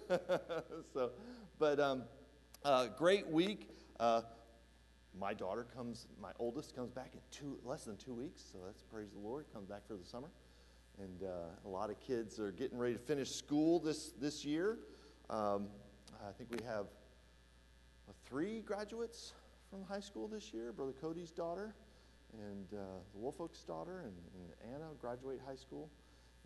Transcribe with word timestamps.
so, 0.94 1.10
but 1.58 1.80
um, 1.80 2.04
uh, 2.64 2.86
great 2.96 3.28
week. 3.28 3.68
Uh, 4.00 4.22
my 5.18 5.34
daughter 5.34 5.66
comes, 5.76 6.06
my 6.20 6.30
oldest 6.38 6.74
comes 6.74 6.90
back 6.90 7.10
in 7.12 7.20
two, 7.30 7.58
less 7.64 7.84
than 7.84 7.96
two 7.96 8.14
weeks, 8.14 8.42
so 8.50 8.58
that's 8.64 8.82
praise 8.82 9.10
the 9.12 9.18
Lord. 9.18 9.44
Comes 9.52 9.68
back 9.68 9.86
for 9.86 9.94
the 9.94 10.04
summer, 10.04 10.28
and 10.98 11.22
uh, 11.22 11.66
a 11.66 11.68
lot 11.68 11.90
of 11.90 12.00
kids 12.00 12.40
are 12.40 12.52
getting 12.52 12.78
ready 12.78 12.94
to 12.94 12.98
finish 12.98 13.30
school 13.30 13.78
this 13.78 14.12
this 14.12 14.44
year. 14.44 14.78
Um, 15.28 15.68
I 16.26 16.32
think 16.32 16.50
we 16.50 16.64
have 16.64 16.86
uh, 18.08 18.12
three 18.24 18.60
graduates 18.60 19.34
from 19.70 19.82
high 19.84 20.00
school 20.00 20.28
this 20.28 20.54
year. 20.54 20.72
Brother 20.72 20.94
Cody's 20.98 21.30
daughter, 21.30 21.74
and 22.32 22.66
uh, 22.72 22.82
the 23.12 23.18
Wolfolk's 23.18 23.64
daughter, 23.64 24.00
and, 24.00 24.14
and 24.34 24.74
Anna 24.74 24.86
graduate 24.98 25.40
high 25.46 25.56
school, 25.56 25.90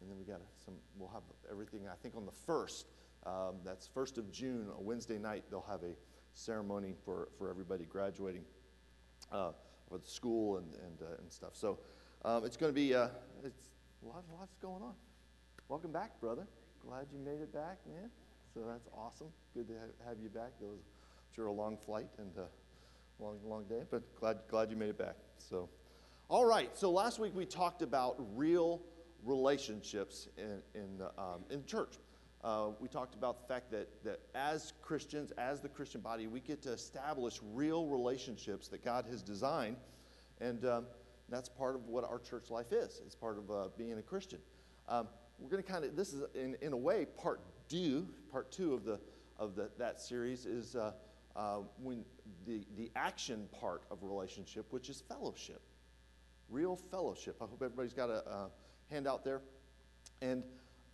and 0.01 0.11
then 0.11 0.19
we 0.19 0.25
got 0.25 0.41
some. 0.65 0.75
We'll 0.99 1.11
have 1.11 1.23
everything. 1.49 1.83
I 1.87 1.95
think 1.95 2.17
on 2.17 2.27
the 2.27 2.33
first. 2.47 2.87
Um, 3.27 3.57
that's 3.65 3.89
first 3.89 4.19
of 4.19 4.31
June, 4.31 4.69
a 4.79 4.81
Wednesday 4.81 5.19
night. 5.19 5.45
They'll 5.51 5.67
have 5.69 5.83
a 5.83 5.97
ceremony 6.35 6.95
for, 7.05 7.29
for 7.37 7.51
everybody 7.51 7.85
graduating 7.85 8.45
uh, 9.33 9.51
for 9.89 9.99
the 9.99 10.07
school 10.07 10.59
and, 10.59 10.73
and, 10.75 11.03
uh, 11.03 11.17
and 11.19 11.33
stuff. 11.33 11.51
So 11.55 11.81
um, 12.25 12.45
it's 12.45 12.57
going 12.57 12.71
to 12.71 12.75
be 12.75 12.95
uh, 12.95 13.09
it's 13.45 13.69
lots, 14.03 14.29
lots 14.39 14.55
going 14.63 14.83
on. 14.83 14.95
Welcome 15.69 15.91
back, 15.91 16.21
brother. 16.21 16.47
Glad 16.87 17.07
you 17.13 17.19
made 17.19 17.41
it 17.41 17.53
back, 17.53 17.79
man. 17.87 18.11
So 18.55 18.61
that's 18.67 18.89
awesome. 18.97 19.29
Good 19.55 19.67
to 19.69 19.75
have, 19.75 19.91
have 20.07 20.19
you 20.23 20.29
back. 20.29 20.53
It 20.61 20.67
was 20.67 20.85
sure 21.35 21.47
a 21.47 21.53
long 21.53 21.77
flight 21.77 22.07
and 22.19 22.31
a 22.37 23.23
long, 23.23 23.39
long 23.45 23.65
day, 23.65 23.83
but 23.91 24.03
glad, 24.15 24.39
glad 24.49 24.71
you 24.71 24.77
made 24.77 24.91
it 24.91 24.99
back. 24.99 25.17
So, 25.39 25.69
all 26.29 26.45
right. 26.45 26.77
So 26.77 26.91
last 26.91 27.19
week 27.19 27.33
we 27.35 27.45
talked 27.45 27.83
about 27.83 28.17
real 28.37 28.83
relationships 29.25 30.29
in, 30.39 30.63
in, 30.75 31.03
um, 31.19 31.45
in 31.51 31.65
church. 31.65 31.97
Uh, 32.47 32.69
we 32.79 32.87
talked 32.87 33.17
about 33.17 33.41
the 33.41 33.53
fact 33.53 33.73
that, 33.73 33.89
that 34.05 34.21
as 34.37 34.73
Christians, 34.81 35.33
as 35.33 35.61
the 35.61 35.69
Christian 35.69 36.01
body, 36.01 36.29
we 36.29 36.39
get 36.39 36.63
to 36.63 36.73
establish 36.73 37.41
real 37.53 37.87
relationships 37.87 38.69
that 38.69 38.85
God 38.85 39.05
has 39.11 39.21
designed. 39.21 39.77
And 40.41 40.65
um, 40.65 40.87
that's 41.29 41.49
part 41.49 41.75
of 41.75 41.89
what 41.89 42.05
our 42.05 42.21
church 42.21 42.49
life 42.49 42.71
is. 42.71 43.03
It's 43.05 43.17
part 43.17 43.39
of 43.39 43.51
uh, 43.51 43.69
being 43.77 43.99
a 43.99 44.03
Christian. 44.03 44.39
Um, 44.89 45.09
we're 45.41 45.51
going 45.51 45.61
to 45.61 45.69
kind 45.69 45.85
of, 45.85 45.97
this 45.97 46.13
is 46.13 46.23
in, 46.37 46.57
in 46.63 46.73
a 46.73 46.77
way 46.77 47.07
part 47.21 47.41
two, 47.69 48.07
part 48.31 48.53
two 48.53 48.75
of, 48.75 48.85
the, 48.85 49.01
of 49.41 49.57
the, 49.57 49.69
that 49.77 50.01
series 50.01 50.47
is 50.47 50.77
uh, 50.77 50.93
uh, 51.35 51.57
when 51.83 52.05
the, 52.47 52.65
the 52.77 52.93
action 52.95 53.49
part 53.61 53.83
of 53.91 54.05
relationship, 54.05 54.67
which 54.71 54.89
is 54.89 55.03
fellowship. 55.09 55.63
Real 56.49 56.77
fellowship. 56.77 57.39
I 57.41 57.47
hope 57.47 57.61
everybody's 57.61 57.93
got 57.93 58.09
a, 58.09 58.25
a 58.25 58.51
handout 58.89 59.25
there. 59.25 59.41
And 60.23 60.45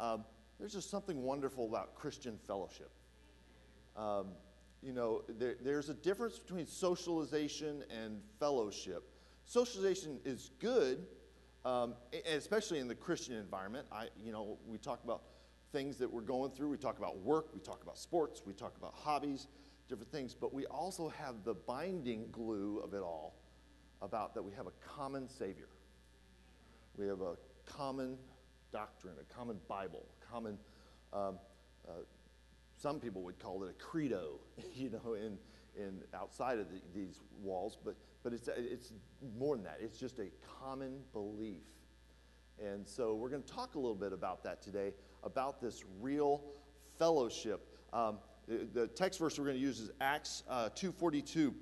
um, 0.00 0.24
there's 0.58 0.72
just 0.72 0.90
something 0.90 1.22
wonderful 1.22 1.66
about 1.66 1.94
Christian 1.94 2.38
fellowship. 2.46 2.90
Um, 3.96 4.28
you 4.82 4.92
know, 4.92 5.22
there, 5.28 5.56
there's 5.62 5.88
a 5.88 5.94
difference 5.94 6.38
between 6.38 6.66
socialization 6.66 7.84
and 7.90 8.20
fellowship. 8.40 9.04
Socialization 9.44 10.18
is 10.24 10.50
good, 10.58 11.06
um, 11.64 11.94
especially 12.26 12.78
in 12.78 12.88
the 12.88 12.94
Christian 12.94 13.36
environment. 13.36 13.86
I, 13.92 14.08
you 14.24 14.32
know, 14.32 14.58
we 14.66 14.78
talk 14.78 15.04
about 15.04 15.22
things 15.72 15.96
that 15.98 16.12
we're 16.12 16.20
going 16.20 16.50
through. 16.50 16.68
We 16.68 16.76
talk 16.76 16.98
about 16.98 17.18
work. 17.18 17.54
We 17.54 17.60
talk 17.60 17.82
about 17.82 17.96
sports. 17.96 18.42
We 18.44 18.52
talk 18.52 18.76
about 18.76 18.94
hobbies, 18.94 19.46
different 19.88 20.10
things. 20.10 20.34
But 20.34 20.52
we 20.52 20.66
also 20.66 21.08
have 21.10 21.44
the 21.44 21.54
binding 21.54 22.26
glue 22.32 22.80
of 22.84 22.94
it 22.94 23.02
all 23.02 23.36
about 24.00 24.34
that 24.34 24.42
we 24.42 24.52
have 24.52 24.66
a 24.66 24.72
common 24.96 25.28
Savior. 25.28 25.68
We 26.96 27.06
have 27.06 27.20
a 27.20 27.36
common 27.64 28.18
doctrine, 28.72 29.14
a 29.20 29.34
common 29.34 29.58
Bible, 29.68 30.06
a 30.20 30.32
common, 30.32 30.58
um, 31.12 31.38
uh, 31.86 31.92
some 32.76 32.98
people 32.98 33.22
would 33.22 33.38
call 33.38 33.62
it 33.64 33.70
a 33.70 33.74
credo, 33.74 34.40
you 34.74 34.90
know, 34.90 35.14
in, 35.14 35.38
in 35.76 36.02
outside 36.14 36.58
of 36.58 36.66
the, 36.70 36.80
these 36.94 37.20
walls, 37.42 37.78
but, 37.84 37.94
but 38.22 38.32
it's, 38.32 38.48
it's 38.56 38.92
more 39.38 39.56
than 39.56 39.64
that. 39.64 39.78
It's 39.80 39.98
just 39.98 40.18
a 40.18 40.30
common 40.60 41.00
belief. 41.12 41.62
And 42.62 42.86
so 42.86 43.14
we're 43.14 43.28
going 43.28 43.42
to 43.42 43.52
talk 43.52 43.74
a 43.74 43.78
little 43.78 43.94
bit 43.94 44.12
about 44.12 44.44
that 44.44 44.62
today, 44.62 44.92
about 45.24 45.60
this 45.60 45.84
real 46.00 46.42
fellowship. 46.98 47.66
Um, 47.92 48.18
the, 48.46 48.86
text 48.88 49.18
verse 49.18 49.38
we're 49.38 49.46
going 49.46 49.56
to 49.56 49.62
use 49.62 49.80
is 49.80 49.90
Acts 50.00 50.42
uh, 50.48 50.68
2.42. 50.70 51.54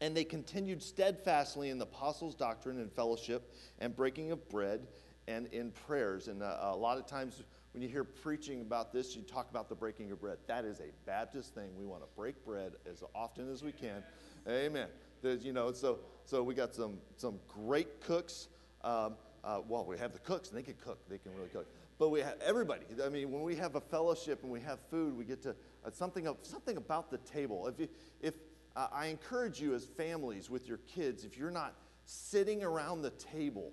And 0.00 0.16
they 0.16 0.24
continued 0.24 0.82
steadfastly 0.82 1.70
in 1.70 1.78
the 1.78 1.84
apostles' 1.84 2.34
doctrine 2.34 2.78
and 2.78 2.92
fellowship 2.92 3.52
and 3.80 3.94
breaking 3.96 4.30
of 4.30 4.48
bread 4.48 4.86
and 5.28 5.46
in 5.48 5.70
prayers. 5.70 6.28
And 6.28 6.42
uh, 6.42 6.56
a 6.60 6.76
lot 6.76 6.98
of 6.98 7.06
times 7.06 7.42
when 7.72 7.82
you 7.82 7.88
hear 7.88 8.02
preaching 8.02 8.62
about 8.62 8.92
this, 8.92 9.14
you 9.14 9.22
talk 9.22 9.50
about 9.50 9.68
the 9.68 9.74
breaking 9.74 10.10
of 10.10 10.20
bread. 10.20 10.38
That 10.46 10.64
is 10.64 10.80
a 10.80 10.90
Baptist 11.04 11.54
thing. 11.54 11.68
We 11.78 11.84
want 11.84 12.02
to 12.02 12.08
break 12.16 12.42
bread 12.44 12.72
as 12.90 13.04
often 13.14 13.52
as 13.52 13.62
we 13.62 13.72
can. 13.72 14.02
Amen. 14.48 14.88
There's, 15.22 15.44
you 15.44 15.52
know, 15.52 15.72
so 15.72 15.98
so 16.24 16.42
we 16.42 16.54
got 16.54 16.74
some 16.74 16.98
some 17.16 17.38
great 17.46 18.00
cooks. 18.00 18.48
Um, 18.82 19.16
uh, 19.44 19.60
well, 19.68 19.84
we 19.84 19.98
have 19.98 20.12
the 20.12 20.18
cooks, 20.18 20.48
and 20.48 20.58
they 20.58 20.62
can 20.62 20.74
cook. 20.74 20.98
They 21.08 21.18
can 21.18 21.32
really 21.36 21.48
cook. 21.48 21.66
But 21.98 22.10
we 22.10 22.20
have 22.20 22.36
everybody. 22.40 22.82
I 23.04 23.08
mean, 23.08 23.30
when 23.30 23.42
we 23.42 23.56
have 23.56 23.74
a 23.74 23.80
fellowship 23.80 24.42
and 24.42 24.50
we 24.50 24.60
have 24.60 24.78
food, 24.90 25.16
we 25.16 25.24
get 25.24 25.42
to 25.42 25.50
uh, 25.84 25.90
something 25.90 26.26
of, 26.26 26.36
something 26.42 26.76
about 26.76 27.10
the 27.10 27.18
table. 27.18 27.66
If 27.66 27.80
you, 27.80 27.88
if 28.20 28.34
uh, 28.76 28.88
I 28.92 29.06
encourage 29.06 29.60
you 29.60 29.74
as 29.74 29.84
families 29.84 30.48
with 30.48 30.68
your 30.68 30.78
kids, 30.78 31.24
if 31.24 31.36
you're 31.36 31.50
not 31.50 31.74
sitting 32.04 32.62
around 32.62 33.02
the 33.02 33.10
table, 33.10 33.72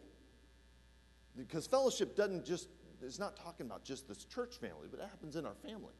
because 1.38 1.68
fellowship 1.68 2.16
doesn't 2.16 2.46
just 2.46 2.70
it's 3.02 3.20
not 3.20 3.36
talking 3.36 3.66
about 3.66 3.84
just 3.84 4.08
this 4.08 4.26
church 4.26 4.56
family, 4.56 4.88
but 4.90 5.00
it 5.00 5.08
happens 5.10 5.36
in 5.36 5.46
our 5.46 5.56
family. 5.56 5.94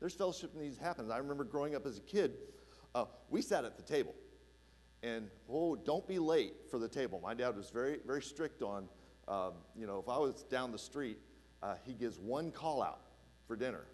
There's 0.00 0.14
fellowship 0.14 0.52
that 0.52 0.60
needs 0.60 0.78
to 0.78 0.84
happen. 0.84 1.10
I 1.10 1.18
remember 1.18 1.44
growing 1.44 1.74
up 1.74 1.86
as 1.86 1.98
a 1.98 2.02
kid, 2.02 2.32
uh, 2.94 3.06
we 3.30 3.40
sat 3.42 3.64
at 3.64 3.76
the 3.76 3.82
table. 3.82 4.14
And, 5.02 5.28
oh, 5.50 5.76
don't 5.76 6.06
be 6.06 6.18
late 6.18 6.54
for 6.70 6.78
the 6.78 6.88
table. 6.88 7.20
My 7.22 7.34
dad 7.34 7.56
was 7.56 7.70
very, 7.70 7.98
very 8.06 8.22
strict 8.22 8.62
on, 8.62 8.88
um, 9.28 9.52
you 9.76 9.86
know, 9.86 9.98
if 9.98 10.08
I 10.08 10.16
was 10.18 10.44
down 10.44 10.72
the 10.72 10.78
street, 10.78 11.18
uh, 11.62 11.74
he 11.84 11.92
gives 11.92 12.18
one 12.18 12.50
call 12.50 12.82
out 12.82 13.00
for 13.46 13.54
dinner. 13.54 13.86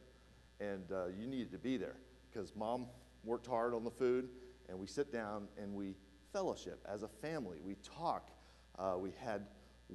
And 0.61 0.91
uh, 0.93 1.07
you 1.07 1.27
needed 1.27 1.51
to 1.53 1.59
be 1.59 1.77
there 1.77 1.97
because 2.31 2.55
mom 2.55 2.87
worked 3.25 3.47
hard 3.47 3.75
on 3.75 3.83
the 3.83 3.91
food. 3.91 4.29
And 4.69 4.79
we 4.79 4.87
sit 4.87 5.13
down 5.13 5.49
and 5.61 5.75
we 5.75 5.97
fellowship 6.33 6.85
as 6.89 7.03
a 7.03 7.09
family. 7.09 7.59
We 7.61 7.75
talk. 7.97 8.31
Uh, 8.79 8.95
we 8.97 9.13
had 9.21 9.47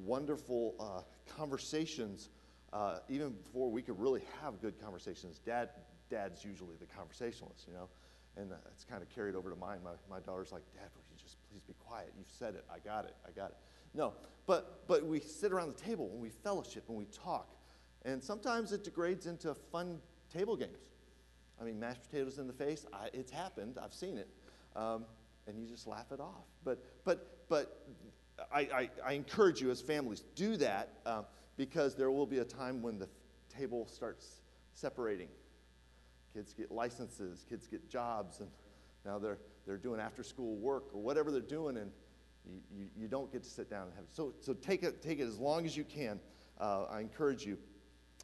wonderful 0.04 0.76
uh, 0.80 1.02
conversations 1.38 2.30
uh, 2.74 2.98
even 3.08 3.32
before 3.32 3.72
we 3.72 3.82
could 3.82 4.00
really 4.00 4.22
have 4.42 4.62
good 4.62 4.80
conversations. 4.82 5.40
Dad, 5.40 5.70
dad's 6.10 6.44
usually 6.44 6.76
the 6.80 6.86
conversationalist, 6.86 7.66
you 7.68 7.74
know, 7.74 7.88
and 8.36 8.52
uh, 8.52 8.56
it's 8.72 8.84
kind 8.84 9.02
of 9.02 9.10
carried 9.10 9.34
over 9.34 9.50
to 9.50 9.56
mine. 9.56 9.80
My, 9.84 9.92
my 10.10 10.20
daughter's 10.20 10.52
like, 10.52 10.64
Dad, 10.74 10.90
will 10.94 11.04
you 11.10 11.18
just 11.22 11.38
please 11.50 11.62
be 11.62 11.74
quiet? 11.80 12.12
You've 12.18 12.30
said 12.30 12.54
it. 12.56 12.66
I 12.70 12.80
got 12.80 13.06
it. 13.06 13.16
I 13.26 13.32
got 13.32 13.52
it. 13.52 13.58
No, 13.94 14.14
but 14.46 14.86
but 14.88 15.06
we 15.06 15.22
sit 15.22 15.54
around 15.54 15.70
the 15.70 15.82
table 15.82 16.10
and 16.12 16.22
we 16.22 16.30
fellowship 16.30 16.84
and 16.90 16.98
we 16.98 17.06
talk, 17.06 17.56
and 18.04 18.22
sometimes 18.22 18.74
it 18.74 18.84
degrades 18.84 19.26
into 19.26 19.54
fun 19.54 20.00
table 20.34 20.58
games. 20.58 20.90
I 21.62 21.64
mean, 21.64 21.80
mashed 21.80 22.04
potatoes 22.04 22.38
in 22.38 22.48
the 22.48 22.54
face. 22.54 22.86
I, 22.92 23.08
it's 23.14 23.32
happened. 23.32 23.78
I've 23.82 23.94
seen 23.94 24.18
it, 24.18 24.28
um, 24.76 25.06
and 25.48 25.58
you 25.58 25.66
just 25.66 25.88
laugh 25.88 26.12
it 26.12 26.20
off. 26.20 26.44
But 26.66 26.84
but 27.06 27.48
but 27.48 27.88
I, 28.54 28.60
I, 28.60 28.90
I, 29.06 29.14
encourage 29.14 29.62
you 29.62 29.72
as 29.72 29.82
families, 29.82 30.24
do 30.36 30.58
that 30.58 30.94
uh, 31.06 31.24
because 31.58 31.96
there 31.96 32.12
will 32.12 32.26
be 32.26 32.40
a 32.40 32.46
time 32.46 32.82
when 32.82 33.00
the 33.00 33.08
table 33.50 33.88
starts 33.88 34.42
separating. 34.74 35.30
Kids 36.34 36.54
get 36.54 36.72
licenses, 36.72 37.46
kids 37.48 37.66
get 37.68 37.90
jobs, 37.90 38.42
and 38.42 38.50
now 39.06 39.18
they're, 39.20 39.38
they're 39.66 39.78
doing 39.78 40.00
after 40.00 40.22
school 40.22 40.58
work 40.58 40.84
or 40.94 41.02
whatever 41.02 41.32
they're 41.32 41.40
doing, 41.42 41.78
and 41.78 41.92
you, 42.46 42.60
you, 42.78 42.88
you 42.98 43.08
don't 43.08 43.32
get 43.32 43.44
to 43.44 43.50
sit 43.50 43.70
down 43.70 43.84
and 43.84 43.94
have 43.96 44.04
it. 44.04 44.10
So, 44.14 44.34
so 44.42 44.54
take, 44.54 44.84
it, 44.84 45.02
take 45.02 45.20
it 45.20 45.28
as 45.28 45.40
long 45.40 45.66
as 45.66 45.78
you 45.78 45.86
can. 45.86 46.20
Uh, 46.60 46.86
I 46.90 47.00
encourage 47.00 47.46
you. 47.46 47.58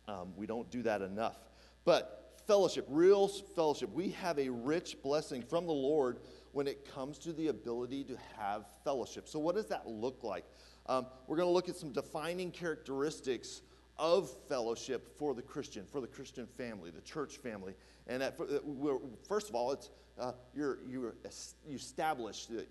Um, 0.08 0.34
we 0.36 0.46
don't 0.46 0.70
do 0.70 0.82
that 0.84 1.02
enough. 1.02 1.38
But 1.86 2.21
fellowship, 2.52 2.86
real 2.90 3.30
fellowship, 3.30 3.90
we 3.94 4.10
have 4.10 4.38
a 4.38 4.50
rich 4.50 5.02
blessing 5.02 5.42
from 5.42 5.66
the 5.66 5.72
Lord 5.72 6.20
when 6.52 6.68
it 6.68 6.86
comes 6.94 7.18
to 7.20 7.32
the 7.32 7.48
ability 7.48 8.04
to 8.04 8.18
have 8.38 8.66
fellowship. 8.84 9.30
So, 9.30 9.40
what 9.40 9.56
does 9.56 9.68
that 9.68 9.88
look 9.88 10.22
like? 10.22 10.44
Um, 10.88 11.06
we're 11.28 11.38
going 11.38 11.48
to 11.48 11.54
look 11.54 11.70
at 11.70 11.78
some 11.78 11.94
defining 11.94 12.52
characteristics 12.52 13.62
of 13.98 14.30
fellowship 14.50 15.18
for 15.18 15.34
the 15.34 15.42
Christian, 15.42 15.86
for 15.90 16.02
the 16.02 16.08
Christian 16.08 16.46
family, 16.46 16.92
the 16.92 17.00
church 17.00 17.38
family. 17.38 17.74
And 18.08 18.22
at, 18.22 18.38
first 19.26 19.48
of 19.48 19.56
all, 19.56 19.72
it's 19.72 19.90
uh, 20.20 20.34
you're, 20.54 20.80
you're, 20.90 21.16
you 21.66 21.76
establish, 21.78 22.48
uh, 22.52 22.64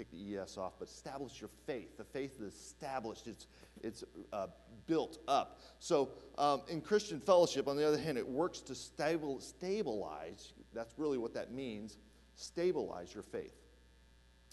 take 0.00 0.10
the 0.10 0.38
ES 0.38 0.56
off, 0.56 0.72
but 0.78 0.88
establish 0.88 1.40
your 1.40 1.50
faith. 1.66 1.96
The 1.98 2.04
faith 2.04 2.40
is 2.40 2.54
established, 2.54 3.26
it's, 3.26 3.46
it's 3.82 4.04
uh, 4.32 4.46
built 4.86 5.18
up. 5.28 5.60
So 5.78 6.10
um, 6.38 6.62
in 6.68 6.80
Christian 6.80 7.20
fellowship, 7.20 7.68
on 7.68 7.76
the 7.76 7.86
other 7.86 7.98
hand, 7.98 8.16
it 8.16 8.26
works 8.26 8.60
to 8.62 8.74
stable, 8.74 9.40
stabilize, 9.40 10.52
that's 10.72 10.94
really 10.96 11.18
what 11.18 11.34
that 11.34 11.52
means, 11.52 11.98
stabilize 12.34 13.12
your 13.12 13.22
faith. 13.22 13.54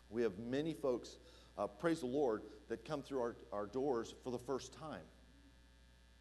We 0.09 0.21
have 0.23 0.37
many 0.37 0.73
folks, 0.73 1.17
uh, 1.57 1.67
praise 1.67 2.01
the 2.01 2.07
Lord, 2.07 2.41
that 2.69 2.83
come 2.85 3.01
through 3.01 3.21
our, 3.21 3.35
our 3.53 3.67
doors 3.67 4.13
for 4.23 4.31
the 4.31 4.39
first 4.39 4.73
time. 4.73 5.05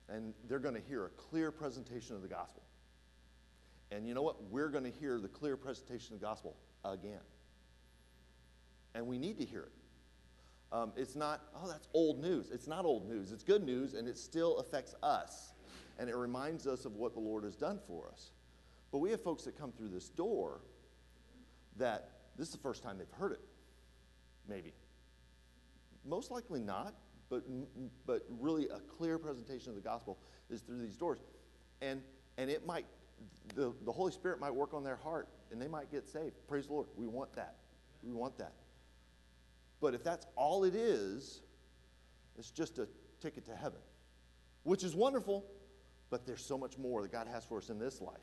And 0.09 0.35
they're 0.49 0.61
going 0.61 0.75
to 0.77 0.89
hear 0.89 1.07
a 1.07 1.11
clear 1.11 1.51
presentation 1.51 2.15
of 2.15 2.23
the 2.23 2.29
gospel. 2.29 2.63
And 3.91 4.07
you 4.07 4.15
know 4.15 4.23
what? 4.23 4.43
We're 4.51 4.69
going 4.69 4.85
to 4.85 4.91
hear 4.91 5.19
the 5.19 5.29
clear 5.29 5.57
presentation 5.57 6.15
of 6.15 6.21
the 6.21 6.27
gospel 6.27 6.57
again. 6.85 7.21
And 8.97 9.07
we 9.07 9.19
need 9.19 9.39
to 9.39 9.45
hear 9.45 9.61
it. 9.61 9.73
Um, 10.73 10.93
it's 10.97 11.15
not, 11.15 11.43
oh, 11.55 11.69
that's 11.69 11.87
old 11.93 12.21
news. 12.21 12.51
It's 12.51 12.67
not 12.67 12.87
old 12.87 13.09
news. 13.09 13.31
It's 13.31 13.45
good 13.45 13.63
news, 13.63 13.95
and 13.95 14.09
it 14.09 14.17
still 14.17 14.57
affects 14.59 14.95
us. 15.03 15.53
And 15.99 16.09
it 16.09 16.17
reminds 16.17 16.67
us 16.67 16.87
of 16.87 16.97
what 16.97 17.13
the 17.13 17.21
Lord 17.21 17.45
has 17.45 17.55
done 17.55 17.79
for 17.87 18.09
us. 18.11 18.31
But 18.91 18.99
we 18.99 19.11
have 19.11 19.23
folks 19.23 19.45
that 19.45 19.57
come 19.59 19.71
through 19.71 19.91
this 19.91 20.09
door 20.09 20.63
that 21.77 22.09
this 22.39 22.49
is 22.49 22.55
the 22.55 22.61
first 22.61 22.83
time 22.83 22.97
they've 22.97 23.07
heard 23.19 23.33
it, 23.33 23.41
maybe. 24.49 24.73
Most 26.05 26.31
likely 26.31 26.61
not, 26.61 26.95
but, 27.29 27.45
but 28.07 28.25
really 28.41 28.67
a 28.69 28.81
clear 28.97 29.19
presentation 29.19 29.69
of 29.69 29.75
the 29.75 29.83
gospel 29.83 30.19
is 30.49 30.63
through 30.63 30.81
these 30.81 30.97
doors. 30.97 31.19
And, 31.83 32.01
and 32.39 32.51
it 32.51 32.67
might, 32.67 32.87
the, 33.55 33.75
the 33.85 33.93
Holy 33.93 34.13
Spirit 34.13 34.41
might 34.41 34.55
work 34.55 34.73
on 34.73 34.85
their 34.85 34.97
heart 34.97 35.29
and 35.53 35.61
they 35.61 35.69
might 35.69 35.91
get 35.91 36.09
saved. 36.09 36.35
Praise 36.49 36.67
the 36.67 36.73
Lord. 36.73 36.87
We 36.97 37.07
want 37.07 37.35
that. 37.35 37.57
We 38.03 38.13
want 38.13 38.39
that. 38.39 38.53
But 39.81 39.95
if 39.95 40.03
that's 40.03 40.27
all 40.37 40.65
it 40.65 40.75
is, 40.75 41.41
it's 42.39 42.51
just 42.51 42.79
a 42.79 42.89
ticket 43.21 43.45
to 43.47 43.55
heaven, 43.55 43.81
which 44.63 44.85
is 44.85 44.95
wonderful, 44.95 45.45
but 46.11 46.27
there's 46.27 46.45
so 46.45 46.57
much 46.57 46.79
more 46.79 47.03
that 47.03 47.13
God 47.13 47.27
has 47.27 47.45
for 47.45 47.59
us 47.59 47.71
in 47.71 47.79
this 47.79 48.01
life, 48.01 48.17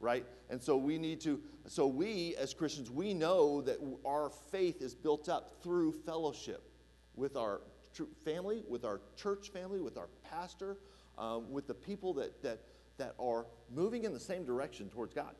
right? 0.00 0.24
And 0.50 0.62
so 0.62 0.76
we 0.76 0.98
need 0.98 1.20
to, 1.22 1.40
so 1.66 1.86
we 1.86 2.36
as 2.36 2.52
Christians, 2.54 2.90
we 2.90 3.14
know 3.14 3.60
that 3.62 3.78
our 4.06 4.30
faith 4.50 4.82
is 4.82 4.94
built 4.94 5.28
up 5.28 5.62
through 5.62 5.92
fellowship 5.92 6.70
with 7.14 7.36
our 7.36 7.60
family, 8.24 8.64
with 8.68 8.84
our 8.84 9.00
church 9.16 9.50
family, 9.50 9.80
with 9.80 9.96
our 9.96 10.08
pastor, 10.28 10.76
um, 11.16 11.50
with 11.52 11.66
the 11.66 11.74
people 11.74 12.12
that, 12.14 12.42
that, 12.42 12.60
that 12.98 13.14
are 13.20 13.46
moving 13.72 14.04
in 14.04 14.12
the 14.12 14.20
same 14.20 14.44
direction 14.44 14.88
towards 14.88 15.14
God. 15.14 15.34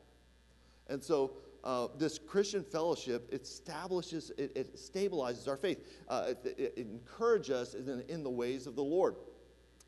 And 0.87 1.03
so 1.03 1.33
uh, 1.65 1.87
this 1.97 2.19
Christian 2.19 2.63
fellowship 2.63 3.33
establishes, 3.33 4.31
it, 4.37 4.51
it 4.55 4.75
stabilizes 4.75 5.47
our 5.47 5.57
faith. 5.57 5.83
Uh, 6.07 6.33
it, 6.45 6.55
it, 6.57 6.77
encourages 6.77 7.49
us 7.49 7.73
in, 7.73 8.03
in, 8.07 8.23
the 8.23 8.29
ways 8.29 8.67
of 8.67 8.75
the 8.75 8.83
Lord. 8.83 9.15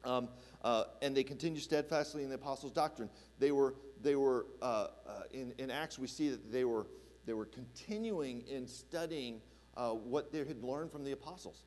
Um, 0.04 0.30
uh, 0.64 0.86
and 1.04 1.16
they 1.16 1.24
continue 1.24 1.60
steadfastly 1.60 2.24
in 2.24 2.30
the 2.30 2.36
apostles' 2.36 2.72
doctrine. 2.72 3.10
They 3.38 3.52
were, 3.52 3.76
they 4.02 4.16
were 4.16 4.48
uh, 4.62 4.88
uh, 5.06 5.22
in, 5.32 5.54
in 5.60 5.70
Acts, 5.70 6.00
we 6.00 6.08
see 6.08 6.30
that 6.30 6.52
they 6.52 6.66
were, 6.66 6.88
they 7.28 7.34
were 7.34 7.46
continuing 7.46 8.42
in 8.48 8.68
studying 8.68 9.40
uh, 9.76 9.92
what 9.92 10.32
they 10.32 10.40
had 10.40 10.64
learned 10.64 10.92
from 10.92 11.04
the 11.04 11.12
apostles. 11.12 11.64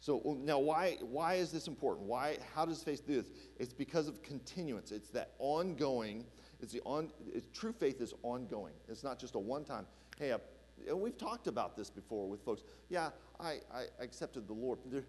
So 0.00 0.38
now, 0.42 0.58
why, 0.58 0.96
why 1.00 1.34
is 1.34 1.52
this 1.52 1.68
important? 1.68 2.06
Why, 2.06 2.38
how 2.54 2.64
does 2.64 2.82
faith 2.82 3.06
do 3.06 3.16
this? 3.16 3.30
It's 3.58 3.74
because 3.74 4.08
of 4.08 4.22
continuance. 4.22 4.92
It's 4.92 5.10
that 5.10 5.32
ongoing 5.38 6.24
it's 6.62 6.72
the 6.72 6.80
on, 6.84 7.10
it's, 7.32 7.46
true 7.58 7.72
faith 7.72 8.00
is 8.00 8.14
ongoing. 8.22 8.74
It's 8.88 9.04
not 9.04 9.18
just 9.18 9.34
a 9.34 9.38
one 9.38 9.64
time, 9.64 9.86
hey, 10.18 10.32
I, 10.32 10.92
we've 10.92 11.18
talked 11.18 11.46
about 11.46 11.76
this 11.76 11.90
before 11.90 12.28
with 12.28 12.44
folks. 12.44 12.62
Yeah, 12.88 13.10
I, 13.38 13.58
I 13.72 13.84
accepted 14.00 14.46
the 14.46 14.52
Lord. 14.52 14.78
There, 14.86 15.04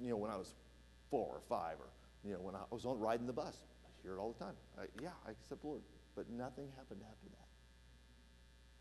you 0.00 0.10
know, 0.10 0.16
when 0.16 0.30
I 0.30 0.36
was 0.36 0.54
four 1.10 1.26
or 1.26 1.40
five, 1.48 1.76
or 1.80 1.88
you 2.24 2.32
know, 2.32 2.40
when 2.40 2.54
I 2.54 2.62
was 2.70 2.84
on 2.84 2.98
riding 2.98 3.26
the 3.26 3.32
bus, 3.32 3.62
I 3.84 3.88
hear 4.02 4.14
it 4.14 4.18
all 4.18 4.32
the 4.32 4.44
time. 4.44 4.54
I, 4.78 4.84
yeah, 5.00 5.10
I 5.26 5.30
accept 5.30 5.62
the 5.62 5.66
Lord, 5.68 5.82
but 6.16 6.28
nothing 6.30 6.68
happened 6.76 7.00
after 7.02 7.28
that. 7.30 7.44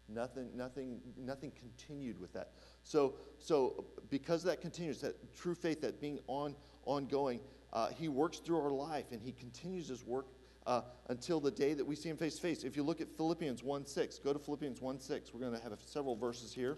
Nothing, 0.09 0.50
nothing, 0.56 1.00
nothing 1.18 1.51
continued 1.57 2.19
with 2.19 2.33
that. 2.33 2.51
So, 2.83 3.16
so 3.39 3.86
because 4.09 4.44
that 4.44 4.62
continues, 4.62 5.01
that 5.01 5.16
true 5.33 5.56
faith, 5.56 5.81
that 5.81 6.01
being 6.01 6.19
on, 6.27 6.56
ongoing, 6.86 7.39
uh, 7.71 7.88
He 7.89 8.09
works 8.09 8.39
through 8.39 8.59
our 8.59 8.71
life, 8.71 9.06
and 9.12 9.21
He 9.21 9.31
continues 9.31 9.88
His 9.88 10.06
work 10.06 10.27
uh, 10.65 10.81
until 11.10 11.39
the 11.39 11.51
day 11.51 11.74
that 11.74 11.86
we 11.86 11.95
see 11.95 12.10
him 12.10 12.18
face 12.18 12.36
to 12.36 12.42
face. 12.42 12.63
If 12.63 12.75
you 12.75 12.83
look 12.83 13.01
at 13.01 13.10
Philippians 13.10 13.63
1 13.63 13.86
6, 13.86 14.19
go 14.19 14.33
to 14.33 14.39
Philippians 14.39 14.81
1 14.81 15.00
6. 15.00 15.33
We're 15.33 15.39
going 15.39 15.54
to 15.54 15.62
have 15.62 15.74
several 15.86 16.15
verses 16.15 16.54
here. 16.54 16.77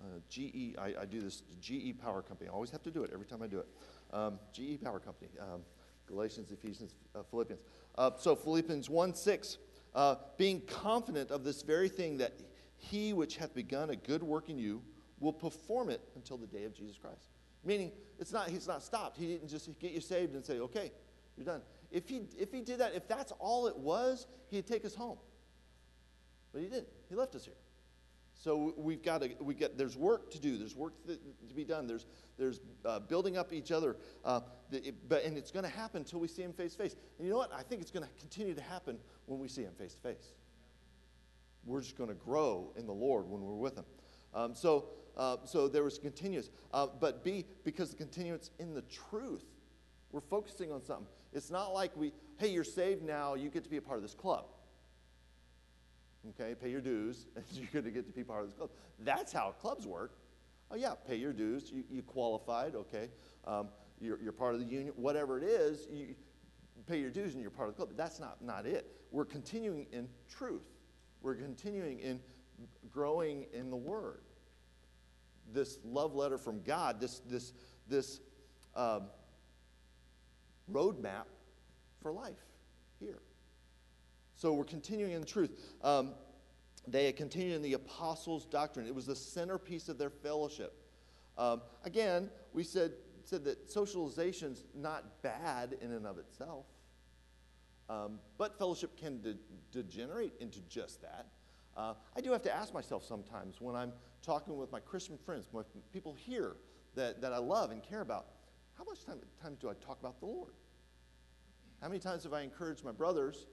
Uh, 0.00 0.18
GE, 0.30 0.76
I, 0.78 1.02
I, 1.02 1.04
do 1.04 1.20
this, 1.20 1.42
GE 1.60 2.00
Power 2.00 2.22
Company. 2.22 2.48
I 2.48 2.52
always 2.52 2.70
have 2.70 2.82
to 2.84 2.90
do 2.90 3.02
it 3.02 3.10
every 3.12 3.26
time 3.26 3.42
I 3.42 3.46
do 3.46 3.58
it. 3.58 3.68
Um, 4.12 4.38
GE 4.52 4.82
Power 4.82 4.98
Company, 4.98 5.28
um, 5.38 5.60
Galatians, 6.06 6.50
Ephesians, 6.50 6.94
uh, 7.14 7.22
Philippians. 7.30 7.60
Uh, 7.96 8.10
so 8.18 8.34
Philippians 8.34 8.88
1 8.88 9.14
6, 9.14 9.58
uh, 9.94 10.14
being 10.38 10.62
confident 10.62 11.30
of 11.30 11.44
this 11.44 11.62
very 11.62 11.88
thing 11.88 12.16
that 12.18 12.32
he 12.76 13.12
which 13.12 13.36
hath 13.36 13.54
begun 13.54 13.90
a 13.90 13.96
good 13.96 14.22
work 14.22 14.48
in 14.48 14.58
you 14.58 14.82
will 15.18 15.34
perform 15.34 15.90
it 15.90 16.00
until 16.16 16.38
the 16.38 16.46
day 16.46 16.64
of 16.64 16.74
Jesus 16.74 16.96
Christ. 16.96 17.28
Meaning, 17.62 17.92
it's 18.18 18.32
not, 18.32 18.48
he's 18.48 18.66
not 18.66 18.82
stopped. 18.82 19.18
He 19.18 19.26
didn't 19.26 19.48
just 19.48 19.68
get 19.78 19.92
you 19.92 20.00
saved 20.00 20.34
and 20.34 20.42
say, 20.42 20.60
okay, 20.60 20.92
you're 21.36 21.44
done. 21.44 21.60
If 21.90 22.08
he, 22.08 22.22
if 22.38 22.52
he 22.52 22.60
did 22.60 22.78
that, 22.78 22.94
if 22.94 23.08
that's 23.08 23.32
all 23.38 23.66
it 23.66 23.76
was, 23.76 24.26
he'd 24.48 24.66
take 24.66 24.84
us 24.84 24.94
home. 24.94 25.18
But 26.52 26.62
he 26.62 26.68
didn't. 26.68 26.88
He 27.08 27.14
left 27.14 27.34
us 27.34 27.44
here. 27.44 27.54
So 28.34 28.72
we've 28.78 29.02
got 29.02 29.20
to, 29.20 29.30
we 29.40 29.54
get, 29.54 29.76
there's 29.76 29.98
work 29.98 30.30
to 30.30 30.40
do. 30.40 30.56
There's 30.56 30.74
work 30.74 30.94
to, 31.06 31.18
be 31.54 31.64
done. 31.64 31.86
There's, 31.86 32.06
there's 32.38 32.60
uh, 32.86 33.00
building 33.00 33.36
up 33.36 33.52
each 33.52 33.70
other. 33.70 33.96
Uh, 34.24 34.40
it, 34.72 34.94
but, 35.08 35.24
and 35.24 35.36
it's 35.36 35.50
going 35.50 35.64
to 35.64 35.70
happen 35.70 35.98
until 35.98 36.20
we 36.20 36.28
see 36.28 36.42
him 36.42 36.54
face 36.54 36.72
to 36.72 36.82
face. 36.82 36.96
And 37.18 37.26
you 37.26 37.32
know 37.32 37.38
what? 37.38 37.52
I 37.52 37.62
think 37.62 37.82
it's 37.82 37.90
going 37.90 38.06
to 38.06 38.10
continue 38.18 38.54
to 38.54 38.62
happen 38.62 38.98
when 39.26 39.40
we 39.40 39.48
see 39.48 39.62
him 39.62 39.74
face 39.76 39.94
to 39.94 40.00
face. 40.00 40.32
We're 41.66 41.82
just 41.82 41.98
going 41.98 42.08
to 42.08 42.14
grow 42.14 42.72
in 42.76 42.86
the 42.86 42.94
Lord 42.94 43.28
when 43.28 43.42
we're 43.42 43.52
with 43.52 43.76
him. 43.76 43.84
Um, 44.32 44.54
so, 44.54 44.86
uh, 45.18 45.36
so 45.44 45.68
there 45.68 45.84
was 45.84 45.98
continuous. 45.98 46.48
Uh, 46.72 46.86
but 46.98 47.22
B, 47.22 47.44
because 47.62 47.90
the 47.90 47.96
continuance 47.96 48.52
in 48.58 48.72
the 48.72 48.82
truth 48.82 49.44
we're 50.12 50.20
focusing 50.20 50.72
on 50.72 50.82
something. 50.82 51.06
It's 51.32 51.50
not 51.50 51.72
like 51.72 51.96
we, 51.96 52.12
hey, 52.38 52.48
you're 52.48 52.64
saved 52.64 53.02
now, 53.02 53.34
you 53.34 53.48
get 53.50 53.64
to 53.64 53.70
be 53.70 53.76
a 53.76 53.82
part 53.82 53.98
of 53.98 54.02
this 54.02 54.14
club. 54.14 54.46
Okay, 56.30 56.54
pay 56.54 56.70
your 56.70 56.80
dues, 56.80 57.26
and 57.36 57.44
you're 57.52 57.68
going 57.72 57.84
to 57.84 57.90
get 57.90 58.06
to 58.06 58.12
be 58.12 58.24
part 58.24 58.42
of 58.42 58.48
this 58.48 58.56
club. 58.56 58.70
That's 58.98 59.32
how 59.32 59.54
clubs 59.60 59.86
work. 59.86 60.16
Oh, 60.70 60.76
yeah, 60.76 60.94
pay 61.06 61.16
your 61.16 61.32
dues, 61.32 61.70
you, 61.72 61.84
you 61.90 62.02
qualified, 62.02 62.74
okay. 62.74 63.08
Um, 63.46 63.68
you're, 64.00 64.20
you're 64.20 64.32
part 64.32 64.54
of 64.54 64.60
the 64.60 64.66
union, 64.66 64.92
whatever 64.96 65.38
it 65.38 65.44
is, 65.44 65.86
you 65.90 66.14
pay 66.86 66.98
your 66.98 67.10
dues 67.10 67.34
and 67.34 67.42
you're 67.42 67.50
part 67.50 67.68
of 67.68 67.74
the 67.74 67.76
club. 67.76 67.88
But 67.90 67.96
that's 67.96 68.20
not, 68.20 68.42
not 68.42 68.66
it. 68.66 68.86
We're 69.10 69.24
continuing 69.24 69.86
in 69.92 70.08
truth, 70.28 70.62
we're 71.22 71.34
continuing 71.34 72.00
in 72.00 72.20
growing 72.90 73.46
in 73.52 73.70
the 73.70 73.76
Word. 73.76 74.22
This 75.52 75.78
love 75.84 76.14
letter 76.14 76.38
from 76.38 76.62
God, 76.62 77.00
this, 77.00 77.20
this, 77.20 77.52
this 77.88 78.20
um, 78.76 79.04
roadmap 80.70 81.24
for 82.02 82.12
life 82.12 82.34
here. 82.98 83.18
So 84.36 84.52
we're 84.52 84.64
continuing 84.64 85.12
in 85.12 85.20
the 85.20 85.26
truth. 85.26 85.50
Um, 85.82 86.14
they 86.88 87.12
continued 87.12 87.56
in 87.56 87.62
the 87.62 87.74
apostles' 87.74 88.46
doctrine. 88.46 88.86
It 88.86 88.94
was 88.94 89.06
the 89.06 89.16
centerpiece 89.16 89.88
of 89.88 89.98
their 89.98 90.10
fellowship. 90.10 90.72
Um, 91.36 91.60
again, 91.84 92.30
we 92.52 92.64
said, 92.64 92.92
said 93.24 93.44
that 93.44 93.68
socialization's 93.68 94.64
not 94.74 95.22
bad 95.22 95.76
in 95.80 95.92
and 95.92 96.06
of 96.06 96.18
itself, 96.18 96.66
um, 97.88 98.18
but 98.38 98.58
fellowship 98.58 98.96
can 98.96 99.20
de- 99.20 99.36
degenerate 99.72 100.32
into 100.40 100.60
just 100.62 101.02
that. 101.02 101.26
Uh, 101.76 101.94
I 102.16 102.20
do 102.20 102.32
have 102.32 102.42
to 102.42 102.54
ask 102.54 102.74
myself 102.74 103.04
sometimes 103.04 103.60
when 103.60 103.76
I'm 103.76 103.92
talking 104.22 104.56
with 104.56 104.72
my 104.72 104.80
Christian 104.80 105.18
friends, 105.18 105.46
my 105.52 105.62
people 105.92 106.14
here 106.14 106.56
that, 106.94 107.20
that 107.20 107.32
I 107.32 107.38
love 107.38 107.70
and 107.70 107.82
care 107.82 108.00
about, 108.00 108.26
how 108.80 108.84
much 108.90 109.04
time, 109.04 109.18
times 109.42 109.58
do 109.58 109.68
I 109.68 109.74
talk 109.74 110.00
about 110.00 110.18
the 110.20 110.26
Lord? 110.26 110.54
How 111.82 111.88
many 111.88 112.00
times 112.00 112.24
have 112.24 112.32
I 112.32 112.40
encouraged 112.40 112.82
my 112.82 112.92
brothers 112.92 113.46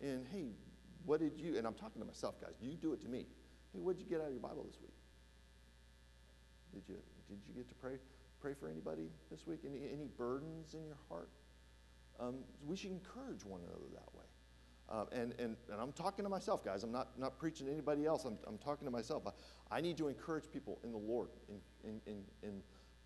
in, 0.00 0.24
hey, 0.32 0.52
what 1.04 1.20
did 1.20 1.38
you, 1.38 1.58
and 1.58 1.66
I'm 1.66 1.74
talking 1.74 2.00
to 2.00 2.06
myself, 2.06 2.40
guys, 2.40 2.54
you 2.62 2.76
do 2.76 2.94
it 2.94 3.02
to 3.02 3.08
me. 3.08 3.26
Hey, 3.74 3.80
what 3.80 3.96
did 3.96 4.02
you 4.02 4.08
get 4.08 4.22
out 4.22 4.28
of 4.28 4.32
your 4.32 4.40
Bible 4.40 4.64
this 4.66 4.80
week? 4.80 4.94
Did 6.72 6.82
you, 6.88 6.96
did 7.28 7.38
you 7.46 7.54
get 7.54 7.68
to 7.68 7.74
pray, 7.74 7.96
pray 8.40 8.54
for 8.54 8.70
anybody 8.70 9.10
this 9.30 9.46
week? 9.46 9.60
Any, 9.66 9.82
any 9.92 10.08
burdens 10.16 10.72
in 10.72 10.86
your 10.86 10.96
heart? 11.10 11.28
Um, 12.18 12.36
we 12.66 12.74
should 12.74 12.90
encourage 12.90 13.44
one 13.44 13.60
another 13.60 13.84
that 13.92 14.14
way. 14.14 14.24
Uh, 14.88 15.04
and, 15.12 15.34
and, 15.38 15.56
and 15.70 15.80
I'm 15.80 15.92
talking 15.92 16.24
to 16.24 16.30
myself, 16.30 16.64
guys. 16.64 16.84
I'm 16.84 16.92
not, 16.92 17.18
not 17.18 17.38
preaching 17.38 17.66
to 17.66 17.72
anybody 17.72 18.06
else. 18.06 18.24
I'm, 18.24 18.38
I'm 18.46 18.58
talking 18.58 18.86
to 18.86 18.90
myself. 18.90 19.24
I, 19.26 19.76
I 19.76 19.80
need 19.82 19.98
to 19.98 20.08
encourage 20.08 20.44
people 20.50 20.80
in 20.84 20.90
the 20.90 20.98
Lord, 20.98 21.28
in, 21.48 21.60
in, 21.84 22.00
in, 22.06 22.22
in 22.42 22.62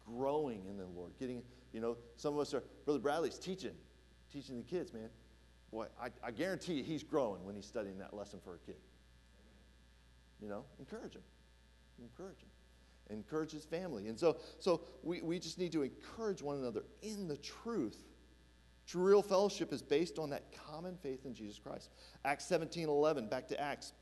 growing 0.06 0.66
in 0.66 0.76
the 0.76 0.86
Lord. 0.86 1.12
Getting, 1.18 1.42
you 1.72 1.80
know, 1.80 1.96
some 2.16 2.34
of 2.34 2.40
us 2.40 2.54
are, 2.54 2.62
Brother 2.84 3.00
Bradley's 3.00 3.38
teaching 3.38 3.74
teaching 4.34 4.56
the 4.56 4.64
kids, 4.64 4.92
man, 4.92 5.08
boy, 5.70 5.86
I, 6.00 6.08
I 6.22 6.32
guarantee 6.32 6.74
you 6.74 6.82
he's 6.82 7.04
growing 7.04 7.44
when 7.44 7.54
he's 7.54 7.66
studying 7.66 7.98
that 7.98 8.12
lesson 8.14 8.40
for 8.42 8.56
a 8.56 8.58
kid. 8.58 8.76
You 10.42 10.48
know, 10.48 10.64
encourage 10.80 11.14
him. 11.14 11.22
Encourage 12.02 12.40
him. 12.40 12.48
Encourage 13.10 13.52
his 13.52 13.64
family. 13.64 14.08
And 14.08 14.18
so, 14.18 14.38
so 14.58 14.82
we, 15.02 15.20
we 15.22 15.38
just 15.38 15.58
need 15.58 15.70
to 15.72 15.82
encourage 15.82 16.42
one 16.42 16.56
another 16.56 16.82
in 17.02 17.28
the 17.28 17.36
truth. 17.36 17.98
True 18.86 19.02
real 19.02 19.22
fellowship 19.22 19.72
is 19.72 19.82
based 19.82 20.18
on 20.18 20.30
that 20.30 20.44
common 20.68 20.96
faith 20.96 21.24
in 21.24 21.32
Jesus 21.32 21.58
Christ. 21.58 21.90
Acts 22.24 22.44
17 22.46 22.88
11, 22.88 23.28
back 23.28 23.46
to 23.48 23.60
Acts. 23.60 23.92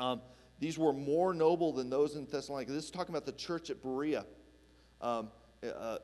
Um, 0.00 0.22
these 0.60 0.78
were 0.78 0.92
more 0.92 1.34
noble 1.34 1.72
than 1.72 1.90
those 1.90 2.16
in 2.16 2.24
Thessalonica. 2.24 2.72
This 2.72 2.84
is 2.84 2.90
talking 2.90 3.14
about 3.14 3.26
the 3.26 3.32
church 3.32 3.70
at 3.70 3.82
Berea. 3.82 4.24
Um, 5.00 5.30
uh, 5.62 5.98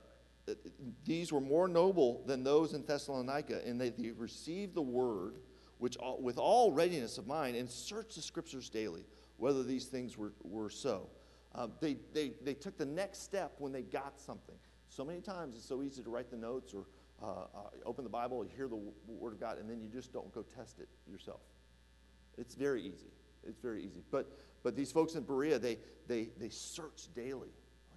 these 1.04 1.32
were 1.32 1.40
more 1.40 1.68
noble 1.68 2.22
than 2.26 2.44
those 2.44 2.74
in 2.74 2.84
Thessalonica, 2.84 3.60
and 3.64 3.80
they, 3.80 3.92
received 4.12 4.74
the 4.74 4.82
word 4.82 5.36
which 5.78 5.96
all, 5.96 6.20
with 6.20 6.38
all 6.38 6.72
readiness 6.72 7.18
of 7.18 7.26
mind, 7.26 7.56
and 7.56 7.68
searched 7.68 8.14
the 8.14 8.22
scriptures 8.22 8.68
daily, 8.68 9.04
whether 9.36 9.62
these 9.62 9.86
things 9.86 10.16
were, 10.16 10.32
were 10.42 10.70
so. 10.70 11.08
Um, 11.54 11.72
they, 11.80 11.96
they, 12.12 12.32
they 12.42 12.54
took 12.54 12.76
the 12.76 12.86
next 12.86 13.22
step 13.22 13.54
when 13.58 13.72
they 13.72 13.82
got 13.82 14.18
something. 14.18 14.54
So 14.88 15.04
many 15.04 15.20
times 15.20 15.56
it's 15.56 15.66
so 15.66 15.82
easy 15.82 16.02
to 16.02 16.10
write 16.10 16.30
the 16.30 16.36
notes 16.36 16.74
or 16.74 16.86
uh, 17.22 17.26
uh, 17.26 17.46
open 17.86 18.04
the 18.04 18.10
Bible, 18.10 18.44
hear 18.56 18.68
the 18.68 18.80
Word 19.06 19.32
of 19.32 19.40
God, 19.40 19.58
and 19.58 19.68
then 19.68 19.80
you 19.80 19.88
just 19.88 20.12
don't 20.12 20.32
go 20.34 20.42
test 20.42 20.80
it 20.80 20.88
yourself. 21.10 21.40
It's 22.36 22.54
very 22.54 22.82
easy. 22.82 23.12
It's 23.46 23.60
very 23.60 23.84
easy. 23.84 24.02
But, 24.10 24.30
but 24.62 24.74
these 24.76 24.90
folks 24.90 25.14
in 25.14 25.22
Berea, 25.22 25.58
they, 25.58 25.78
they, 26.06 26.28
they 26.38 26.48
search 26.48 27.08
daily. 27.14 27.50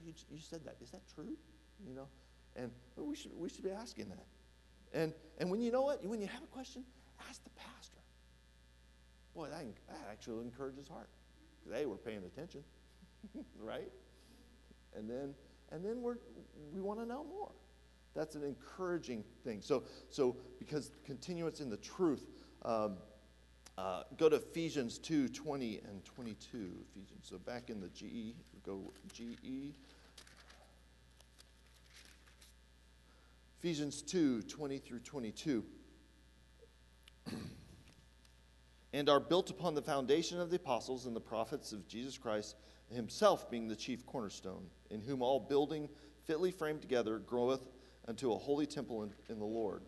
You, 0.07 0.13
you 0.31 0.39
said 0.39 0.63
that. 0.63 0.77
Is 0.81 0.91
that 0.91 1.01
true? 1.13 1.35
You 1.85 1.93
know? 1.93 2.07
And 2.55 2.71
we 2.95 3.15
should, 3.15 3.31
we 3.37 3.49
should 3.49 3.63
be 3.63 3.71
asking 3.71 4.09
that. 4.09 4.25
And, 4.93 5.13
and 5.37 5.51
when 5.51 5.61
you 5.61 5.69
know 5.71 5.81
what, 5.81 6.03
when 6.05 6.21
you 6.21 6.27
have 6.27 6.41
a 6.41 6.47
question, 6.47 6.83
ask 7.29 7.43
the 7.43 7.49
pastor. 7.51 7.97
Boy, 9.35 9.49
that, 9.49 9.65
that 9.89 10.07
actually 10.09 10.41
encourages 10.43 10.87
heart. 10.87 11.09
They 11.65 11.85
were 11.85 11.97
paying 11.97 12.23
attention, 12.23 12.63
right? 13.59 13.91
And 14.95 15.09
then, 15.09 15.35
and 15.71 15.83
then 15.83 16.01
we're, 16.01 16.15
we 16.73 16.81
want 16.81 16.99
to 16.99 17.05
know 17.05 17.25
more. 17.25 17.51
That's 18.15 18.35
an 18.35 18.43
encouraging 18.43 19.25
thing. 19.43 19.61
So, 19.61 19.83
so 20.09 20.37
because 20.57 20.91
continuance 21.05 21.59
in 21.59 21.69
the 21.69 21.77
truth, 21.77 22.25
um, 22.63 22.95
uh, 23.77 24.03
go 24.17 24.27
to 24.27 24.37
Ephesians 24.37 24.97
2 24.97 25.29
20 25.29 25.81
and 25.87 26.03
22. 26.03 26.71
Ephesians. 26.89 27.27
So 27.29 27.37
back 27.37 27.69
in 27.69 27.79
the 27.79 27.89
GE, 27.89 28.33
go 28.65 28.91
GE. 29.13 29.75
Ephesians 33.67 34.01
2 34.01 34.43
20 34.43 34.77
through 34.77 35.00
22. 35.00 35.62
and 38.93 39.09
are 39.09 39.19
built 39.19 39.50
upon 39.50 39.75
the 39.75 39.81
foundation 39.81 40.39
of 40.39 40.50
the 40.50 40.55
apostles 40.55 41.05
and 41.05 41.13
the 41.13 41.19
prophets 41.19 41.74
of 41.74 41.86
Jesus 41.86 42.17
Christ, 42.17 42.55
himself 42.89 43.51
being 43.51 43.67
the 43.67 43.75
chief 43.75 44.05
cornerstone, 44.05 44.67
in 44.89 45.01
whom 45.01 45.21
all 45.21 45.38
building 45.38 45.89
fitly 46.24 46.50
framed 46.50 46.79
together 46.79 47.19
groweth 47.19 47.67
unto 48.07 48.31
a 48.31 48.38
holy 48.38 48.65
temple 48.65 49.03
in, 49.03 49.12
in 49.27 49.38
the 49.38 49.43
Lord, 49.43 49.81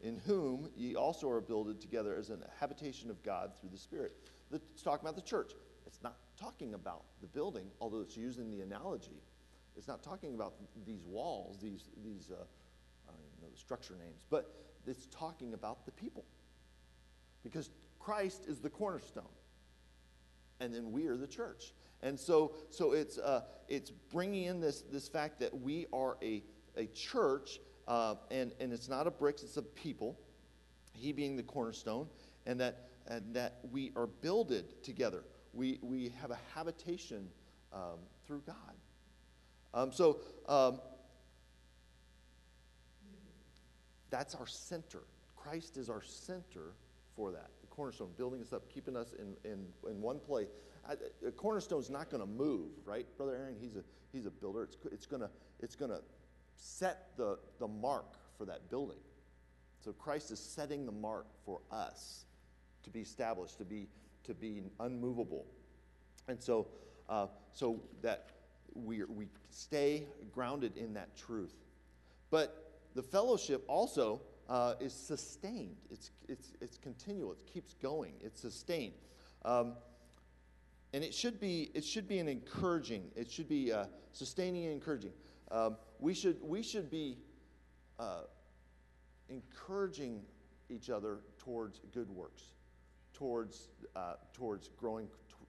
in 0.00 0.16
whom 0.24 0.70
ye 0.74 0.96
also 0.96 1.28
are 1.28 1.42
builded 1.42 1.82
together 1.82 2.16
as 2.18 2.30
an 2.30 2.42
habitation 2.58 3.10
of 3.10 3.22
God 3.22 3.52
through 3.60 3.68
the 3.68 3.76
Spirit. 3.76 4.14
It's 4.50 4.82
talking 4.82 5.06
about 5.06 5.16
the 5.16 5.28
church. 5.28 5.52
It's 5.86 6.02
not 6.02 6.16
talking 6.40 6.72
about 6.72 7.02
the 7.20 7.26
building, 7.26 7.66
although 7.78 8.00
it's 8.00 8.16
using 8.16 8.50
the 8.50 8.62
analogy. 8.62 9.20
It's 9.76 9.86
not 9.86 10.02
talking 10.02 10.34
about 10.34 10.54
these 10.86 11.04
walls, 11.04 11.58
these, 11.60 11.90
these 12.02 12.30
uh, 12.32 12.42
I 13.08 13.12
don't 13.12 13.20
even 13.20 13.30
know 13.32 13.40
the 13.40 13.46
structure 13.58 13.94
names, 13.98 14.22
but 14.30 14.54
it's 14.86 15.06
talking 15.06 15.54
about 15.54 15.84
the 15.84 15.92
people. 15.92 16.24
Because 17.42 17.70
Christ 17.98 18.44
is 18.48 18.58
the 18.58 18.70
cornerstone, 18.70 19.24
and 20.60 20.74
then 20.74 20.92
we 20.92 21.06
are 21.06 21.16
the 21.16 21.26
church. 21.26 21.72
And 22.02 22.18
so, 22.18 22.54
so 22.70 22.92
it's, 22.92 23.18
uh, 23.18 23.42
it's 23.68 23.90
bringing 23.90 24.44
in 24.44 24.60
this, 24.60 24.82
this 24.82 25.08
fact 25.08 25.40
that 25.40 25.60
we 25.60 25.86
are 25.92 26.16
a 26.22 26.42
a 26.78 26.86
church, 26.86 27.60
uh, 27.86 28.14
and, 28.30 28.52
and 28.60 28.72
it's 28.72 28.88
not 28.88 29.06
a 29.06 29.10
bricks, 29.10 29.42
it's 29.42 29.56
a 29.56 29.62
people, 29.62 30.18
he 30.92 31.12
being 31.12 31.36
the 31.36 31.42
cornerstone, 31.42 32.06
and 32.46 32.58
that, 32.60 32.88
and 33.08 33.34
that 33.34 33.58
we 33.70 33.92
are 33.96 34.06
builded 34.06 34.82
together. 34.82 35.24
We, 35.52 35.78
we 35.82 36.12
have 36.20 36.30
a 36.30 36.38
habitation 36.54 37.28
um, 37.72 37.98
through 38.26 38.42
God. 38.46 38.54
Um, 39.74 39.92
so 39.92 40.20
um, 40.48 40.80
that's 44.10 44.34
our 44.34 44.46
center. 44.46 45.02
Christ 45.36 45.76
is 45.76 45.88
our 45.88 46.02
center 46.02 46.74
for 47.14 47.30
that. 47.32 47.50
The 47.60 47.66
cornerstone, 47.68 48.10
building 48.16 48.40
us 48.42 48.52
up, 48.52 48.72
keeping 48.72 48.96
us 48.96 49.12
in, 49.18 49.50
in, 49.50 49.66
in 49.88 50.00
one 50.00 50.18
place. 50.18 50.48
A 51.26 51.30
cornerstone 51.30 51.80
is 51.80 51.90
not 51.90 52.10
going 52.10 52.22
to 52.22 52.26
move, 52.26 52.70
right, 52.86 53.06
Brother 53.16 53.36
Aaron? 53.36 53.56
He's 53.60 53.76
a, 53.76 53.82
he's 54.12 54.26
a 54.26 54.30
builder. 54.30 54.62
It's, 54.62 54.76
it's 54.90 55.06
going 55.06 55.20
to 55.20 55.30
it's 55.60 55.76
gonna 55.76 56.00
set 56.56 57.16
the, 57.16 57.38
the 57.58 57.68
mark 57.68 58.16
for 58.36 58.44
that 58.46 58.70
building. 58.70 58.98
So 59.84 59.92
Christ 59.92 60.30
is 60.30 60.40
setting 60.40 60.86
the 60.86 60.92
mark 60.92 61.26
for 61.44 61.60
us 61.70 62.24
to 62.82 62.90
be 62.90 63.00
established, 63.00 63.58
to 63.58 63.64
be, 63.64 63.88
to 64.24 64.34
be 64.34 64.62
unmovable. 64.80 65.46
And 66.26 66.42
so, 66.42 66.68
uh, 67.08 67.26
so 67.52 67.80
that 68.02 68.30
we, 68.74 69.02
we 69.04 69.26
stay 69.50 70.04
grounded 70.32 70.76
in 70.76 70.94
that 70.94 71.16
truth. 71.16 71.54
But 72.30 72.67
the 72.94 73.02
fellowship 73.02 73.64
also 73.68 74.22
uh, 74.48 74.74
is 74.80 74.92
sustained. 74.92 75.76
It's, 75.90 76.10
it's, 76.28 76.52
it's 76.60 76.78
continual. 76.78 77.32
It 77.32 77.46
keeps 77.46 77.74
going. 77.74 78.14
It's 78.20 78.40
sustained. 78.40 78.94
Um, 79.44 79.74
and 80.94 81.04
it 81.04 81.14
should 81.14 81.38
be 81.38 81.70
it 81.74 81.84
should 81.84 82.08
be 82.08 82.18
an 82.18 82.28
encouraging. 82.28 83.10
It 83.14 83.30
should 83.30 83.48
be 83.48 83.72
uh, 83.72 83.86
sustaining 84.12 84.64
and 84.64 84.72
encouraging. 84.72 85.12
Um, 85.50 85.76
we, 85.98 86.14
should, 86.14 86.38
we 86.42 86.62
should 86.62 86.90
be 86.90 87.18
uh, 87.98 88.22
encouraging 89.28 90.22
each 90.70 90.90
other 90.90 91.20
towards 91.38 91.80
good 91.92 92.10
works, 92.10 92.42
towards, 93.14 93.68
uh, 93.96 94.14
towards 94.32 94.68
growing 94.68 95.08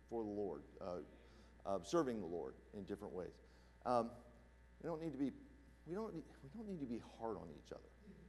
for 0.09 0.23
the 0.23 0.29
Lord, 0.29 0.61
uh, 0.81 1.77
serving 1.83 2.19
the 2.19 2.27
Lord 2.27 2.53
in 2.73 2.83
different 2.83 3.13
ways. 3.13 3.37
Um, 3.85 4.09
we 4.81 4.87
don't 4.87 5.01
need 5.01 5.11
to 5.11 5.17
be 5.17 5.31
we 5.89 5.95
don't 5.95 6.13
need, 6.13 6.23
we 6.43 6.49
don't 6.53 6.69
need 6.69 6.79
to 6.79 6.85
be 6.85 7.01
hard 7.19 7.37
on 7.37 7.47
each 7.49 7.71
other. 7.71 7.81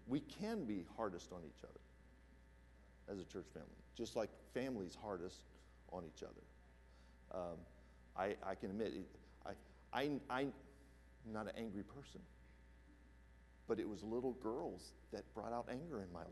We 0.07 0.21
can 0.21 0.65
be 0.65 0.85
hardest 0.97 1.31
on 1.33 1.41
each 1.47 1.63
other 1.63 1.81
as 3.13 3.21
a 3.21 3.25
church 3.25 3.47
family, 3.53 3.69
just 3.95 4.17
like 4.17 4.31
families 4.55 4.97
hardest 5.01 5.45
on 5.93 6.05
each 6.05 6.23
other. 6.23 7.39
Um, 7.39 7.59
I, 8.17 8.35
I 8.45 8.55
can 8.55 8.71
admit, 8.71 8.93
I, 9.45 9.51
I, 9.93 10.11
I'm 10.31 10.53
not 11.31 11.47
an 11.47 11.53
angry 11.57 11.83
person. 11.83 12.21
But 13.69 13.79
it 13.79 13.89
was 13.89 14.03
little 14.03 14.33
girls 14.33 14.95
that 15.13 15.33
brought 15.35 15.53
out 15.53 15.69
anger 15.71 16.03
in 16.03 16.13
my 16.13 16.25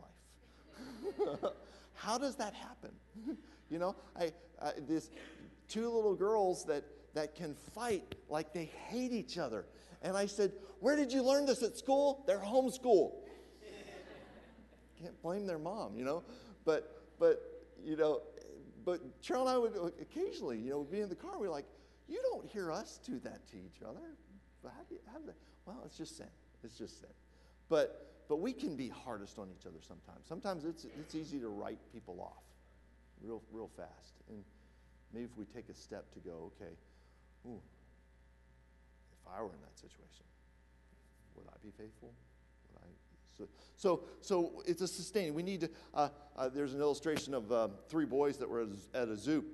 life. 1.21 1.53
How 1.95 2.19
does 2.19 2.37
that 2.37 2.55
happen? 2.55 2.91
you 3.71 3.79
know, 3.79 3.95
I, 4.19 4.33
I, 4.61 4.73
this 4.89 5.11
two 5.69 5.89
little 5.89 6.15
girls 6.15 6.65
that, 6.65 6.85
that 7.15 7.35
can 7.35 7.55
fight 7.75 8.15
like 8.29 8.53
they 8.53 8.71
hate 8.89 9.13
each 9.13 9.39
other. 9.39 9.67
And 10.03 10.17
I 10.17 10.27
said, 10.27 10.53
Where 10.81 10.97
did 10.97 11.13
you 11.13 11.23
learn 11.23 11.47
this 11.47 11.63
at 11.63 11.77
school? 11.77 12.25
They're 12.27 12.39
homeschool. 12.39 13.13
Can't 15.01 15.21
blame 15.23 15.47
their 15.47 15.59
mom, 15.59 15.97
you 15.97 16.05
know. 16.05 16.25
But, 16.65 17.05
but 17.19 17.41
you 17.85 17.97
know, 17.97 18.23
but 18.85 19.01
Cheryl 19.23 19.43
and 19.43 19.51
I 19.51 19.59
would 19.59 19.93
occasionally, 20.01 20.59
you 20.59 20.71
know, 20.71 20.83
be 20.83 21.01
in 21.01 21.09
the 21.09 21.15
car, 21.15 21.39
we're 21.39 21.51
like, 21.51 21.67
You 22.09 22.21
don't 22.31 22.47
hear 22.47 22.73
us 22.73 22.99
do 23.05 23.19
that 23.21 23.47
to 23.49 23.57
each 23.57 23.83
other. 23.87 24.17
But 24.63 24.73
how 24.77 24.83
do 24.89 24.95
you 24.95 25.01
have 25.13 25.25
that? 25.27 25.37
Well, 25.67 25.83
it's 25.85 25.97
just 25.97 26.17
sin. 26.17 26.27
It's 26.65 26.77
just 26.77 27.01
sin. 27.01 27.11
But, 27.69 28.25
but 28.29 28.41
we 28.41 28.53
can 28.53 28.77
be 28.77 28.89
hardest 28.89 29.39
on 29.39 29.49
each 29.51 29.67
other 29.67 29.79
sometimes. 29.87 30.27
Sometimes 30.29 30.65
it's, 30.65 30.85
it's 30.85 31.15
easy 31.15 31.39
to 31.39 31.49
write 31.49 31.79
people 31.93 32.21
off 32.21 32.43
real, 33.23 33.43
real 33.53 33.71
fast. 33.77 34.15
And 34.29 34.43
maybe 35.13 35.27
if 35.27 35.37
we 35.37 35.45
take 35.45 35.69
a 35.69 35.75
step 35.75 36.13
to 36.15 36.21
go, 36.21 36.53
okay, 36.57 36.73
ooh, 37.47 37.61
I 39.37 39.43
were 39.43 39.49
in 39.49 39.61
that 39.61 39.77
situation, 39.79 40.25
would 41.37 41.47
I 41.49 41.57
be 41.63 41.71
faithful? 41.71 42.13
Would 42.73 42.83
I? 42.83 42.87
So, 43.37 43.49
so, 43.77 44.03
so 44.21 44.63
it's 44.67 44.83
a 44.83 44.89
sustaining. 44.89 45.35
We 45.35 45.43
need 45.43 45.61
to, 45.63 45.71
uh, 45.95 46.09
uh, 46.37 46.49
there's 46.49 46.75
an 46.75 46.81
illustration 46.81 47.35
of 47.35 47.53
uh, 47.53 47.69
three 47.89 48.07
boys 48.07 48.39
that 48.39 48.49
were 48.49 48.67
at 48.95 49.09
a 49.09 49.17
zoo, 49.17 49.45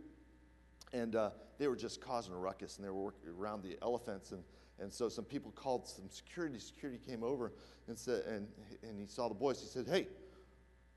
and 0.92 1.16
uh, 1.16 1.30
they 1.58 1.68
were 1.68 1.76
just 1.76 2.00
causing 2.00 2.32
a 2.32 2.36
ruckus, 2.36 2.76
and 2.76 2.84
they 2.84 2.90
were 2.90 3.02
working 3.02 3.30
around 3.38 3.62
the 3.62 3.76
elephants, 3.82 4.32
and 4.32 4.42
and 4.80 4.92
so 4.92 5.08
some 5.08 5.24
people 5.24 5.52
called 5.52 5.86
some 5.86 6.08
security. 6.08 6.58
Security 6.58 6.98
came 7.06 7.22
over 7.22 7.52
and 7.88 7.98
said, 7.98 8.24
and, 8.24 8.48
and 8.82 8.98
he 8.98 9.06
saw 9.06 9.28
the 9.28 9.34
boys. 9.34 9.60
He 9.60 9.66
said, 9.66 9.86
Hey, 9.86 10.08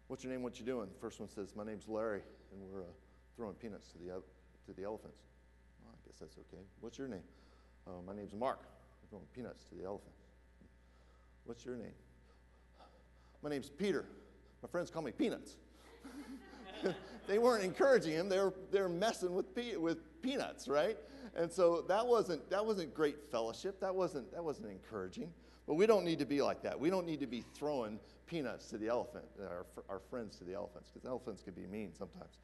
what's 0.07 0.23
your 0.23 0.33
name? 0.33 0.41
What 0.41 0.59
you 0.59 0.65
doing? 0.65 0.87
The 0.87 0.99
first 0.99 1.19
one 1.19 1.29
says, 1.29 1.55
My 1.55 1.63
name's 1.63 1.87
Larry, 1.87 2.21
and 2.51 2.61
we're 2.61 2.81
uh, 2.81 2.93
throwing 3.35 3.55
peanuts 3.55 3.89
to 3.89 3.97
the, 3.99 4.15
uh, 4.15 4.19
to 4.65 4.73
the 4.73 4.83
elephants. 4.83 5.19
Well, 5.83 5.93
I 5.93 6.07
guess 6.07 6.19
that's 6.19 6.37
okay. 6.37 6.63
What's 6.79 6.97
your 6.97 7.07
name? 7.07 7.23
Uh, 7.87 8.01
my 8.05 8.13
name's 8.13 8.33
Mark. 8.33 8.59
We're 9.11 9.19
peanuts 9.33 9.63
to 9.69 9.75
the 9.75 9.85
elephant. 9.85 10.11
What's 11.45 11.65
your 11.65 11.77
name? 11.77 11.93
My 13.41 13.49
name's 13.49 13.69
Peter. 13.69 14.03
My 14.61 14.67
friends 14.67 14.91
call 14.91 15.03
me 15.03 15.11
Peanuts. 15.11 15.55
they 17.27 17.39
weren't 17.39 17.63
encouraging 17.63 18.11
him. 18.11 18.27
They 18.27 18.39
were, 18.39 18.53
they 18.71 18.81
were 18.81 18.89
messing 18.89 19.33
with, 19.33 19.55
pe- 19.55 19.77
with 19.77 20.21
peanuts, 20.21 20.67
right? 20.67 20.97
And 21.35 21.49
so 21.49 21.85
that 21.87 22.05
wasn't, 22.05 22.49
that 22.49 22.65
wasn't 22.65 22.93
great 22.93 23.31
fellowship. 23.31 23.79
That 23.79 23.95
wasn't, 23.95 24.33
that 24.33 24.43
wasn't 24.43 24.69
encouraging. 24.69 25.31
But 25.65 25.75
we 25.75 25.85
don't 25.85 26.03
need 26.03 26.19
to 26.19 26.25
be 26.25 26.41
like 26.41 26.61
that. 26.63 26.77
We 26.77 26.89
don't 26.89 27.05
need 27.05 27.21
to 27.21 27.27
be 27.27 27.45
throwing 27.53 27.99
peanuts 28.25 28.67
to 28.69 28.77
the 28.77 28.89
elephant, 28.89 29.25
our, 29.39 29.65
our 29.87 29.99
friends 30.09 30.35
to 30.37 30.43
the 30.43 30.53
elephants, 30.53 30.89
because 30.93 31.07
elephants 31.07 31.41
can 31.41 31.53
be 31.53 31.65
mean 31.67 31.93
sometimes. 31.97 32.39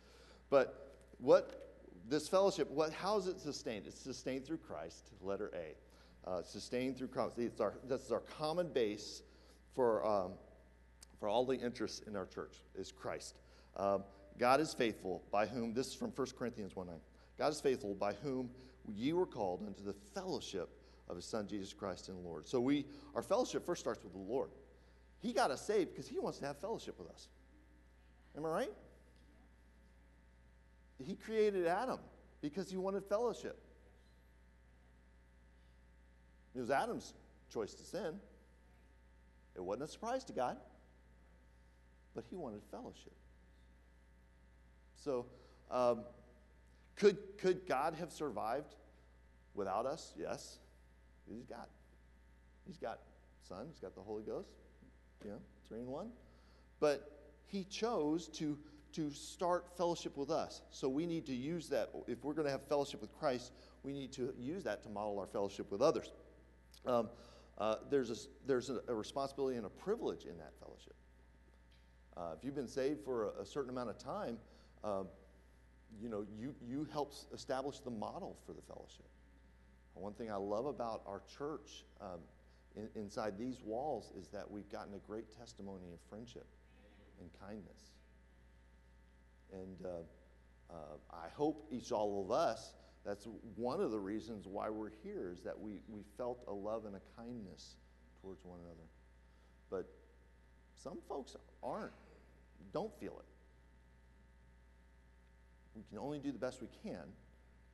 But 0.49 0.93
what 1.17 1.62
this 2.07 2.27
fellowship, 2.27 2.69
what, 2.69 2.91
how 2.91 3.17
is 3.17 3.27
it 3.27 3.39
sustained? 3.39 3.85
It's 3.87 3.99
sustained 3.99 4.45
through 4.45 4.57
Christ, 4.57 5.09
letter 5.21 5.51
A. 5.53 6.29
Uh, 6.29 6.41
sustained 6.41 6.97
through 6.97 7.07
Christ. 7.07 7.37
It's 7.37 7.59
our, 7.59 7.73
this 7.87 8.05
is 8.05 8.11
our 8.11 8.21
common 8.21 8.69
base 8.69 9.23
for, 9.75 10.05
um, 10.05 10.31
for 11.19 11.27
all 11.27 11.45
the 11.45 11.55
interests 11.55 12.01
in 12.07 12.15
our 12.15 12.25
church, 12.25 12.61
is 12.75 12.91
Christ. 12.91 13.35
Um, 13.77 14.03
God 14.37 14.59
is 14.59 14.73
faithful, 14.73 15.23
by 15.31 15.45
whom, 15.45 15.73
this 15.73 15.87
is 15.87 15.93
from 15.93 16.11
1 16.11 16.27
Corinthians 16.37 16.75
1 16.75 16.87
9. 16.87 16.95
God 17.37 17.51
is 17.51 17.61
faithful, 17.61 17.93
by 17.93 18.13
whom 18.13 18.49
ye 18.87 19.13
were 19.13 19.25
called 19.25 19.63
unto 19.65 19.83
the 19.83 19.93
fellowship 20.13 20.69
of 21.09 21.15
his 21.15 21.25
Son, 21.25 21.47
Jesus 21.47 21.73
Christ 21.73 22.09
in 22.09 22.15
the 22.15 22.21
Lord. 22.21 22.47
So 22.47 22.59
we, 22.59 22.85
our 23.15 23.21
fellowship 23.21 23.65
first 23.65 23.81
starts 23.81 24.03
with 24.03 24.13
the 24.13 24.19
Lord. 24.19 24.49
He 25.19 25.33
got 25.33 25.51
us 25.51 25.65
saved 25.65 25.91
because 25.91 26.07
he 26.07 26.19
wants 26.19 26.39
to 26.39 26.45
have 26.45 26.57
fellowship 26.57 26.97
with 26.99 27.09
us. 27.09 27.27
Am 28.37 28.45
I 28.45 28.49
right? 28.49 28.71
He 31.05 31.15
created 31.15 31.67
Adam 31.67 31.99
because 32.41 32.69
he 32.69 32.77
wanted 32.77 33.03
fellowship. 33.05 33.57
It 36.55 36.59
was 36.59 36.69
Adam's 36.69 37.13
choice 37.51 37.73
to 37.73 37.83
sin. 37.83 38.19
It 39.55 39.63
wasn't 39.63 39.89
a 39.89 39.91
surprise 39.91 40.23
to 40.25 40.33
God, 40.33 40.57
but 42.15 42.25
he 42.29 42.35
wanted 42.35 42.61
fellowship. 42.71 43.13
So, 44.95 45.25
um, 45.69 46.01
could, 46.95 47.17
could 47.37 47.67
God 47.67 47.95
have 47.99 48.11
survived 48.11 48.75
without 49.53 49.85
us? 49.85 50.13
Yes. 50.17 50.59
He's 51.27 51.45
got. 51.45 51.69
He's 52.65 52.77
got 52.77 52.99
Son, 53.47 53.65
he's 53.69 53.79
got 53.79 53.93
the 53.93 54.01
Holy 54.01 54.23
Ghost, 54.23 54.47
know, 55.25 55.39
three 55.67 55.79
in 55.79 55.87
one. 55.87 56.09
But 56.79 57.11
he 57.45 57.65
chose 57.65 58.27
to, 58.29 58.57
to 58.93 59.11
start 59.11 59.65
fellowship 59.77 60.17
with 60.17 60.29
us. 60.29 60.61
So 60.69 60.87
we 60.87 61.05
need 61.05 61.25
to 61.25 61.33
use 61.33 61.69
that. 61.69 61.89
If 62.07 62.23
we're 62.23 62.33
going 62.33 62.45
to 62.45 62.51
have 62.51 62.67
fellowship 62.67 63.01
with 63.01 63.11
Christ, 63.17 63.51
we 63.83 63.93
need 63.93 64.11
to 64.13 64.33
use 64.37 64.63
that 64.63 64.83
to 64.83 64.89
model 64.89 65.19
our 65.19 65.27
fellowship 65.27 65.71
with 65.71 65.81
others. 65.81 66.11
Um, 66.85 67.09
uh, 67.57 67.75
there's 67.89 68.09
a, 68.09 68.15
there's 68.47 68.69
a, 68.69 68.79
a, 68.87 68.93
responsibility 68.93 69.57
and 69.57 69.65
a 69.65 69.69
privilege 69.69 70.25
in 70.25 70.37
that 70.37 70.53
fellowship. 70.59 70.95
Uh, 72.17 72.33
if 72.37 72.43
you've 72.43 72.55
been 72.55 72.67
saved 72.67 73.03
for 73.05 73.29
a, 73.29 73.41
a 73.41 73.45
certain 73.45 73.69
amount 73.69 73.89
of 73.89 73.97
time, 73.97 74.37
um, 74.83 75.07
you 76.01 76.09
know, 76.09 76.25
you, 76.37 76.55
you 76.67 76.87
help 76.91 77.13
establish 77.33 77.79
the 77.79 77.91
model 77.91 78.37
for 78.45 78.53
the 78.53 78.61
fellowship. 78.61 79.05
One 79.93 80.13
thing 80.13 80.31
I 80.31 80.35
love 80.35 80.65
about 80.65 81.03
our 81.05 81.21
church 81.37 81.85
um, 82.01 82.19
in, 82.75 82.89
inside 82.95 83.37
these 83.37 83.61
walls 83.63 84.11
is 84.19 84.27
that 84.29 84.49
we've 84.49 84.69
gotten 84.69 84.93
a 84.95 85.07
great 85.07 85.25
testimony 85.37 85.91
of 85.93 85.99
friendship 86.09 86.47
and 87.19 87.29
kindness. 87.39 87.92
And 89.51 89.85
uh, 89.85 90.73
uh, 90.73 90.75
I 91.11 91.27
hope 91.35 91.67
each 91.71 91.91
all 91.91 92.23
of 92.23 92.31
us, 92.31 92.73
that's 93.05 93.27
one 93.55 93.81
of 93.81 93.91
the 93.91 93.99
reasons 93.99 94.47
why 94.47 94.69
we're 94.69 94.91
here, 95.03 95.31
is 95.31 95.41
that 95.41 95.59
we, 95.59 95.79
we 95.87 96.01
felt 96.17 96.43
a 96.47 96.53
love 96.53 96.85
and 96.85 96.95
a 96.95 97.01
kindness 97.17 97.75
towards 98.21 98.43
one 98.45 98.59
another. 98.59 98.87
But 99.69 99.87
some 100.75 100.99
folks 101.07 101.35
aren't, 101.61 101.91
don't 102.71 102.97
feel 102.99 103.13
it. 103.19 103.25
We 105.75 105.83
can 105.89 105.97
only 105.97 106.19
do 106.19 106.31
the 106.31 106.37
best 106.37 106.61
we 106.61 106.69
can, 106.83 107.03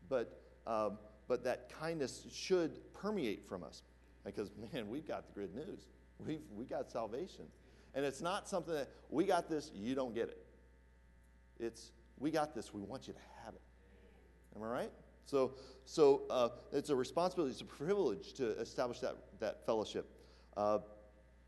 but, 0.08 0.42
um, 0.66 0.98
but 1.28 1.44
that 1.44 1.70
kindness 1.80 2.26
should 2.34 2.94
permeate 2.94 3.48
from 3.48 3.64
us. 3.64 3.84
Because, 4.26 4.52
man, 4.74 4.90
we've 4.90 5.08
got 5.08 5.28
the 5.28 5.40
good 5.42 5.56
news. 5.56 5.88
We've, 6.26 6.42
we 6.56 6.66
got 6.66 6.90
salvation. 6.90 7.46
And 7.94 8.06
it's 8.06 8.22
not 8.22 8.48
something 8.48 8.74
that 8.74 8.90
we 9.10 9.26
got 9.26 9.50
this, 9.50 9.72
you 9.74 9.96
don't 9.96 10.14
get 10.14 10.30
it. 10.30 10.46
It's 11.60 11.92
we 12.20 12.32
got 12.32 12.54
this, 12.54 12.74
we 12.74 12.82
want 12.82 13.08
you 13.08 13.14
to 13.14 13.20
have 13.44 13.54
it. 13.54 13.62
Am 14.56 14.64
I 14.64 14.68
right? 14.68 14.92
So, 15.26 15.54
so 15.86 16.24
uh, 16.30 16.50
it's 16.74 16.90
a 16.90 16.96
responsibility, 16.96 17.52
it's 17.52 17.62
a 17.62 17.66
privilege 17.66 18.34
to 18.34 18.60
establish 18.60 19.00
that, 19.00 19.16
that 19.40 19.66
fellowship. 19.66 20.10
Uh, 20.58 20.80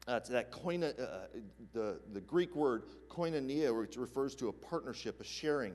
uh, 0.08 0.20
that 0.30 0.52
koina, 0.52 1.00
uh, 1.00 1.28
the, 1.74 2.00
the 2.14 2.22
Greek 2.22 2.56
word 2.56 2.84
koinonia, 3.10 3.78
which 3.78 3.98
refers 3.98 4.34
to 4.36 4.48
a 4.48 4.54
partnership, 4.54 5.20
a 5.22 5.24
sharing. 5.24 5.74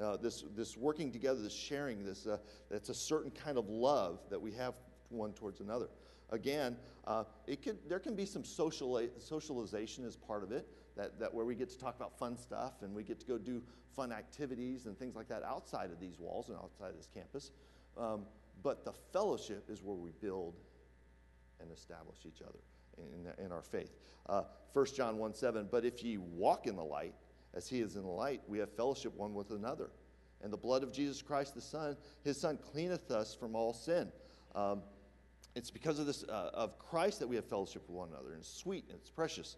Uh, 0.00 0.16
this, 0.16 0.44
this 0.56 0.76
working 0.76 1.12
together, 1.12 1.40
this 1.40 1.52
sharing, 1.52 2.04
this, 2.04 2.26
uh, 2.26 2.38
that's 2.70 2.88
a 2.88 2.94
certain 2.94 3.30
kind 3.30 3.58
of 3.58 3.68
love 3.68 4.18
that 4.30 4.40
we 4.40 4.50
have 4.50 4.74
one 5.08 5.32
towards 5.32 5.60
another. 5.60 5.88
Again, 6.30 6.76
uh, 7.06 7.24
it 7.46 7.62
could, 7.62 7.78
there 7.88 8.00
can 8.00 8.16
be 8.16 8.26
some 8.26 8.44
social, 8.44 9.00
socialization 9.18 10.04
as 10.04 10.16
part 10.16 10.42
of 10.42 10.50
it, 10.50 10.66
that, 10.96 11.18
that 11.18 11.32
where 11.32 11.44
we 11.44 11.54
get 11.54 11.68
to 11.70 11.78
talk 11.78 11.96
about 11.96 12.18
fun 12.18 12.36
stuff 12.36 12.82
and 12.82 12.94
we 12.94 13.02
get 13.02 13.20
to 13.20 13.26
go 13.26 13.38
do 13.38 13.62
fun 13.94 14.12
activities 14.12 14.86
and 14.86 14.98
things 14.98 15.16
like 15.16 15.28
that 15.28 15.42
outside 15.42 15.90
of 15.90 16.00
these 16.00 16.18
walls 16.18 16.48
and 16.48 16.58
outside 16.58 16.90
of 16.90 16.96
this 16.96 17.08
campus. 17.12 17.50
Um, 17.96 18.22
but 18.62 18.84
the 18.84 18.92
fellowship 19.12 19.68
is 19.68 19.82
where 19.82 19.96
we 19.96 20.10
build 20.20 20.54
and 21.60 21.70
establish 21.72 22.18
each 22.26 22.42
other 22.42 22.58
in, 22.98 23.44
in 23.44 23.52
our 23.52 23.62
faith. 23.62 23.92
Uh, 24.28 24.42
1 24.72 24.86
John 24.96 25.18
1 25.18 25.34
7, 25.34 25.68
but 25.70 25.84
if 25.84 26.02
ye 26.02 26.18
walk 26.18 26.66
in 26.66 26.76
the 26.76 26.84
light, 26.84 27.14
as 27.54 27.68
he 27.68 27.80
is 27.80 27.96
in 27.96 28.02
the 28.02 28.08
light, 28.08 28.40
we 28.48 28.58
have 28.58 28.70
fellowship 28.72 29.14
one 29.16 29.34
with 29.34 29.50
another. 29.50 29.90
And 30.42 30.52
the 30.52 30.58
blood 30.58 30.82
of 30.82 30.92
Jesus 30.92 31.22
Christ, 31.22 31.54
the 31.54 31.60
Son, 31.60 31.96
his 32.24 32.40
Son, 32.40 32.58
cleaneth 32.58 33.10
us 33.10 33.34
from 33.34 33.54
all 33.54 33.72
sin. 33.72 34.10
Um, 34.54 34.82
it's 35.54 35.70
because 35.70 35.98
of 35.98 36.06
this 36.06 36.24
uh, 36.24 36.50
of 36.52 36.78
Christ 36.78 37.20
that 37.20 37.28
we 37.28 37.36
have 37.36 37.44
fellowship 37.44 37.82
with 37.86 37.96
one 37.96 38.08
another, 38.08 38.30
and 38.32 38.40
it's 38.40 38.52
sweet 38.52 38.84
and 38.88 38.98
it's 38.98 39.10
precious. 39.10 39.56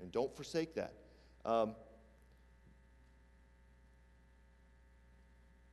And 0.00 0.12
don't 0.12 0.34
forsake 0.34 0.74
that. 0.74 0.94
Um, 1.44 1.74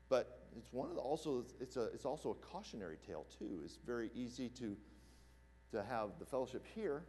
but 0.09 0.43
it's 0.57 0.71
one 0.71 0.89
of 0.89 0.95
the 0.95 1.01
also 1.01 1.45
it's 1.59 1.77
a 1.77 1.85
it's 1.85 2.05
also 2.05 2.31
a 2.31 2.35
cautionary 2.35 2.97
tale 3.05 3.25
too. 3.37 3.61
It's 3.65 3.79
very 3.85 4.11
easy 4.13 4.49
to 4.49 4.77
to 5.71 5.83
have 5.83 6.11
the 6.19 6.25
fellowship 6.25 6.65
here, 6.75 7.03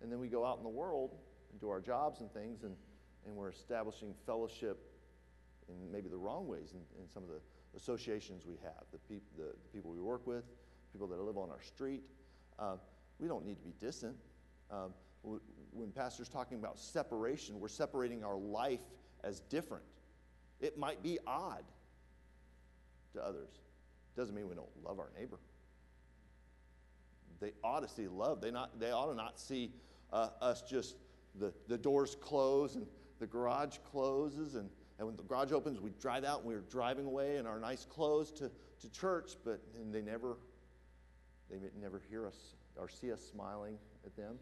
and 0.00 0.10
then 0.10 0.20
we 0.20 0.28
go 0.28 0.44
out 0.44 0.58
in 0.58 0.62
the 0.62 0.68
world 0.68 1.16
and 1.50 1.60
do 1.60 1.68
our 1.68 1.80
jobs 1.80 2.20
and 2.20 2.32
things, 2.32 2.62
and 2.62 2.76
and 3.26 3.34
we're 3.34 3.50
establishing 3.50 4.14
fellowship 4.24 4.78
in 5.68 5.90
maybe 5.90 6.08
the 6.08 6.16
wrong 6.16 6.46
ways 6.46 6.72
in, 6.72 7.02
in 7.02 7.08
some 7.08 7.24
of 7.24 7.28
the 7.28 7.40
associations 7.76 8.44
we 8.46 8.56
have, 8.62 8.84
the, 8.92 8.98
peop- 8.98 9.36
the, 9.36 9.42
the, 9.42 9.68
people 9.72 9.90
we 9.90 10.00
work 10.00 10.26
with, 10.26 10.44
people 10.92 11.06
that 11.08 11.18
live 11.20 11.36
on 11.36 11.50
our 11.50 11.62
street. 11.62 12.02
Uh, 12.58 12.76
we 13.18 13.28
don't 13.28 13.44
need 13.44 13.56
to 13.56 13.62
be 13.62 13.74
distant. 13.80 14.14
Um, 14.70 14.94
when 15.22 15.90
pastor's 15.94 16.28
talking 16.28 16.58
about 16.58 16.78
separation, 16.78 17.60
we're 17.60 17.68
separating 17.68 18.24
our 18.24 18.36
life 18.36 18.80
as 19.24 19.40
different. 19.40 19.84
It 20.60 20.78
might 20.78 21.02
be 21.02 21.18
odd 21.26 21.64
to 23.14 23.24
others. 23.24 23.50
Doesn't 24.16 24.34
mean 24.34 24.48
we 24.48 24.54
don't 24.54 24.68
love 24.84 24.98
our 24.98 25.10
neighbor. 25.18 25.38
They 27.40 27.52
ought 27.62 27.80
to 27.80 27.88
see 27.88 28.08
love. 28.08 28.40
They, 28.40 28.50
not, 28.50 28.80
they 28.80 28.90
ought 28.90 29.10
to 29.10 29.14
not 29.14 29.38
see 29.38 29.72
uh, 30.12 30.28
us 30.40 30.62
just 30.62 30.96
the, 31.38 31.52
the 31.68 31.76
doors 31.76 32.16
close 32.20 32.76
and 32.76 32.86
the 33.18 33.26
garage 33.26 33.76
closes, 33.90 34.54
and, 34.54 34.70
and 34.98 35.06
when 35.06 35.16
the 35.16 35.22
garage 35.22 35.52
opens, 35.52 35.80
we 35.80 35.90
drive 36.00 36.24
out 36.24 36.40
and 36.40 36.48
we're 36.48 36.60
driving 36.70 37.06
away 37.06 37.36
in 37.36 37.46
our 37.46 37.58
nice 37.58 37.84
clothes 37.84 38.30
to, 38.32 38.50
to 38.80 38.90
church, 38.90 39.32
but 39.44 39.60
and 39.78 39.94
they 39.94 40.02
never 40.02 40.38
they 41.50 41.58
never 41.80 42.02
hear 42.10 42.26
us 42.26 42.54
or 42.76 42.88
see 42.88 43.12
us 43.12 43.20
smiling 43.30 43.78
at 44.04 44.16
them 44.16 44.36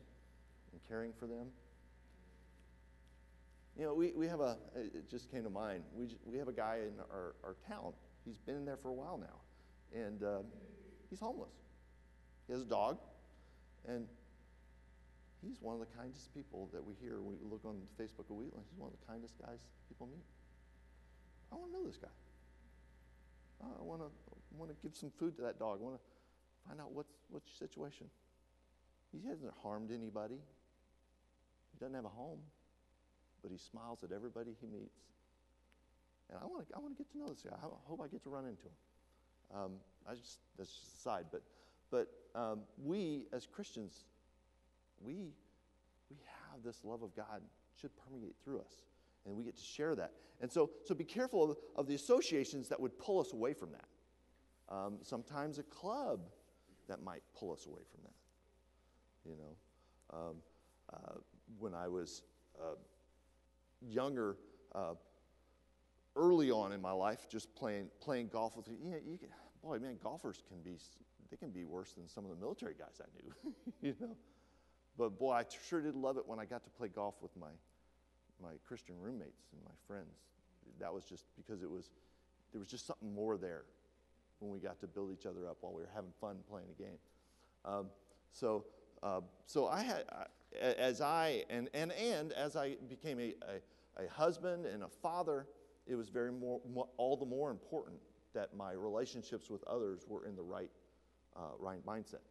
and 0.75 0.83
caring 0.89 1.13
for 1.19 1.27
them. 1.27 1.47
You 3.79 3.87
know, 3.87 3.95
we, 3.95 4.13
we 4.13 4.27
have 4.27 4.41
a, 4.41 4.59
it 4.77 5.09
just 5.09 5.31
came 5.31 5.45
to 5.45 5.51
mind, 5.51 5.83
we, 5.95 6.17
we 6.25 6.39
have 6.39 6.49
a 6.49 6.53
guy 6.53 6.81
in 6.83 6.99
our, 7.11 7.35
our 7.43 7.57
town. 7.69 7.93
He's 8.25 8.39
been 8.39 8.57
in 8.57 8.65
there 8.65 8.77
for 8.77 8.89
a 8.89 8.93
while 8.93 9.19
now, 9.19 9.99
and 9.99 10.23
uh, 10.23 10.39
he's 11.11 11.21
homeless. 11.21 11.53
He 12.47 12.53
has 12.53 12.63
a 12.63 12.67
dog, 12.67 12.99
and 13.87 14.07
he's 15.43 15.61
one 15.61 15.75
of 15.75 15.81
the 15.81 15.97
kindest 15.97 16.33
people 16.35 16.69
that 16.73 16.85
we 16.85 16.95
hear. 17.01 17.21
We 17.21 17.37
look 17.43 17.65
on 17.65 17.81
Facebook 18.01 18.31
of 18.31 18.37
Wheatland. 18.37 18.65
He's 18.71 18.79
one 18.79 18.91
of 18.93 18.99
the 18.99 19.07
kindest 19.07 19.35
guys 19.39 19.59
people 19.89 20.07
meet. 20.07 20.25
I 21.53 21.57
want 21.57 21.73
to 21.73 21.79
know 21.79 21.87
this 21.87 21.97
guy. 21.97 22.09
I 23.63 23.83
want 23.83 24.03
to 24.03 24.09
want 24.57 24.71
to 24.71 24.77
give 24.83 24.97
some 24.97 25.11
food 25.19 25.37
to 25.37 25.43
that 25.43 25.59
dog. 25.59 25.79
I 25.81 25.85
want 25.85 25.97
to 25.97 26.69
find 26.69 26.81
out 26.81 26.93
what's 26.93 27.13
what's 27.31 27.47
your 27.49 27.69
situation. 27.69 28.07
He 29.13 29.27
hasn't 29.29 29.53
harmed 29.63 29.91
anybody. 29.93 30.41
He 31.75 31.85
doesn't 31.85 31.95
have 31.95 32.07
a 32.07 32.17
home, 32.17 32.39
but 33.43 33.51
he 33.51 33.59
smiles 33.59 34.05
at 34.05 34.13
everybody 34.13 34.57
he 34.61 34.67
meets. 34.67 35.03
And 36.31 36.39
I 36.41 36.47
want 36.47 36.67
to 36.69 36.75
I 36.75 36.79
want 36.79 36.97
to 36.97 37.03
get 37.03 37.11
to 37.13 37.19
know 37.19 37.29
this 37.29 37.43
guy. 37.43 37.55
I 37.55 37.67
hope 37.85 38.01
I 38.03 38.09
get 38.09 38.23
to 38.23 38.31
run 38.31 38.47
into 38.47 38.63
him. 38.63 38.79
Um, 39.55 39.71
I 40.09 40.15
just 40.15 40.39
that's 40.57 40.71
just 40.71 40.95
a 40.99 41.01
side, 41.03 41.27
but 41.31 41.43
but 41.91 42.09
um, 42.35 42.61
we 42.83 43.27
as 43.33 43.47
Christians 43.47 44.07
we, 45.05 45.33
we 46.11 46.17
have 46.51 46.63
this 46.63 46.81
love 46.85 47.03
of 47.03 47.15
God 47.15 47.43
should 47.81 47.91
permeate 47.97 48.37
through 48.45 48.61
us. 48.61 48.85
And 49.27 49.37
we 49.37 49.45
get 49.45 49.57
to 49.57 49.63
share 49.63 49.95
that. 49.95 50.13
And 50.41 50.51
so, 50.51 50.71
so 50.85 50.95
be 50.95 51.05
careful 51.05 51.51
of, 51.51 51.57
of 51.77 51.87
the 51.87 51.95
associations 51.95 52.69
that 52.69 52.79
would 52.79 52.99
pull 52.99 53.21
us 53.21 53.33
away 53.33 53.55
from 53.55 53.71
that. 53.73 54.75
Um, 54.75 54.99
sometimes 55.03 55.59
a 55.59 55.63
club 55.63 56.21
that 56.89 57.03
might 57.03 57.23
pull 57.39 57.53
us 57.53 57.67
away 57.67 57.83
from 57.91 58.03
that. 58.05 59.31
You 59.31 59.37
know, 59.37 60.19
um, 60.19 60.37
uh, 60.93 61.19
when 61.59 61.75
I 61.75 61.89
was 61.89 62.23
uh, 62.61 62.75
younger, 63.81 64.37
uh, 64.75 64.95
early 66.17 66.51
on 66.51 66.73
in 66.73 66.81
my 66.81 66.93
life, 66.93 67.27
just 67.29 67.55
playing 67.55 67.89
playing 68.01 68.29
golf 68.29 68.57
with 68.57 68.69
you 68.69 68.91
know, 68.91 68.99
you 69.05 69.19
can, 69.19 69.29
boy, 69.63 69.79
man, 69.79 69.99
golfers 70.03 70.43
can 70.49 70.61
be 70.63 70.79
they 71.31 71.37
can 71.37 71.51
be 71.51 71.65
worse 71.65 71.93
than 71.93 72.09
some 72.09 72.25
of 72.25 72.31
the 72.31 72.37
military 72.37 72.75
guys 72.79 73.01
I 73.01 73.09
knew. 73.17 73.55
you 73.83 73.95
know, 74.01 74.17
but 74.97 75.19
boy, 75.19 75.33
I 75.33 75.45
sure 75.69 75.81
did 75.81 75.97
love 75.97 76.17
it 76.17 76.27
when 76.27 76.39
I 76.39 76.45
got 76.45 76.65
to 76.65 76.71
play 76.71 76.89
golf 76.89 77.17
with 77.21 77.37
my, 77.37 77.49
my 78.43 78.51
Christian 78.67 78.95
roommates 79.01 79.49
and 79.53 79.61
my 79.65 79.75
friends. 79.87 80.21
That 80.81 80.93
was 80.93 81.05
just 81.05 81.25
because 81.37 81.63
it 81.63 81.71
was, 81.71 81.91
there 82.53 82.61
was 82.61 82.69
just 82.69 82.87
something 82.87 83.13
more 83.13 83.37
there 83.37 83.65
when 84.39 84.51
we 84.51 84.59
got 84.59 84.81
to 84.81 84.87
build 84.87 85.13
each 85.13 85.27
other 85.27 85.49
up 85.49 85.59
while 85.61 85.73
we 85.73 85.83
were 85.83 85.91
having 85.95 86.13
fun 86.21 86.37
playing 86.49 86.67
a 86.71 86.83
game. 86.83 86.99
Um, 87.65 87.87
so, 88.33 88.65
uh, 89.03 89.21
so 89.47 89.67
I 89.67 89.83
had, 89.83 90.05
as 90.61 91.01
I, 91.01 91.45
and, 91.51 91.69
and, 91.75 91.93
and 91.93 92.33
as 92.33 92.57
I 92.57 92.77
became 92.89 93.19
a, 93.19 93.35
a, 93.99 94.05
a 94.05 94.09
husband 94.09 94.67
and 94.67 94.83
a 94.83 94.89
father, 94.89 95.47
it 95.87 95.95
was 95.95 96.09
very 96.09 96.33
more, 96.33 96.61
all 96.97 97.17
the 97.17 97.27
more 97.27 97.51
important 97.51 97.97
that 98.35 98.57
my 98.57 98.73
relationships 98.73 99.51
with 99.51 99.63
others 99.65 100.05
were 100.09 100.27
in 100.27 100.35
the 100.35 100.43
right, 100.43 100.71
uh, 101.37 101.53
right 101.59 101.85
mindset. 101.87 102.23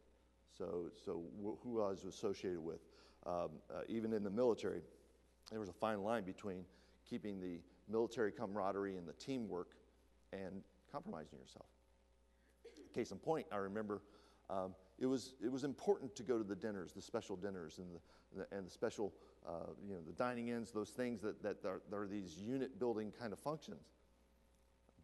So, 0.57 0.91
so 1.05 1.23
who 1.63 1.81
I 1.81 1.89
was 1.89 2.03
associated 2.03 2.59
with, 2.59 2.79
um, 3.25 3.49
uh, 3.73 3.81
even 3.87 4.13
in 4.13 4.23
the 4.23 4.29
military, 4.29 4.81
there 5.49 5.59
was 5.59 5.69
a 5.69 5.73
fine 5.73 6.03
line 6.03 6.23
between 6.23 6.63
keeping 7.09 7.39
the 7.39 7.59
military 7.89 8.31
camaraderie 8.31 8.97
and 8.97 9.07
the 9.07 9.13
teamwork 9.13 9.69
and 10.31 10.61
compromising 10.91 11.39
yourself. 11.39 11.65
Case 12.93 13.11
in 13.11 13.17
point, 13.17 13.47
I 13.51 13.57
remember 13.57 14.01
um, 14.49 14.75
it, 14.99 15.05
was, 15.05 15.33
it 15.43 15.51
was 15.51 15.63
important 15.63 16.15
to 16.15 16.23
go 16.23 16.37
to 16.37 16.43
the 16.43 16.55
dinners, 16.55 16.93
the 16.93 17.01
special 17.01 17.35
dinners, 17.35 17.79
and 17.79 17.87
the, 18.35 18.55
and 18.55 18.67
the 18.67 18.71
special, 18.71 19.13
uh, 19.47 19.71
you 19.87 19.93
know, 19.93 20.01
the 20.05 20.13
dining 20.13 20.49
ins, 20.49 20.71
those 20.71 20.89
things 20.89 21.21
that, 21.21 21.41
that 21.43 21.57
are, 21.65 21.81
that 21.89 21.95
are 21.95 22.07
these 22.07 22.37
unit 22.37 22.79
building 22.79 23.11
kind 23.19 23.33
of 23.33 23.39
functions. 23.39 23.85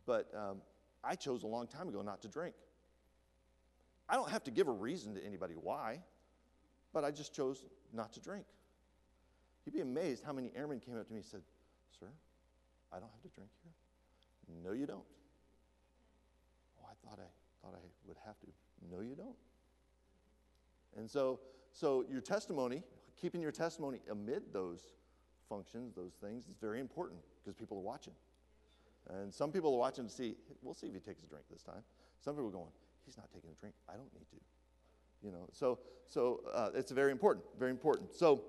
But 0.06 0.30
um, 0.36 0.58
I 1.04 1.16
chose 1.16 1.44
a 1.44 1.48
long 1.48 1.68
time 1.68 1.88
ago 1.88 2.02
not 2.02 2.22
to 2.24 2.28
drink. 2.28 2.56
I 4.08 4.16
don't 4.16 4.30
have 4.30 4.44
to 4.46 4.52
give 4.52 4.68
a 4.68 4.72
reason 4.72 5.14
to 5.16 5.24
anybody 5.24 5.54
why, 5.54 6.02
but 6.94 7.04
I 7.04 7.12
just 7.12 7.34
chose 7.34 7.64
not 7.94 8.14
to 8.14 8.20
drink. 8.20 8.46
You'd 9.66 9.76
be 9.76 9.82
amazed 9.82 10.24
how 10.24 10.34
many 10.34 10.52
airmen 10.56 10.80
came 10.80 10.98
up 10.98 11.06
to 11.08 11.14
me 11.14 11.20
and 11.20 11.26
said, 11.26 11.42
Sir, 12.00 12.08
I 12.92 12.96
don't 13.00 13.10
have 13.12 13.22
to 13.22 13.36
drink 13.36 13.52
here. 13.62 13.72
No, 14.64 14.72
you 14.74 14.88
don't. 14.88 15.06
Oh, 16.82 16.88
I 16.90 16.96
thought 17.06 17.20
I 17.20 17.30
thought 17.62 17.76
I 17.76 17.86
would 18.08 18.18
have 18.26 18.40
to. 18.40 18.48
No, 18.92 19.02
you 19.02 19.16
don't. 19.16 19.36
And 21.00 21.10
so, 21.10 21.40
so 21.72 22.04
your 22.12 22.20
testimony, 22.20 22.84
keeping 23.20 23.42
your 23.42 23.54
testimony 23.54 24.00
amid 24.12 24.44
those 24.52 24.82
functions, 25.48 25.96
those 25.96 26.14
things, 26.22 26.46
is 26.46 26.58
very 26.60 26.82
important 26.82 27.22
because 27.42 27.56
people 27.56 27.78
are 27.78 27.82
watching. 27.82 28.14
And 29.10 29.34
some 29.34 29.52
people 29.52 29.74
are 29.74 29.80
watching 29.80 30.06
to 30.06 30.12
see, 30.14 30.36
we'll 30.62 30.74
see 30.74 30.88
if 30.88 30.94
he 30.94 31.00
takes 31.00 31.24
a 31.24 31.26
drink 31.26 31.46
this 31.50 31.64
time. 31.64 31.82
Some 32.20 32.36
people 32.36 32.50
are 32.50 32.52
going, 32.52 32.72
he's 33.06 33.18
not 33.18 33.32
taking 33.34 33.50
a 33.50 33.60
drink. 33.60 33.74
I 33.88 33.94
don't 33.94 34.14
need 34.14 34.28
to. 34.30 35.26
You 35.26 35.32
know, 35.32 35.48
so, 35.52 35.80
so 36.06 36.42
uh, 36.54 36.70
it's 36.76 36.92
very 36.92 37.12
important, 37.12 37.46
very 37.58 37.72
important. 37.72 38.14
So 38.14 38.44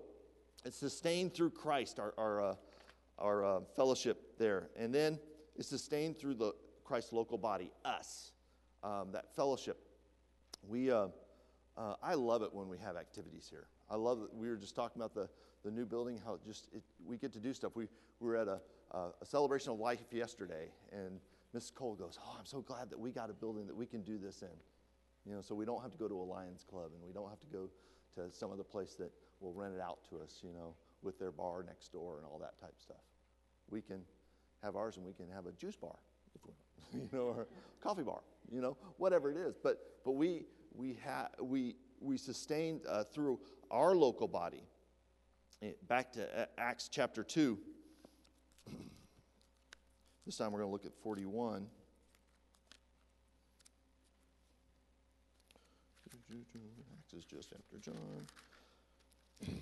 it's 0.64 0.76
sustained 0.76 1.32
through 1.34 1.50
Christ, 1.50 2.00
our, 2.00 2.14
our, 2.18 2.42
uh, 2.42 2.54
our 3.18 3.44
uh, 3.44 3.60
fellowship 3.76 4.38
there. 4.38 4.70
And 4.76 4.92
then 4.92 5.20
it's 5.56 5.68
sustained 5.68 6.18
through 6.18 6.34
the 6.34 6.52
Christ's 6.84 7.12
local 7.12 7.38
body, 7.38 7.70
us, 7.84 8.32
um, 8.82 9.12
that 9.12 9.34
fellowship. 9.36 9.78
We, 10.68 10.90
uh, 11.80 11.90
uh, 11.90 11.94
I 12.02 12.14
love 12.14 12.42
it 12.42 12.52
when 12.52 12.68
we 12.68 12.78
have 12.78 12.96
activities 12.96 13.46
here. 13.48 13.66
I 13.90 13.96
love 13.96 14.22
it. 14.22 14.34
We 14.34 14.48
were 14.48 14.56
just 14.56 14.76
talking 14.76 15.00
about 15.00 15.14
the, 15.14 15.28
the 15.64 15.70
new 15.70 15.86
building, 15.86 16.20
how 16.24 16.38
just 16.46 16.68
it, 16.72 16.82
we 17.04 17.16
get 17.16 17.32
to 17.32 17.40
do 17.40 17.52
stuff. 17.52 17.72
We, 17.74 17.88
we 18.20 18.28
were 18.28 18.36
at 18.36 18.48
a, 18.48 18.60
a 18.92 19.24
celebration 19.24 19.72
of 19.72 19.78
life 19.78 20.00
yesterday, 20.12 20.68
and 20.92 21.20
Mrs. 21.56 21.74
Cole 21.74 21.94
goes, 21.94 22.18
Oh, 22.24 22.36
I'm 22.38 22.46
so 22.46 22.60
glad 22.60 22.90
that 22.90 22.98
we 22.98 23.10
got 23.10 23.30
a 23.30 23.32
building 23.32 23.66
that 23.66 23.76
we 23.76 23.86
can 23.86 24.02
do 24.02 24.18
this 24.18 24.42
in. 24.42 24.48
You 25.26 25.34
know, 25.34 25.42
so 25.42 25.54
we 25.54 25.64
don't 25.64 25.82
have 25.82 25.92
to 25.92 25.98
go 25.98 26.08
to 26.08 26.14
a 26.14 26.22
Lions 26.22 26.64
Club 26.68 26.90
and 26.94 27.02
we 27.06 27.12
don't 27.12 27.28
have 27.28 27.40
to 27.40 27.46
go 27.46 27.68
to 28.14 28.34
some 28.34 28.50
other 28.50 28.64
place 28.64 28.94
that 28.94 29.10
will 29.40 29.52
rent 29.52 29.74
it 29.74 29.80
out 29.80 29.98
to 30.08 30.16
us, 30.22 30.40
you 30.42 30.52
know, 30.52 30.74
with 31.02 31.18
their 31.18 31.30
bar 31.30 31.62
next 31.62 31.92
door 31.92 32.16
and 32.16 32.26
all 32.26 32.38
that 32.38 32.58
type 32.58 32.74
stuff. 32.78 33.04
We 33.68 33.82
can 33.82 34.00
have 34.62 34.76
ours 34.76 34.96
and 34.96 35.04
we 35.04 35.12
can 35.12 35.26
have 35.34 35.46
a 35.46 35.52
juice 35.52 35.76
bar, 35.76 35.96
if 36.34 36.46
we, 36.46 37.00
you 37.00 37.08
know, 37.12 37.24
or 37.24 37.46
coffee 37.82 38.02
bar, 38.02 38.20
you 38.50 38.60
know, 38.60 38.76
whatever 38.96 39.30
it 39.30 39.36
is. 39.36 39.56
But, 39.62 39.78
but 40.04 40.12
we, 40.12 40.44
we, 40.74 40.96
ha- 41.04 41.28
we, 41.40 41.76
we 42.00 42.16
sustained 42.16 42.80
uh, 42.88 43.04
through 43.04 43.40
our 43.70 43.94
local 43.94 44.28
body. 44.28 44.62
Eh, 45.62 45.72
back 45.88 46.12
to 46.12 46.48
Acts 46.58 46.88
chapter 46.88 47.22
2. 47.22 47.58
This 50.26 50.36
time 50.36 50.52
we're 50.52 50.60
going 50.60 50.68
to 50.68 50.72
look 50.72 50.86
at 50.86 50.94
41. 51.02 51.66
Acts 57.00 57.14
is 57.14 57.24
just 57.24 57.52
after 57.52 57.78
John. 57.78 58.26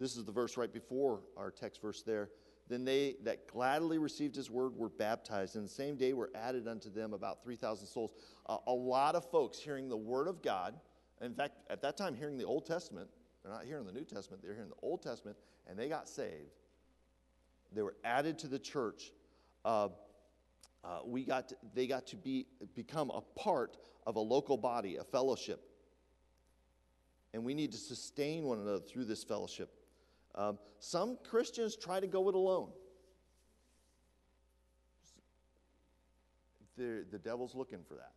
This 0.00 0.16
is 0.16 0.24
the 0.24 0.32
verse 0.32 0.56
right 0.56 0.72
before 0.72 1.20
our 1.36 1.50
text 1.50 1.82
verse 1.82 2.00
there. 2.00 2.30
Then 2.70 2.84
they 2.84 3.16
that 3.24 3.48
gladly 3.48 3.98
received 3.98 4.36
his 4.36 4.48
word 4.48 4.76
were 4.76 4.88
baptized, 4.88 5.56
and 5.56 5.64
the 5.64 5.68
same 5.68 5.96
day 5.96 6.12
were 6.12 6.30
added 6.36 6.68
unto 6.68 6.88
them 6.88 7.12
about 7.12 7.42
3,000 7.42 7.84
souls. 7.84 8.12
Uh, 8.46 8.58
a 8.68 8.72
lot 8.72 9.16
of 9.16 9.28
folks 9.28 9.58
hearing 9.58 9.88
the 9.88 9.96
word 9.96 10.28
of 10.28 10.40
God, 10.40 10.78
in 11.20 11.34
fact, 11.34 11.54
at 11.68 11.82
that 11.82 11.96
time, 11.96 12.14
hearing 12.14 12.38
the 12.38 12.44
Old 12.44 12.64
Testament, 12.64 13.08
they're 13.42 13.52
not 13.52 13.64
hearing 13.64 13.86
the 13.86 13.92
New 13.92 14.04
Testament, 14.04 14.40
they're 14.40 14.54
hearing 14.54 14.68
the 14.68 14.86
Old 14.86 15.02
Testament, 15.02 15.36
and 15.68 15.76
they 15.76 15.88
got 15.88 16.08
saved. 16.08 16.60
They 17.72 17.82
were 17.82 17.96
added 18.04 18.38
to 18.38 18.46
the 18.46 18.58
church. 18.58 19.10
Uh, 19.64 19.88
uh, 20.84 21.00
we 21.04 21.24
got 21.24 21.48
to, 21.48 21.56
they 21.74 21.88
got 21.88 22.06
to 22.06 22.16
be, 22.16 22.46
become 22.76 23.10
a 23.10 23.20
part 23.36 23.78
of 24.06 24.14
a 24.14 24.20
local 24.20 24.56
body, 24.56 24.96
a 24.96 25.04
fellowship. 25.04 25.60
And 27.34 27.44
we 27.44 27.52
need 27.52 27.72
to 27.72 27.78
sustain 27.78 28.44
one 28.44 28.60
another 28.60 28.78
through 28.78 29.06
this 29.06 29.24
fellowship. 29.24 29.72
Um, 30.34 30.58
some 30.78 31.18
Christians 31.28 31.76
try 31.76 32.00
to 32.00 32.06
go 32.06 32.28
it 32.28 32.34
alone. 32.34 32.70
The, 36.76 37.04
the 37.10 37.18
devil's 37.18 37.54
looking 37.54 37.80
for 37.86 37.94
that. 37.94 38.12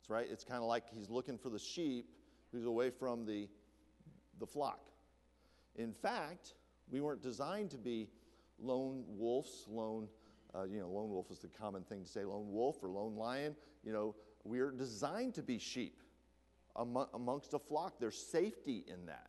That's 0.00 0.10
right. 0.10 0.26
It's 0.30 0.44
kind 0.44 0.62
of 0.62 0.68
like 0.68 0.84
he's 0.90 1.10
looking 1.10 1.38
for 1.38 1.48
the 1.48 1.58
sheep 1.58 2.06
who's 2.52 2.66
away 2.66 2.90
from 2.90 3.26
the, 3.26 3.48
the 4.38 4.46
flock. 4.46 4.80
In 5.76 5.92
fact, 5.92 6.54
we 6.90 7.00
weren't 7.00 7.22
designed 7.22 7.70
to 7.70 7.78
be 7.78 8.08
lone 8.60 9.04
wolves, 9.08 9.64
lone, 9.68 10.08
uh, 10.54 10.64
you 10.64 10.78
know, 10.78 10.88
lone 10.88 11.10
wolf 11.10 11.30
is 11.30 11.38
the 11.38 11.48
common 11.48 11.82
thing 11.82 12.04
to 12.04 12.08
say, 12.08 12.24
lone 12.24 12.52
wolf 12.52 12.76
or 12.82 12.88
lone 12.90 13.16
lion. 13.16 13.56
You 13.82 13.92
know, 13.92 14.14
we're 14.44 14.70
designed 14.70 15.34
to 15.34 15.42
be 15.42 15.58
sheep 15.58 16.00
amongst 16.76 17.54
a 17.54 17.58
flock. 17.58 17.98
There's 17.98 18.18
safety 18.18 18.84
in 18.86 19.06
that. 19.06 19.28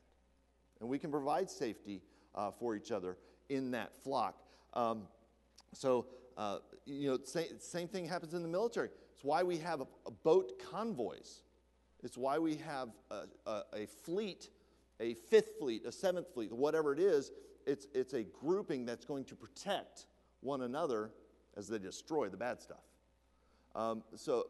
And 0.80 0.90
we 0.90 1.00
can 1.00 1.12
provide 1.12 1.50
safety 1.50 2.02
uh, 2.34 2.52
for 2.52 2.76
each 2.76 2.92
other 2.92 3.18
in 3.50 3.72
that 3.72 3.96
flock. 4.04 4.42
Um, 4.74 5.04
so, 5.74 6.08
uh, 6.38 6.60
you 6.86 7.10
know, 7.10 7.20
same, 7.24 7.60
same 7.60 7.88
thing 7.88 8.06
happens 8.08 8.34
in 8.34 8.42
the 8.42 8.48
military. 8.48 8.90
It's 9.14 9.24
why 9.24 9.44
we 9.44 9.58
have 9.60 9.82
a, 9.82 9.88
a 10.06 10.12
boat 10.12 10.62
convoys. 10.72 11.42
It's 12.04 12.18
why 12.18 12.38
we 12.38 12.56
have 12.58 12.90
a, 13.10 13.24
a, 13.46 13.62
a 13.74 13.88
fleet, 14.04 14.50
a 15.00 15.14
fifth 15.14 15.58
fleet, 15.60 15.86
a 15.86 15.92
seventh 15.92 16.34
fleet, 16.34 16.52
whatever 16.52 16.94
it 16.94 17.00
is, 17.00 17.32
it's, 17.66 17.88
it's 17.94 18.14
a 18.14 18.24
grouping 18.24 18.86
that's 18.86 19.06
going 19.06 19.26
to 19.26 19.36
protect 19.36 20.08
one 20.42 20.62
another 20.62 21.12
as 21.58 21.68
they 21.68 21.80
destroy 21.80 22.30
the 22.30 22.38
bad 22.38 22.62
stuff. 22.62 22.84
Um, 23.76 24.04
so, 24.16 24.46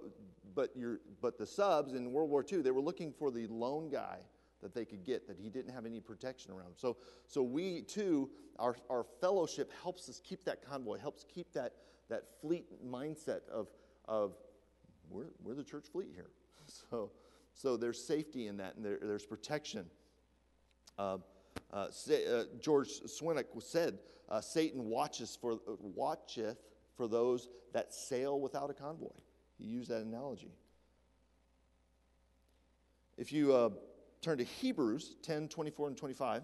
but, 0.54 0.72
you 0.76 1.00
but 1.22 1.38
the 1.38 1.46
subs 1.46 1.94
in 1.94 2.12
World 2.12 2.30
War 2.30 2.46
II, 2.50 2.62
they 2.62 2.72
were 2.72 2.82
looking 2.82 3.12
for 3.12 3.32
the 3.32 3.48
lone 3.48 3.90
guy 3.90 4.18
that 4.65 4.73
they 4.73 4.84
could 4.84 5.06
get, 5.06 5.28
that 5.28 5.38
he 5.39 5.47
didn't 5.47 5.71
have 5.71 5.86
any 5.86 5.99
protection 5.99 6.51
around 6.51 6.69
him. 6.69 6.73
So, 6.75 6.97
so 7.28 7.43
we 7.43 7.84
too, 7.84 8.32
our, 8.58 8.75
our 8.89 9.06
fellowship 9.21 9.71
helps 9.84 10.10
us 10.10 10.19
keep 10.23 10.43
that 10.45 10.67
convoy, 10.67 10.97
helps 10.97 11.23
keep 11.32 11.54
that, 11.54 11.73
that 12.10 12.23
fleet 12.41 12.65
mindset 12.84 13.47
of, 13.54 13.67
of 14.08 14.34
we're, 15.08 15.28
we're 15.43 15.54
the 15.54 15.63
church 15.63 15.86
fleet 15.91 16.10
here. 16.13 16.30
So, 16.89 17.12
so 17.54 17.78
there's 17.78 18.04
safety 18.04 18.47
in 18.47 18.58
that, 18.58 18.75
and 18.75 18.84
there, 18.84 18.97
there's 18.99 19.23
protection. 19.23 19.86
Uh, 20.97 21.19
uh, 21.71 21.89
uh, 22.10 22.43
George 22.60 22.89
Swinnock 23.06 23.45
said, 23.62 23.99
uh, 24.30 24.41
Satan 24.41 24.86
watches 24.86 25.38
for, 25.39 25.60
watcheth 25.80 26.58
for 26.97 27.08
those 27.08 27.49
that 27.71 27.93
sail 27.93 28.39
without 28.39 28.71
a 28.71 28.73
convoy. 28.73 29.13
He 29.60 29.65
used 29.65 29.91
that 29.91 30.01
analogy. 30.01 30.56
If 33.15 33.32
you 33.32 33.54
uh, 33.54 33.69
turn 34.26 34.40
to 34.40 34.44
Hebrews 34.44 35.18
10 35.22 35.50
24 35.50 35.90
and 35.90 35.98
25. 35.98 36.42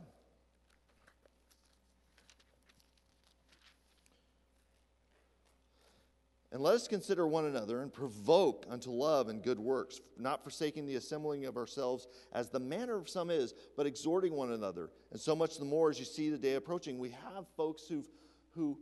And 6.53 6.61
let 6.61 6.75
us 6.75 6.87
consider 6.87 7.25
one 7.25 7.45
another 7.45 7.81
and 7.81 7.91
provoke 7.91 8.65
unto 8.69 8.91
love 8.91 9.29
and 9.29 9.41
good 9.41 9.57
works, 9.57 9.99
not 10.19 10.43
forsaking 10.43 10.85
the 10.85 10.95
assembling 10.95 11.45
of 11.45 11.57
ourselves 11.57 12.07
as 12.33 12.49
the 12.49 12.59
manner 12.59 12.97
of 12.97 13.09
some 13.09 13.31
is, 13.31 13.53
but 13.75 13.87
exhorting 13.87 14.33
one 14.33 14.51
another. 14.51 14.91
And 15.11 15.19
so 15.19 15.35
much 15.35 15.57
the 15.57 15.65
more 15.65 15.89
as 15.89 15.97
you 15.97 16.05
see 16.05 16.29
the 16.29 16.37
day 16.37 16.55
approaching. 16.55 16.99
We 16.99 17.09
have 17.09 17.45
folks 17.55 17.87
who've, 17.87 18.07
who, 18.51 18.77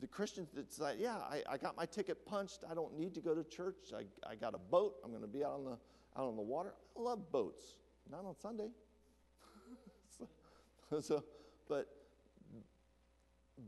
the 0.00 0.06
Christians 0.06 0.50
that's 0.54 0.78
like, 0.78 0.96
yeah, 1.00 1.16
I, 1.16 1.42
I 1.48 1.56
got 1.56 1.74
my 1.74 1.86
ticket 1.86 2.26
punched. 2.26 2.64
I 2.70 2.74
don't 2.74 2.96
need 2.96 3.14
to 3.14 3.20
go 3.20 3.34
to 3.34 3.42
church. 3.42 3.92
I, 3.96 4.04
I 4.30 4.34
got 4.36 4.54
a 4.54 4.58
boat. 4.58 4.96
I'm 5.02 5.10
going 5.10 5.22
to 5.22 5.26
be 5.26 5.42
out 5.42 5.54
on, 5.54 5.64
the, 5.64 5.78
out 6.20 6.28
on 6.28 6.36
the 6.36 6.42
water. 6.42 6.74
I 6.96 7.00
love 7.00 7.32
boats. 7.32 7.76
Not 8.10 8.24
on 8.24 8.34
Sunday. 8.40 8.68
so, 11.00 11.24
but, 11.68 11.88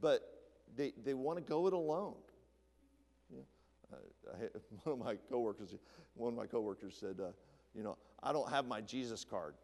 but 0.00 0.22
they, 0.76 0.92
they 1.04 1.14
want 1.14 1.38
to 1.38 1.44
go 1.44 1.66
it 1.66 1.72
alone. 1.72 2.14
You 3.30 3.38
know, 3.90 3.98
uh, 4.32 4.36
I, 4.36 4.58
one 4.84 5.00
of 5.00 5.04
my 5.04 5.16
coworkers, 5.30 5.74
one 6.14 6.32
of 6.32 6.38
my 6.38 6.46
coworkers 6.46 6.96
said, 6.98 7.16
uh, 7.20 7.28
you 7.74 7.82
know, 7.82 7.96
I 8.22 8.32
don't 8.32 8.50
have 8.50 8.66
my 8.66 8.80
Jesus 8.80 9.24
card. 9.24 9.54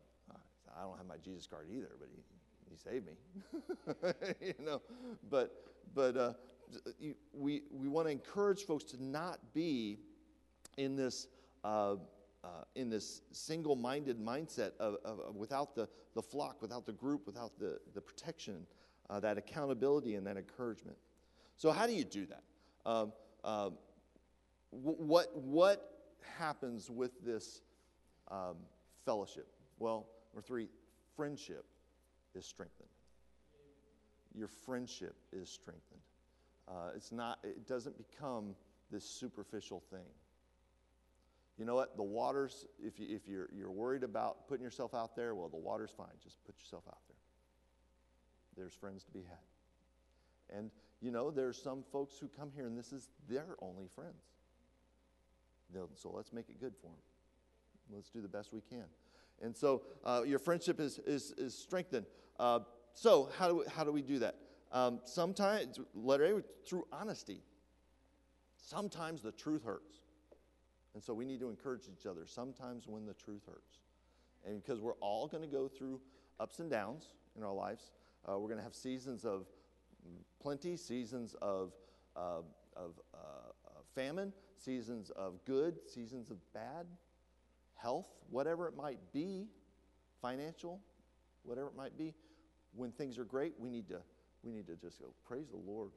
I 0.76 0.82
don't 0.82 0.96
have 0.96 1.06
my 1.06 1.18
Jesus 1.18 1.46
card 1.46 1.66
either, 1.70 1.90
but 1.98 2.08
he, 2.14 2.22
he 2.70 2.76
saved 2.76 3.06
me. 3.06 3.12
you 4.58 4.64
know, 4.64 4.80
but 5.30 5.52
but 5.94 6.16
uh, 6.16 6.32
we 7.32 7.62
we 7.70 7.88
want 7.88 8.06
to 8.06 8.12
encourage 8.12 8.62
folks 8.62 8.84
to 8.84 9.02
not 9.02 9.38
be 9.52 9.98
in 10.76 10.96
this. 10.96 11.26
Uh, 12.44 12.64
in 12.74 12.90
this 12.90 13.22
single-minded 13.30 14.18
mindset 14.18 14.72
of, 14.80 14.96
of, 15.04 15.20
of, 15.20 15.36
without 15.36 15.76
the, 15.76 15.88
the 16.16 16.22
flock, 16.22 16.60
without 16.60 16.84
the 16.84 16.92
group, 16.92 17.24
without 17.24 17.56
the, 17.56 17.78
the 17.94 18.00
protection, 18.00 18.66
uh, 19.10 19.20
that 19.20 19.38
accountability 19.38 20.16
and 20.16 20.26
that 20.26 20.36
encouragement. 20.36 20.96
So 21.56 21.70
how 21.70 21.86
do 21.86 21.92
you 21.92 22.04
do 22.04 22.26
that? 22.26 22.42
Um, 22.84 23.12
um, 23.44 23.74
what, 24.70 25.36
what 25.36 25.88
happens 26.36 26.90
with 26.90 27.24
this 27.24 27.62
um, 28.28 28.56
fellowship? 29.04 29.46
Well, 29.78 30.08
number 30.34 30.44
three, 30.44 30.66
friendship 31.14 31.64
is 32.34 32.44
strengthened. 32.44 32.88
Your 34.34 34.48
friendship 34.48 35.14
is 35.32 35.48
strengthened. 35.48 36.00
Uh, 36.66 36.90
it's 36.96 37.12
not, 37.12 37.38
it 37.44 37.68
doesn't 37.68 37.96
become 37.96 38.56
this 38.90 39.04
superficial 39.04 39.80
thing. 39.90 40.08
You 41.58 41.64
know 41.64 41.74
what? 41.74 41.96
The 41.96 42.02
waters, 42.02 42.66
if, 42.82 42.98
you, 42.98 43.14
if 43.14 43.28
you're, 43.28 43.48
you're 43.52 43.70
worried 43.70 44.02
about 44.02 44.48
putting 44.48 44.64
yourself 44.64 44.94
out 44.94 45.14
there, 45.14 45.34
well, 45.34 45.48
the 45.48 45.56
water's 45.56 45.90
fine. 45.90 46.06
Just 46.22 46.42
put 46.44 46.54
yourself 46.58 46.84
out 46.88 46.98
there. 47.08 47.16
There's 48.56 48.74
friends 48.74 49.04
to 49.04 49.10
be 49.10 49.20
had. 49.20 50.56
And, 50.58 50.70
you 51.00 51.10
know, 51.10 51.30
there's 51.30 51.60
some 51.60 51.84
folks 51.92 52.16
who 52.18 52.28
come 52.28 52.50
here 52.54 52.66
and 52.66 52.76
this 52.76 52.92
is 52.92 53.08
their 53.28 53.56
only 53.60 53.86
friends. 53.94 54.22
So 55.94 56.12
let's 56.14 56.32
make 56.32 56.48
it 56.50 56.60
good 56.60 56.74
for 56.76 56.88
them. 56.88 56.96
Let's 57.94 58.10
do 58.10 58.20
the 58.20 58.28
best 58.28 58.52
we 58.52 58.60
can. 58.60 58.84
And 59.40 59.56
so 59.56 59.82
uh, 60.04 60.22
your 60.26 60.38
friendship 60.38 60.80
is, 60.80 60.98
is, 61.06 61.32
is 61.38 61.54
strengthened. 61.54 62.06
Uh, 62.38 62.60
so, 62.94 63.30
how 63.38 63.48
do, 63.48 63.56
we, 63.56 63.64
how 63.74 63.84
do 63.84 63.92
we 63.92 64.02
do 64.02 64.18
that? 64.18 64.36
Um, 64.70 65.00
sometimes, 65.04 65.80
letter 65.94 66.38
A, 66.38 66.42
through 66.66 66.86
honesty. 66.92 67.42
Sometimes 68.56 69.22
the 69.22 69.32
truth 69.32 69.64
hurts. 69.64 70.01
And 70.94 71.02
so 71.02 71.14
we 71.14 71.24
need 71.24 71.40
to 71.40 71.48
encourage 71.48 71.84
each 71.88 72.06
other 72.06 72.26
sometimes 72.26 72.86
when 72.86 73.06
the 73.06 73.14
truth 73.14 73.42
hurts. 73.46 73.78
And 74.44 74.62
because 74.62 74.80
we're 74.80 74.94
all 74.94 75.26
going 75.26 75.42
to 75.42 75.48
go 75.48 75.68
through 75.68 76.00
ups 76.40 76.58
and 76.58 76.70
downs 76.70 77.04
in 77.36 77.42
our 77.42 77.54
lives, 77.54 77.92
uh, 78.28 78.38
we're 78.38 78.48
going 78.48 78.58
to 78.58 78.64
have 78.64 78.74
seasons 78.74 79.24
of 79.24 79.46
plenty, 80.40 80.76
seasons 80.76 81.34
of, 81.40 81.72
uh, 82.16 82.42
of 82.76 83.00
uh, 83.14 83.18
famine, 83.94 84.32
seasons 84.56 85.10
of 85.10 85.44
good, 85.44 85.78
seasons 85.88 86.30
of 86.30 86.36
bad 86.52 86.86
health, 87.76 88.06
whatever 88.30 88.68
it 88.68 88.76
might 88.76 88.98
be, 89.12 89.46
financial, 90.20 90.80
whatever 91.42 91.68
it 91.68 91.76
might 91.76 91.96
be. 91.96 92.14
When 92.74 92.90
things 92.90 93.18
are 93.18 93.24
great, 93.24 93.54
we 93.58 93.68
need 93.68 93.88
to, 93.88 93.98
we 94.42 94.52
need 94.52 94.66
to 94.66 94.76
just 94.76 95.00
go, 95.00 95.14
praise 95.26 95.48
the 95.50 95.56
Lord. 95.56 95.90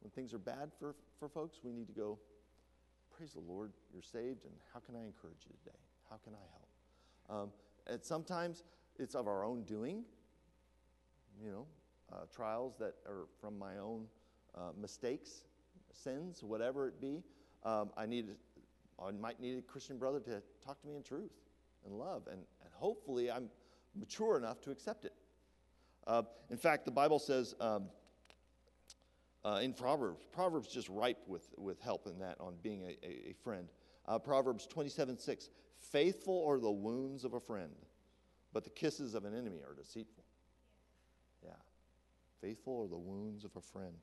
When 0.00 0.10
things 0.10 0.32
are 0.32 0.38
bad 0.38 0.70
for, 0.78 0.94
for 1.18 1.28
folks, 1.28 1.58
we 1.62 1.72
need 1.72 1.86
to 1.88 1.92
go, 1.92 2.18
praise 3.20 3.34
the 3.34 3.52
Lord, 3.52 3.72
you're 3.92 4.00
saved, 4.00 4.46
and 4.46 4.54
how 4.72 4.80
can 4.80 4.96
I 4.96 5.04
encourage 5.04 5.44
you 5.44 5.54
today? 5.62 5.76
How 6.08 6.16
can 6.24 6.32
I 6.32 6.38
help? 6.52 7.42
Um, 7.42 7.50
and 7.86 8.02
sometimes 8.02 8.62
it's 8.98 9.14
of 9.14 9.28
our 9.28 9.44
own 9.44 9.62
doing, 9.64 10.04
you 11.44 11.50
know, 11.50 11.66
uh, 12.10 12.20
trials 12.34 12.76
that 12.78 12.94
are 13.06 13.26
from 13.38 13.58
my 13.58 13.76
own 13.76 14.06
uh, 14.54 14.70
mistakes, 14.80 15.42
sins, 15.92 16.42
whatever 16.42 16.88
it 16.88 16.98
be. 16.98 17.22
Um, 17.62 17.90
I 17.94 18.06
need 18.06 18.28
I 18.98 19.10
might 19.10 19.38
need 19.38 19.58
a 19.58 19.62
Christian 19.62 19.98
brother 19.98 20.20
to 20.20 20.42
talk 20.64 20.80
to 20.80 20.88
me 20.88 20.96
in 20.96 21.02
truth 21.02 21.32
and 21.84 21.98
love, 21.98 22.22
and, 22.26 22.38
and 22.38 22.72
hopefully 22.72 23.30
I'm 23.30 23.50
mature 23.94 24.38
enough 24.38 24.62
to 24.62 24.70
accept 24.70 25.04
it. 25.04 25.12
Uh, 26.06 26.22
in 26.48 26.56
fact, 26.56 26.86
the 26.86 26.90
Bible 26.90 27.18
says 27.18 27.54
um, 27.60 27.84
uh, 29.44 29.60
in 29.62 29.72
Proverbs, 29.72 30.26
Proverbs 30.32 30.68
just 30.68 30.88
ripe 30.88 31.22
with, 31.26 31.48
with 31.56 31.80
help 31.80 32.06
in 32.06 32.18
that 32.18 32.36
on 32.40 32.54
being 32.62 32.82
a, 32.82 32.98
a, 33.06 33.30
a 33.30 33.34
friend. 33.42 33.68
Uh, 34.06 34.18
Proverbs 34.18 34.66
27 34.66 35.18
6 35.18 35.50
Faithful 35.78 36.44
are 36.46 36.58
the 36.58 36.70
wounds 36.70 37.24
of 37.24 37.32
a 37.32 37.40
friend, 37.40 37.72
but 38.52 38.64
the 38.64 38.70
kisses 38.70 39.14
of 39.14 39.24
an 39.24 39.34
enemy 39.34 39.60
are 39.66 39.74
deceitful. 39.74 40.24
Yeah. 41.42 41.52
Faithful 42.40 42.82
are 42.82 42.88
the 42.88 42.98
wounds 42.98 43.44
of 43.44 43.56
a 43.56 43.60
friend. 43.60 43.94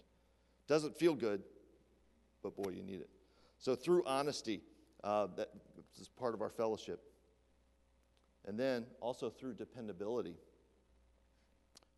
Doesn't 0.67 0.97
feel 0.97 1.13
good, 1.13 1.43
but 2.41 2.55
boy, 2.55 2.71
you 2.71 2.83
need 2.83 2.99
it. 2.99 3.09
So, 3.59 3.75
through 3.75 4.03
honesty, 4.05 4.61
uh, 5.03 5.27
that 5.37 5.49
is 5.99 6.07
part 6.07 6.33
of 6.33 6.41
our 6.41 6.49
fellowship. 6.49 7.01
And 8.45 8.59
then 8.59 8.85
also 9.01 9.29
through 9.29 9.55
dependability. 9.55 10.35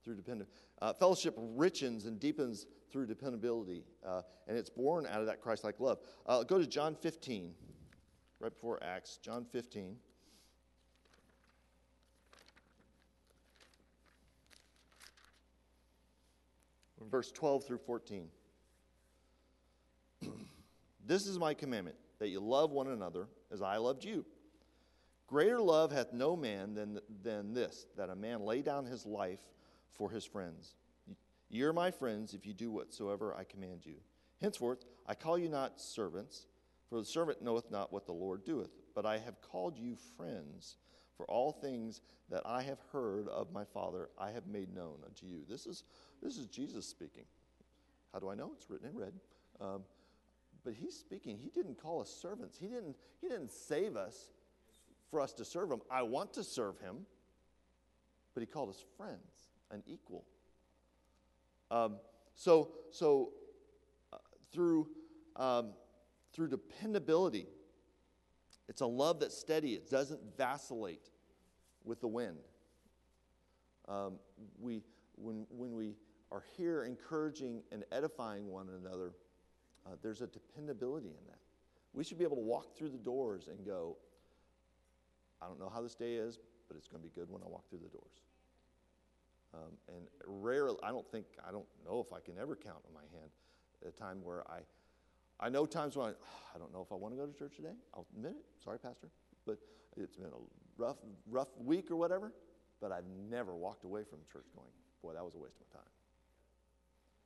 Through 0.04 0.16
dependent 0.16 0.50
uh, 0.82 0.94
fellowship 0.94 1.38
richens 1.38 2.06
and 2.08 2.20
deepens 2.20 2.66
through 2.92 3.06
dependability, 3.06 3.84
uh, 4.06 4.22
and 4.48 4.58
it's 4.58 4.70
born 4.70 5.06
out 5.06 5.20
of 5.20 5.28
that 5.28 5.42
Christ-like 5.42 5.80
love. 5.80 6.00
Uh, 6.26 6.44
go 6.44 6.58
to 6.58 6.66
John 6.66 6.96
15, 6.96 7.54
right 8.40 8.52
before 8.52 8.82
Acts. 8.82 9.18
John 9.22 9.46
15. 9.52 9.96
Verse 17.10 17.32
12 17.32 17.66
through 17.66 17.80
14. 17.80 18.28
this 21.06 21.26
is 21.26 21.40
my 21.40 21.54
commandment 21.54 21.96
that 22.20 22.30
you 22.30 22.40
love 22.40 22.72
one 22.72 22.88
another 22.88 23.28
as 23.52 23.62
I 23.62 23.78
loved 23.78 24.04
you. 24.04 24.26
Greater 25.28 25.62
love 25.62 25.92
hath 25.92 26.12
no 26.12 26.36
man 26.36 26.74
than, 26.74 27.00
than 27.24 27.54
this, 27.54 27.88
that 27.98 28.10
a 28.10 28.16
man 28.16 28.42
lay 28.42 28.62
down 28.62 28.86
his 28.86 29.06
life 29.06 29.40
for 29.94 30.10
his 30.10 30.26
friends. 30.26 30.76
Ye 31.50 31.62
are 31.64 31.74
my 31.74 31.92
friends 31.92 32.34
if 32.34 32.46
you 32.46 32.54
do 32.54 32.72
whatsoever 32.72 33.36
I 33.36 33.44
command 33.44 33.86
you. 33.86 33.96
Henceforth, 34.42 34.86
I 35.08 35.16
call 35.16 35.38
you 35.38 35.50
not 35.50 35.82
servants, 35.82 36.46
for 36.90 37.00
the 37.00 37.06
servant 37.06 37.42
knoweth 37.42 37.72
not 37.72 37.92
what 37.92 38.06
the 38.06 38.14
Lord 38.14 38.46
doeth, 38.46 38.72
but 38.96 39.06
I 39.06 39.18
have 39.18 39.42
called 39.42 39.78
you 39.78 39.96
friends. 40.18 40.78
For 41.18 41.26
all 41.26 41.52
things 41.52 42.00
that 42.30 42.44
I 42.46 42.62
have 42.62 42.80
heard 42.94 43.28
of 43.28 43.52
my 43.52 43.66
Father, 43.66 44.10
I 44.18 44.32
have 44.32 44.48
made 44.48 44.74
known 44.74 44.96
unto 45.06 45.26
you. 45.26 45.42
This 45.50 45.66
is, 45.66 45.84
this 46.24 46.38
is 46.38 46.48
Jesus 46.48 46.86
speaking. 46.86 47.26
How 48.14 48.20
do 48.20 48.30
I 48.30 48.36
know? 48.36 48.52
It's 48.56 48.70
written 48.70 48.88
in 48.88 48.98
red. 48.98 49.14
Um, 49.60 49.82
but 50.64 50.74
he's 50.74 50.96
speaking. 50.96 51.38
He 51.38 51.50
didn't 51.50 51.82
call 51.82 52.02
us 52.02 52.10
servants. 52.10 52.58
He 52.58 52.68
didn't, 52.68 52.96
he 53.22 53.28
didn't 53.28 53.52
save 53.52 53.98
us 53.98 54.30
for 55.10 55.20
us 55.20 55.34
to 55.34 55.46
serve 55.46 55.72
him. 55.72 55.82
I 55.92 56.04
want 56.04 56.34
to 56.34 56.44
serve 56.44 56.80
him, 56.80 57.06
but 58.34 58.42
he 58.42 58.48
called 58.48 58.70
us 58.70 58.84
friends, 58.96 59.49
an 59.72 59.84
equal. 59.88 60.26
Um, 61.72 61.98
so, 62.36 62.72
so 62.92 63.32
uh, 64.12 64.18
through, 64.52 64.88
um, 65.36 65.72
through 66.34 66.50
dependability, 66.50 67.48
it's 68.68 68.82
a 68.82 68.86
love 68.86 69.20
that's 69.20 69.38
steady. 69.38 69.74
It 69.74 69.90
doesn't 69.90 70.20
vacillate 70.38 71.10
with 71.84 72.02
the 72.02 72.08
wind. 72.08 72.38
Um, 73.88 74.20
we, 74.60 74.82
when, 75.16 75.46
when 75.50 75.74
we 75.74 75.96
are 76.32 76.44
here 76.56 76.84
encouraging 76.84 77.64
and 77.72 77.84
edifying 77.92 78.48
one 78.48 78.68
another, 78.70 79.14
uh, 79.86 79.96
there's 80.02 80.22
a 80.22 80.28
dependability 80.28 81.08
in 81.08 81.26
that. 81.28 81.40
We 81.94 82.04
should 82.04 82.20
be 82.20 82.24
able 82.24 82.38
to 82.38 82.44
walk 82.44 82.78
through 82.78 82.90
the 82.90 83.00
doors 83.00 83.48
and 83.48 83.66
go, 83.66 83.98
I 85.42 85.48
don't 85.48 85.60
know 85.60 85.72
how 85.74 85.82
this 85.82 85.96
day 85.96 86.16
is, 86.16 86.38
but 86.68 86.78
it's 86.78 86.88
going 86.88 87.02
to 87.02 87.08
be 87.08 87.14
good 87.14 87.30
when 87.30 87.42
I 87.42 87.48
walk 87.48 87.68
through 87.70 87.80
the 87.80 87.90
doors. 87.90 88.22
Um, 89.54 89.72
and 89.88 90.06
rarely, 90.26 90.78
I 90.84 90.90
don't 90.90 91.10
think, 91.12 91.26
I 91.48 91.52
don't 91.52 91.66
know 91.86 92.06
if 92.06 92.14
I 92.14 92.20
can 92.20 92.38
ever 92.40 92.56
count 92.56 92.78
on 92.88 92.94
my 92.94 93.02
hand 93.18 93.32
a 93.88 93.92
time 93.92 94.20
where 94.24 94.44
I, 94.50 94.60
I 95.40 95.50
know 95.50 95.66
times 95.66 95.96
when 95.96 96.08
I, 96.08 96.10
I 96.56 96.60
don't 96.60 96.74
know 96.74 96.82
if 96.82 96.92
I 96.92 96.96
want 96.96 97.14
to 97.14 97.18
go 97.18 97.26
to 97.26 97.34
church 97.34 97.56
today. 97.56 97.74
I'll 97.94 98.06
admit 98.16 98.34
it. 98.34 98.64
Sorry, 98.64 98.78
Pastor. 98.78 99.08
But 99.46 99.58
it's 99.98 100.16
been 100.16 100.28
a 100.28 100.82
rough, 100.82 100.98
rough 101.30 101.50
week 101.64 101.90
or 101.90 101.96
whatever. 101.96 102.32
But 102.82 102.92
I've 102.92 103.08
never 103.30 103.56
walked 103.56 103.84
away 103.84 104.04
from 104.04 104.20
church 104.32 104.46
going, 104.56 104.70
boy, 105.02 105.14
that 105.14 105.24
was 105.24 105.36
a 105.36 105.40
waste 105.40 105.58
of 105.60 105.68
my 105.74 105.80
time. 105.80 105.90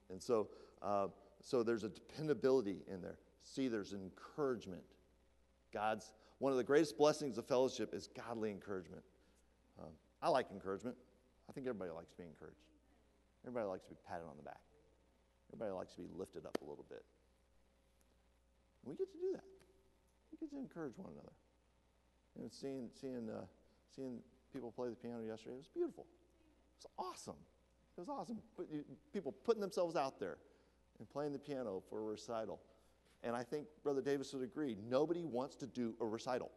And 0.09 0.21
so, 0.21 0.49
uh, 0.81 1.07
so 1.41 1.63
there's 1.63 1.83
a 1.83 1.89
dependability 1.89 2.77
in 2.91 3.01
there. 3.01 3.17
See, 3.43 3.67
there's 3.67 3.93
encouragement. 3.93 4.83
God's 5.73 6.13
one 6.39 6.51
of 6.51 6.57
the 6.57 6.63
greatest 6.63 6.97
blessings 6.97 7.37
of 7.37 7.47
fellowship 7.47 7.93
is 7.93 8.07
godly 8.07 8.51
encouragement. 8.51 9.03
Um, 9.79 9.91
I 10.21 10.29
like 10.29 10.47
encouragement. 10.51 10.95
I 11.49 11.51
think 11.51 11.67
everybody 11.67 11.91
likes 11.91 12.13
being 12.13 12.29
encouraged. 12.29 12.63
Everybody 13.45 13.67
likes 13.67 13.83
to 13.85 13.91
be 13.91 13.97
patted 14.07 14.23
on 14.23 14.37
the 14.37 14.43
back. 14.43 14.61
Everybody 15.51 15.75
likes 15.75 15.93
to 15.95 16.01
be 16.01 16.07
lifted 16.15 16.45
up 16.45 16.57
a 16.61 16.65
little 16.65 16.85
bit. 16.89 17.03
we 18.83 18.95
get 18.95 19.11
to 19.11 19.19
do 19.19 19.31
that. 19.33 19.43
We 20.31 20.37
get 20.39 20.49
to 20.51 20.57
encourage 20.57 20.97
one 20.97 21.11
another. 21.11 21.35
And 22.39 22.51
seeing, 22.51 22.89
seeing, 22.99 23.29
uh, 23.29 23.45
seeing 23.95 24.19
people 24.51 24.71
play 24.71 24.89
the 24.89 24.95
piano 24.95 25.21
yesterday, 25.21 25.55
it 25.55 25.59
was 25.59 25.67
beautiful. 25.67 26.07
It 26.79 26.87
was 26.87 26.89
awesome. 26.97 27.37
It 27.97 28.01
was 28.01 28.09
awesome. 28.09 28.39
People 29.13 29.31
putting 29.43 29.61
themselves 29.61 29.95
out 29.95 30.19
there 30.19 30.37
and 30.97 31.09
playing 31.09 31.33
the 31.33 31.39
piano 31.39 31.83
for 31.89 31.99
a 31.99 32.03
recital. 32.03 32.59
And 33.23 33.35
I 33.35 33.43
think 33.43 33.67
Brother 33.83 34.01
Davis 34.01 34.33
would 34.33 34.43
agree 34.43 34.75
nobody 34.89 35.23
wants 35.23 35.55
to 35.57 35.67
do 35.67 35.93
a 36.01 36.05
recital. 36.05 36.51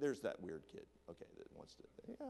There's 0.00 0.20
that 0.20 0.40
weird 0.40 0.62
kid, 0.70 0.86
okay, 1.10 1.26
that 1.38 1.46
wants 1.54 1.74
to, 1.74 1.82
yeah, 2.08 2.26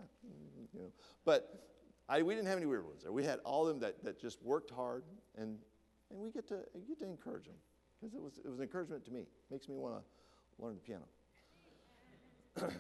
you 0.73 0.81
know. 0.81 0.93
But 1.25 1.63
I, 2.09 2.23
we 2.23 2.35
didn't 2.35 2.49
have 2.49 2.57
any 2.57 2.67
weird 2.67 2.87
ones 2.87 3.03
there. 3.03 3.13
We 3.13 3.25
had 3.25 3.39
all 3.45 3.67
of 3.67 3.69
them 3.69 3.81
that, 3.81 4.05
that 4.05 4.21
just 4.21 4.43
worked 4.43 4.71
hard, 4.71 5.05
and, 5.37 5.59
and 6.11 6.21
we 6.21 6.31
get 6.31 6.47
to, 6.49 6.61
get 6.89 6.99
to 7.01 7.07
encourage 7.07 7.47
them 7.47 7.57
because 8.01 8.15
it 8.15 8.23
was, 8.23 8.39
it 8.45 8.49
was 8.49 8.59
an 8.59 8.65
encouragement 8.65 9.05
to 9.05 9.13
me. 9.13 9.27
Makes 9.51 9.69
me 9.69 9.77
want 9.77 9.95
to 9.95 10.65
learn 10.65 10.75
the 10.75 10.81
piano. 10.81 11.05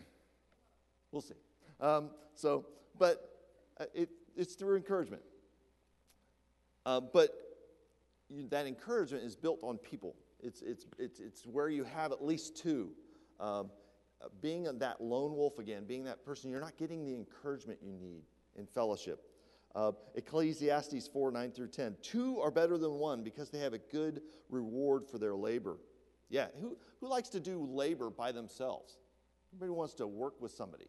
we'll 1.12 1.22
see. 1.22 1.34
Um, 1.80 2.10
so, 2.34 2.66
but 2.98 3.30
uh, 3.80 3.84
it, 3.94 4.10
it's 4.36 4.54
through 4.54 4.76
encouragement. 4.76 5.22
Uh, 6.84 7.00
but 7.00 7.30
you, 8.28 8.48
that 8.48 8.66
encouragement 8.66 9.24
is 9.24 9.36
built 9.36 9.60
on 9.62 9.78
people. 9.78 10.16
It's, 10.42 10.62
it's, 10.62 10.86
it's, 10.98 11.20
it's 11.20 11.46
where 11.46 11.68
you 11.68 11.84
have 11.84 12.12
at 12.12 12.24
least 12.24 12.56
two. 12.56 12.90
Um, 13.38 13.70
being 14.40 14.64
that 14.78 15.00
lone 15.00 15.34
wolf 15.34 15.58
again, 15.58 15.84
being 15.84 16.04
that 16.04 16.24
person, 16.24 16.50
you're 16.50 16.60
not 16.60 16.76
getting 16.76 17.04
the 17.04 17.14
encouragement 17.14 17.78
you 17.82 17.92
need 17.92 18.22
in 18.56 18.66
fellowship. 18.66 19.24
Uh, 19.74 19.92
Ecclesiastes 20.14 21.08
4 21.08 21.30
9 21.30 21.50
through 21.50 21.68
10. 21.68 21.96
Two 22.02 22.40
are 22.40 22.50
better 22.50 22.76
than 22.76 22.92
one 22.92 23.22
because 23.22 23.50
they 23.50 23.58
have 23.58 23.72
a 23.72 23.78
good 23.78 24.20
reward 24.50 25.06
for 25.06 25.18
their 25.18 25.34
labor. 25.34 25.78
Yeah, 26.28 26.46
who, 26.60 26.76
who 27.00 27.08
likes 27.08 27.28
to 27.30 27.40
do 27.40 27.66
labor 27.70 28.10
by 28.10 28.32
themselves? 28.32 28.98
Everybody 29.54 29.76
wants 29.76 29.94
to 29.94 30.06
work 30.06 30.40
with 30.40 30.52
somebody. 30.52 30.86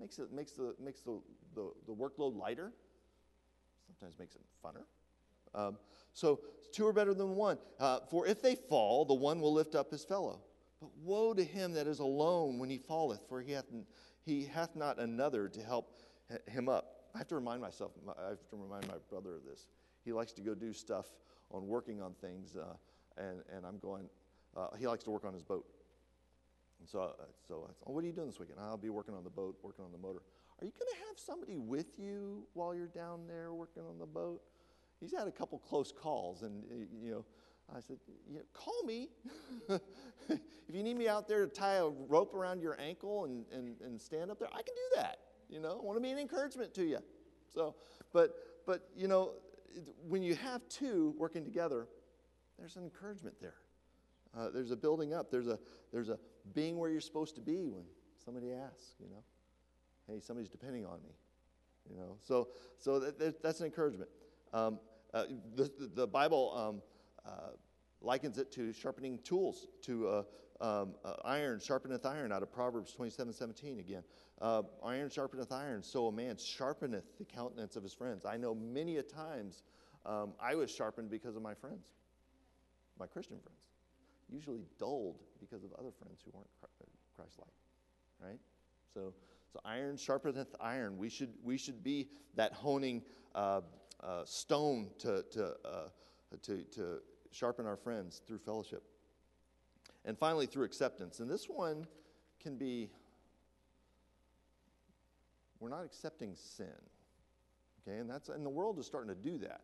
Makes, 0.00 0.18
it, 0.18 0.32
makes, 0.32 0.52
the, 0.52 0.74
makes 0.82 1.00
the, 1.00 1.20
the, 1.54 1.70
the 1.86 1.94
workload 1.94 2.36
lighter, 2.36 2.72
sometimes 3.86 4.18
makes 4.18 4.34
it 4.34 4.42
funner. 4.64 4.84
Um, 5.54 5.78
so 6.12 6.40
two 6.72 6.86
are 6.86 6.92
better 6.92 7.14
than 7.14 7.36
one. 7.36 7.58
Uh, 7.78 8.00
for 8.10 8.26
if 8.26 8.42
they 8.42 8.56
fall, 8.56 9.04
the 9.04 9.14
one 9.14 9.40
will 9.40 9.52
lift 9.52 9.74
up 9.74 9.90
his 9.90 10.04
fellow. 10.04 10.40
But 10.84 10.90
woe 11.02 11.32
to 11.32 11.44
him 11.44 11.72
that 11.72 11.86
is 11.86 11.98
alone 11.98 12.58
when 12.58 12.68
he 12.68 12.76
falleth, 12.76 13.26
for 13.26 13.40
he 13.40 13.52
hath, 13.52 13.64
he 14.26 14.44
hath 14.44 14.76
not 14.76 14.98
another 14.98 15.48
to 15.48 15.62
help 15.62 16.02
him 16.46 16.68
up. 16.68 17.04
I 17.14 17.18
have 17.18 17.28
to 17.28 17.36
remind 17.36 17.62
myself, 17.62 17.92
I 18.06 18.28
have 18.28 18.50
to 18.50 18.56
remind 18.56 18.86
my 18.88 18.96
brother 19.08 19.34
of 19.36 19.44
this. 19.48 19.66
He 20.04 20.12
likes 20.12 20.32
to 20.32 20.42
go 20.42 20.54
do 20.54 20.74
stuff 20.74 21.06
on 21.50 21.66
working 21.66 22.02
on 22.02 22.12
things, 22.20 22.56
uh, 22.56 22.64
and, 23.16 23.40
and 23.54 23.64
I'm 23.64 23.78
going, 23.78 24.10
uh, 24.56 24.68
he 24.78 24.86
likes 24.86 25.04
to 25.04 25.10
work 25.10 25.24
on 25.24 25.32
his 25.32 25.42
boat. 25.42 25.64
And 26.80 26.88
so, 26.88 27.00
uh, 27.00 27.24
so 27.48 27.62
I 27.64 27.68
thought, 27.68 27.76
oh, 27.86 27.92
what 27.92 28.04
are 28.04 28.06
you 28.06 28.12
doing 28.12 28.26
this 28.26 28.38
weekend? 28.38 28.58
I'll 28.60 28.76
be 28.76 28.90
working 28.90 29.14
on 29.14 29.24
the 29.24 29.30
boat, 29.30 29.56
working 29.62 29.84
on 29.86 29.92
the 29.92 29.98
motor. 29.98 30.20
Are 30.60 30.66
you 30.66 30.72
going 30.78 30.92
to 30.92 30.98
have 31.08 31.18
somebody 31.18 31.56
with 31.56 31.98
you 31.98 32.46
while 32.52 32.74
you're 32.74 32.88
down 32.88 33.26
there 33.26 33.54
working 33.54 33.84
on 33.88 33.98
the 33.98 34.06
boat? 34.06 34.42
He's 35.00 35.12
had 35.16 35.28
a 35.28 35.32
couple 35.32 35.58
close 35.58 35.92
calls, 35.92 36.42
and, 36.42 36.62
you 37.02 37.10
know, 37.10 37.24
I 37.74 37.80
said, 37.80 37.96
yeah, 38.30 38.40
call 38.52 38.82
me. 38.84 39.08
if 39.68 40.40
you 40.72 40.82
need 40.82 40.96
me 40.96 41.08
out 41.08 41.28
there 41.28 41.46
to 41.46 41.52
tie 41.52 41.76
a 41.76 41.88
rope 41.88 42.34
around 42.34 42.60
your 42.60 42.78
ankle 42.80 43.24
and, 43.24 43.44
and, 43.52 43.80
and 43.80 44.00
stand 44.00 44.30
up 44.30 44.38
there, 44.38 44.48
I 44.48 44.62
can 44.62 44.74
do 44.74 44.96
that. 44.96 45.18
You 45.48 45.60
know, 45.60 45.78
I 45.80 45.84
want 45.84 45.96
to 45.96 46.02
be 46.02 46.10
an 46.10 46.18
encouragement 46.18 46.74
to 46.74 46.84
you. 46.84 46.98
So, 47.52 47.74
but, 48.12 48.34
but, 48.66 48.88
you 48.96 49.08
know, 49.08 49.32
when 50.06 50.22
you 50.22 50.34
have 50.34 50.68
two 50.68 51.14
working 51.18 51.44
together, 51.44 51.88
there's 52.58 52.76
an 52.76 52.84
encouragement 52.84 53.36
there. 53.40 53.54
Uh, 54.36 54.50
there's 54.50 54.70
a 54.70 54.76
building 54.76 55.14
up. 55.14 55.30
There's 55.30 55.46
a, 55.46 55.58
there's 55.92 56.08
a 56.08 56.18
being 56.54 56.78
where 56.78 56.90
you're 56.90 57.00
supposed 57.00 57.34
to 57.36 57.40
be 57.40 57.68
when 57.68 57.84
somebody 58.24 58.52
asks, 58.52 58.94
you 59.00 59.08
know, 59.08 59.22
hey, 60.08 60.20
somebody's 60.20 60.50
depending 60.50 60.84
on 60.84 61.02
me. 61.02 61.14
You 61.90 61.96
know, 61.96 62.16
so, 62.20 62.48
so 62.78 62.98
that, 62.98 63.42
that's 63.42 63.60
an 63.60 63.66
encouragement. 63.66 64.10
Um, 64.52 64.78
uh, 65.12 65.24
the, 65.54 65.70
the 65.94 66.06
Bible 66.06 66.52
um, 66.56 66.82
likens 68.04 68.38
it 68.38 68.52
to 68.52 68.72
sharpening 68.72 69.18
tools, 69.24 69.66
to 69.82 70.08
uh, 70.08 70.22
um, 70.60 70.94
uh, 71.04 71.14
iron 71.24 71.58
sharpeneth 71.58 72.06
iron, 72.06 72.32
out 72.32 72.42
of 72.42 72.52
Proverbs 72.52 72.92
27 72.92 73.32
17 73.32 73.78
again. 73.80 74.02
Uh, 74.40 74.62
iron 74.84 75.08
sharpeneth 75.08 75.52
iron, 75.52 75.82
so 75.82 76.06
a 76.06 76.12
man 76.12 76.36
sharpeneth 76.36 77.04
the 77.18 77.24
countenance 77.24 77.76
of 77.76 77.82
his 77.82 77.92
friends. 77.92 78.24
I 78.24 78.36
know 78.36 78.54
many 78.54 78.98
a 78.98 79.02
times 79.02 79.62
um, 80.06 80.32
I 80.40 80.54
was 80.54 80.70
sharpened 80.70 81.10
because 81.10 81.36
of 81.36 81.42
my 81.42 81.54
friends, 81.54 81.86
my 82.98 83.06
Christian 83.06 83.38
friends. 83.40 83.58
Usually 84.30 84.64
dulled 84.78 85.20
because 85.40 85.64
of 85.64 85.72
other 85.78 85.90
friends 85.90 86.20
who 86.24 86.30
weren't 86.32 86.48
Christ 87.16 87.38
like, 87.38 88.30
right? 88.30 88.40
So, 88.92 89.12
so 89.52 89.60
iron 89.64 89.96
sharpeneth 89.96 90.54
iron. 90.60 90.96
We 90.98 91.08
should, 91.08 91.32
we 91.42 91.56
should 91.56 91.82
be 91.82 92.08
that 92.34 92.52
honing 92.52 93.02
uh, 93.34 93.60
uh, 94.02 94.24
stone 94.24 94.90
to, 94.98 95.24
to, 95.32 95.54
uh, 95.64 95.88
to, 96.42 96.64
to 96.74 97.00
sharpen 97.34 97.66
our 97.66 97.76
friends 97.76 98.22
through 98.26 98.38
fellowship. 98.38 98.82
And 100.04 100.18
finally, 100.18 100.46
through 100.46 100.64
acceptance. 100.64 101.20
And 101.20 101.30
this 101.30 101.46
one 101.48 101.86
can 102.42 102.56
be 102.56 102.90
we're 105.60 105.70
not 105.70 105.84
accepting 105.84 106.34
sin. 106.34 106.66
Okay, 107.86 107.98
and 107.98 108.08
that's 108.08 108.28
and 108.28 108.44
the 108.44 108.50
world 108.50 108.78
is 108.78 108.86
starting 108.86 109.08
to 109.08 109.20
do 109.20 109.38
that. 109.38 109.62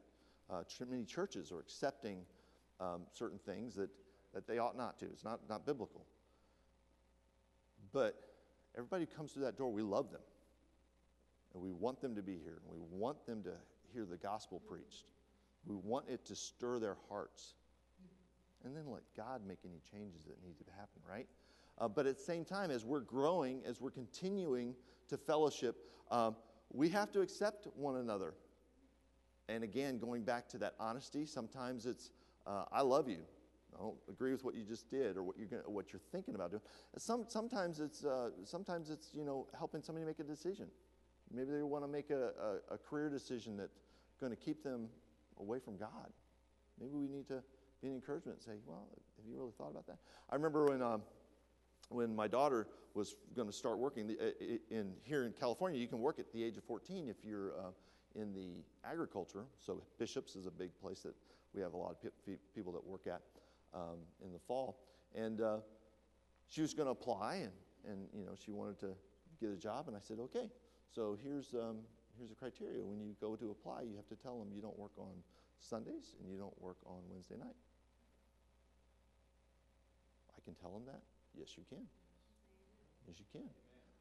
Uh, 0.51 0.63
many 0.89 1.05
churches 1.05 1.53
are 1.53 1.61
accepting 1.61 2.23
um, 2.81 3.03
certain 3.13 3.39
things 3.39 3.75
that, 3.77 3.91
that 4.35 4.47
they 4.47 4.59
ought 4.59 4.77
not 4.77 4.99
to. 4.99 5.05
It's 5.07 5.25
not, 5.25 5.41
not 5.49 5.65
biblical. 5.65 6.05
But 7.93 8.17
everybody 8.77 9.05
who 9.05 9.17
comes 9.17 9.33
through 9.33 9.45
that 9.45 9.57
door, 9.57 9.71
we 9.71 9.83
love 9.83 10.11
them. 10.11 10.23
And 11.55 11.63
we 11.63 11.73
want 11.73 12.01
them 12.01 12.15
to 12.17 12.23
be 12.23 12.39
here. 12.43 12.59
And 12.69 12.81
we 12.81 12.99
want 12.99 13.25
them 13.27 13.43
to 13.45 13.53
hear 13.93 14.05
the 14.05 14.17
gospel 14.17 14.61
preached. 14.61 15.05
We 15.67 15.77
want 15.77 16.07
it 16.09 16.25
to 16.27 16.35
stir 16.35 16.79
their 16.79 16.97
hearts. 17.09 17.55
And 18.65 18.77
then 18.77 18.85
let 18.91 19.03
God 19.17 19.41
make 19.47 19.59
any 19.65 19.81
changes 19.91 20.25
that 20.25 20.43
need 20.45 20.59
to 20.59 20.73
happen, 20.73 21.01
right? 21.09 21.27
Uh, 21.79 21.89
but 21.89 22.07
at 22.07 22.17
the 22.19 22.23
same 22.23 22.45
time, 22.45 22.71
as 22.71 22.85
we're 22.85 23.01
growing, 23.01 23.63
as 23.65 23.81
we're 23.81 23.91
continuing 23.91 24.75
to 25.09 25.17
fellowship, 25.17 25.77
um, 26.11 26.37
we 26.73 26.89
have 26.89 27.11
to 27.13 27.21
accept 27.21 27.67
one 27.75 27.97
another. 27.97 28.35
And 29.49 29.65
again, 29.65 29.99
going 29.99 30.23
back 30.23 30.49
to 30.51 30.59
that 30.59 30.75
honesty, 30.79 31.27
sometimes 31.27 31.87
it's, 31.87 32.11
uh, 32.47 32.65
I 32.71 32.83
love 32.83 33.09
you. 33.09 33.21
I 33.75 33.83
don't 33.83 33.97
agree 34.09 34.33
with 34.33 34.45
what 34.45 34.55
you 34.55 34.65
just 34.65 34.91
did 34.91 35.17
or 35.17 35.23
what 35.23 35.39
you're, 35.39 35.49
gonna, 35.49 35.63
what 35.67 35.93
you're 35.93 36.03
thinking 36.13 36.35
about 36.35 36.51
doing. 36.51 36.63
Some, 36.99 37.25
sometimes, 37.29 37.81
it's, 37.81 38.05
uh, 38.05 38.31
sometimes 38.45 38.91
it's, 38.91 39.11
you 39.15 39.25
know, 39.25 39.47
helping 39.57 39.83
somebody 39.83 40.05
make 40.05 40.19
a 40.19 40.25
decision. 40.25 40.67
Maybe 41.33 41.53
they 41.53 41.63
want 41.63 41.85
to 41.85 41.89
make 41.89 42.11
a, 42.11 42.31
a, 42.71 42.75
a 42.75 42.79
career 42.79 43.09
decision 43.09 43.57
that's 43.57 43.81
going 44.21 44.31
to 44.31 44.37
keep 44.37 44.63
them 44.63 44.89
away 45.39 45.61
from 45.61 45.77
God. 45.77 46.13
Maybe 46.81 46.93
we 46.93 47.09
need 47.09 47.27
to 47.29 47.43
be 47.81 47.89
an 47.89 47.95
encouragement 47.95 48.39
and 48.39 48.45
say, 48.45 48.61
well, 48.67 48.87
have 49.17 49.27
you 49.27 49.37
really 49.37 49.53
thought 49.57 49.71
about 49.71 49.87
that? 49.87 49.99
I 50.31 50.35
remember 50.35 50.67
when, 50.67 50.83
um, 50.83 51.03
when 51.89 52.15
my 52.15 52.29
daughter 52.29 52.67
was 52.95 53.17
going 53.35 53.49
to 53.49 53.55
start 53.55 53.79
working 53.79 54.17
uh, 54.21 54.45
in, 54.71 54.93
here 55.03 55.25
in 55.25 55.33
California, 55.33 55.79
you 55.79 55.87
can 55.87 56.01
work 56.01 56.19
at 56.19 56.33
the 56.33 56.43
age 56.43 56.57
of 56.57 56.65
14 56.65 57.09
if 57.09 57.25
you're 57.25 57.53
uh, 57.53 57.71
in 58.21 58.35
the 58.35 58.63
agriculture. 58.85 59.45
So 59.59 59.83
Bishops 59.99 60.37
is 60.37 60.47
a 60.47 60.51
big 60.51 60.71
place 60.81 61.01
that 61.01 61.15
we 61.55 61.61
have 61.61 61.73
a 61.73 61.77
lot 61.77 61.91
of 61.91 62.03
pe- 62.27 62.37
people 62.55 62.73
that 62.73 62.85
work 62.85 63.07
at 63.07 63.23
um, 63.75 63.99
in 64.25 64.33
the 64.33 64.39
fall. 64.39 64.79
And 65.15 65.41
uh, 65.41 65.59
she 66.49 66.61
was 66.63 66.75
going 66.75 66.87
to 66.87 66.93
apply, 66.93 67.37
and, 67.37 67.53
and 67.89 68.09
you 68.15 68.25
know 68.25 68.33
she 68.45 68.51
wanted 68.51 68.79
to 68.81 68.95
get 69.41 69.51
a 69.51 69.57
job, 69.57 69.89
and 69.89 69.97
I 69.97 70.01
said, 70.01 70.19
okay. 70.21 70.49
So 70.93 71.17
here's 71.23 71.55
um, 71.55 71.79
here's 72.17 72.31
the 72.31 72.37
criteria. 72.37 72.85
When 72.85 73.01
you 73.01 73.15
go 73.21 73.37
to 73.37 73.51
apply, 73.51 73.83
you 73.83 73.97
have 73.97 74.09
to 74.09 74.17
tell 74.17 74.39
them 74.39 74.49
you 74.55 74.63
don't 74.63 74.79
work 74.79 74.93
on 74.99 75.13
Sundays 75.61 76.17
and 76.21 76.31
you 76.31 76.39
don't 76.39 76.61
work 76.61 76.79
on 76.87 76.99
Wednesday 77.11 77.37
night. 77.37 77.55
I 80.41 80.45
can 80.45 80.55
tell 80.55 80.73
them 80.73 80.83
that. 80.87 81.01
Yes, 81.39 81.51
you 81.57 81.65
can. 81.69 81.85
Yes, 83.07 83.17
you 83.19 83.27
can. 83.31 83.49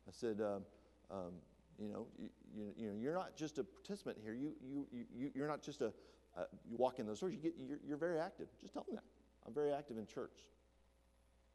I 0.08 0.12
said, 0.12 0.42
um, 0.42 0.64
um, 1.12 1.34
you 1.78 1.90
know, 1.90 2.08
you, 2.18 2.30
you, 2.56 2.74
you, 2.78 2.88
know, 2.88 2.96
you're 3.00 3.14
not 3.14 3.36
just 3.36 3.58
a 3.58 3.64
participant 3.64 4.18
here. 4.24 4.34
You, 4.34 4.54
you, 4.62 4.86
you, 5.14 5.32
you're 5.36 5.48
not 5.48 5.62
just 5.62 5.82
a, 5.82 5.94
you 6.70 6.78
walk 6.78 7.00
in 7.00 7.06
those 7.06 7.20
doors. 7.20 7.34
You 7.34 7.40
get, 7.40 7.54
you're, 7.60 7.80
you're 7.86 7.98
very 7.98 8.20
active. 8.20 8.48
Just 8.62 8.74
tell 8.74 8.84
them 8.84 8.96
that. 8.96 9.04
I'm 9.48 9.54
very 9.54 9.74
active 9.74 9.98
in 9.98 10.06
church, 10.06 10.48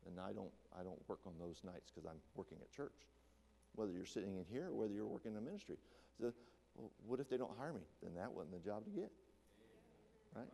and 0.07 0.18
I 0.18 0.32
don't, 0.32 0.51
I 0.78 0.82
don't 0.82 0.99
work 1.09 1.20
on 1.26 1.32
those 1.39 1.62
nights 1.64 1.91
because 1.91 2.09
I'm 2.09 2.18
working 2.35 2.59
at 2.61 2.70
church. 2.70 3.09
Whether 3.74 3.93
you're 3.93 4.07
sitting 4.07 4.37
in 4.37 4.45
here 4.51 4.68
or 4.68 4.74
whether 4.74 4.93
you're 4.93 5.07
working 5.07 5.32
in 5.32 5.39
a 5.39 5.41
ministry. 5.41 5.76
So, 6.18 6.32
well, 6.76 6.91
what 7.07 7.20
if 7.20 7.28
they 7.28 7.37
don't 7.37 7.57
hire 7.59 7.72
me? 7.72 7.82
Then 8.03 8.14
that 8.14 8.32
wasn't 8.32 8.53
the 8.53 8.64
job 8.64 8.85
to 8.85 8.91
get, 8.91 9.11
right? 10.35 10.47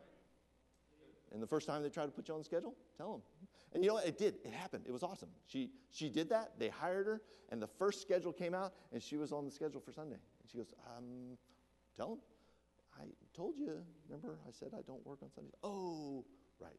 And 1.33 1.43
the 1.43 1.47
first 1.47 1.67
time 1.67 1.83
they 1.83 1.89
tried 1.89 2.07
to 2.07 2.13
put 2.13 2.29
you 2.29 2.35
on 2.35 2.41
the 2.41 2.45
schedule, 2.45 2.75
tell 2.97 3.13
them. 3.13 3.23
And 3.73 3.85
you 3.85 3.89
know 3.89 3.95
what? 3.95 4.07
It 4.07 4.19
did. 4.19 4.35
It 4.45 4.53
happened. 4.53 4.85
It 4.87 4.93
was 4.93 5.03
awesome. 5.03 5.29
She, 5.47 5.71
she 5.91 6.09
did 6.09 6.29
that. 6.31 6.53
They 6.59 6.69
hired 6.69 7.07
her, 7.07 7.23
and 7.51 7.63
the 7.63 7.69
first 7.69 8.03
schedule 8.03 8.33
came 8.33 8.55
out, 8.55 8.73
and 8.93 9.03
she 9.03 9.17
was 9.17 9.33
on 9.33 9.45
the 9.45 9.51
schedule 9.51 9.81
for 9.81 9.93
Sunday. 9.93 10.17
And 10.17 10.51
she 10.51 10.59
goes, 10.59 10.75
um, 10.97 11.39
tell 11.97 12.09
them. 12.09 12.19
I 13.01 13.05
told 13.35 13.57
you. 13.57 13.79
Remember, 14.09 14.39
I 14.47 14.51
said 14.51 14.71
I 14.77 14.83
don't 14.87 15.05
work 15.07 15.21
on 15.23 15.31
Sundays. 15.31 15.55
Oh, 15.63 16.25
right. 16.59 16.79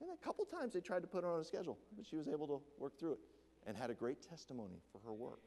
And 0.00 0.10
a 0.10 0.24
couple 0.24 0.44
times 0.44 0.72
they 0.72 0.80
tried 0.80 1.02
to 1.02 1.08
put 1.08 1.24
her 1.24 1.30
on 1.30 1.40
a 1.40 1.44
schedule, 1.44 1.78
but 1.96 2.06
she 2.06 2.16
was 2.16 2.28
able 2.28 2.46
to 2.46 2.60
work 2.78 2.98
through 2.98 3.12
it 3.12 3.18
and 3.66 3.76
had 3.76 3.90
a 3.90 3.94
great 3.94 4.22
testimony 4.22 4.80
for 4.92 5.00
her 5.04 5.12
work. 5.12 5.40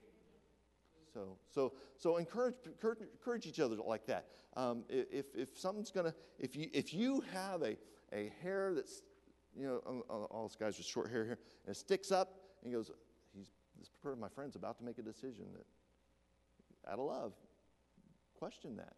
So, 1.14 1.38
so, 1.53 1.74
so 1.97 2.18
encourage, 2.18 2.55
encourage, 2.66 3.45
each 3.45 3.59
other 3.59 3.76
like 3.86 4.05
that. 4.07 4.26
Um, 4.55 4.84
if, 4.89 5.26
if 5.36 5.57
something's 5.57 5.91
gonna, 5.91 6.14
if 6.39 6.55
you, 6.55 6.70
if 6.74 6.93
you 6.93 7.24
have 7.34 7.61
a, 7.61 7.78
a 8.11 8.32
hair 8.41 8.74
that's, 8.74 9.03
you 9.55 9.68
know, 9.68 9.78
all- 9.86 10.05
all 10.09 10.24
all 10.32 10.41
those 10.43 10.55
guys 10.55 10.78
with 10.78 10.88
short 10.88 11.11
hair 11.11 11.24
here, 11.26 11.39
and 11.66 11.76
it 11.76 11.78
sticks 11.78 12.11
up, 12.11 12.36
and 12.61 12.72
he 12.72 12.76
goes, 12.76 12.91
he's, 13.36 13.51
this 13.80 13.89
my 14.20 14.30
friend's 14.30 14.55
about 14.55 14.78
to 14.80 14.84
make 14.84 14.97
a 14.97 15.03
decision 15.03 15.45
that, 15.53 16.91
out 16.91 16.99
of 16.99 17.05
love, 17.05 17.34
question 18.38 18.76
that. 18.78 18.95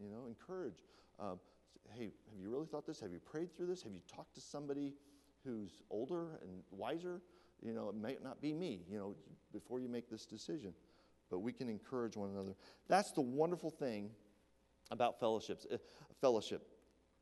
You 0.00 0.10
know, 0.10 0.26
encourage. 0.28 0.84
Um, 1.18 1.40
hey, 1.96 2.04
have 2.30 2.38
you 2.40 2.50
really 2.50 2.66
thought 2.66 2.86
this? 2.86 3.00
Have 3.00 3.12
you 3.12 3.18
prayed 3.18 3.56
through 3.56 3.66
this? 3.66 3.82
Have 3.82 3.92
you 3.92 4.02
talked 4.06 4.34
to 4.34 4.40
somebody 4.40 4.94
who's 5.44 5.82
older 5.90 6.38
and 6.42 6.62
wiser? 6.70 7.20
You 7.60 7.72
know, 7.72 7.88
it 7.88 7.96
may 7.96 8.16
not 8.22 8.40
be 8.40 8.52
me, 8.52 8.82
you 8.88 8.98
know, 8.98 9.16
before 9.52 9.80
you 9.80 9.88
make 9.88 10.08
this 10.08 10.24
decision. 10.24 10.72
But 11.30 11.40
we 11.40 11.52
can 11.52 11.68
encourage 11.68 12.16
one 12.16 12.30
another. 12.30 12.54
That's 12.88 13.12
the 13.12 13.20
wonderful 13.20 13.70
thing 13.70 14.10
about 14.90 15.20
fellowships, 15.20 15.66
uh, 15.72 15.76
fellowship 16.20 16.66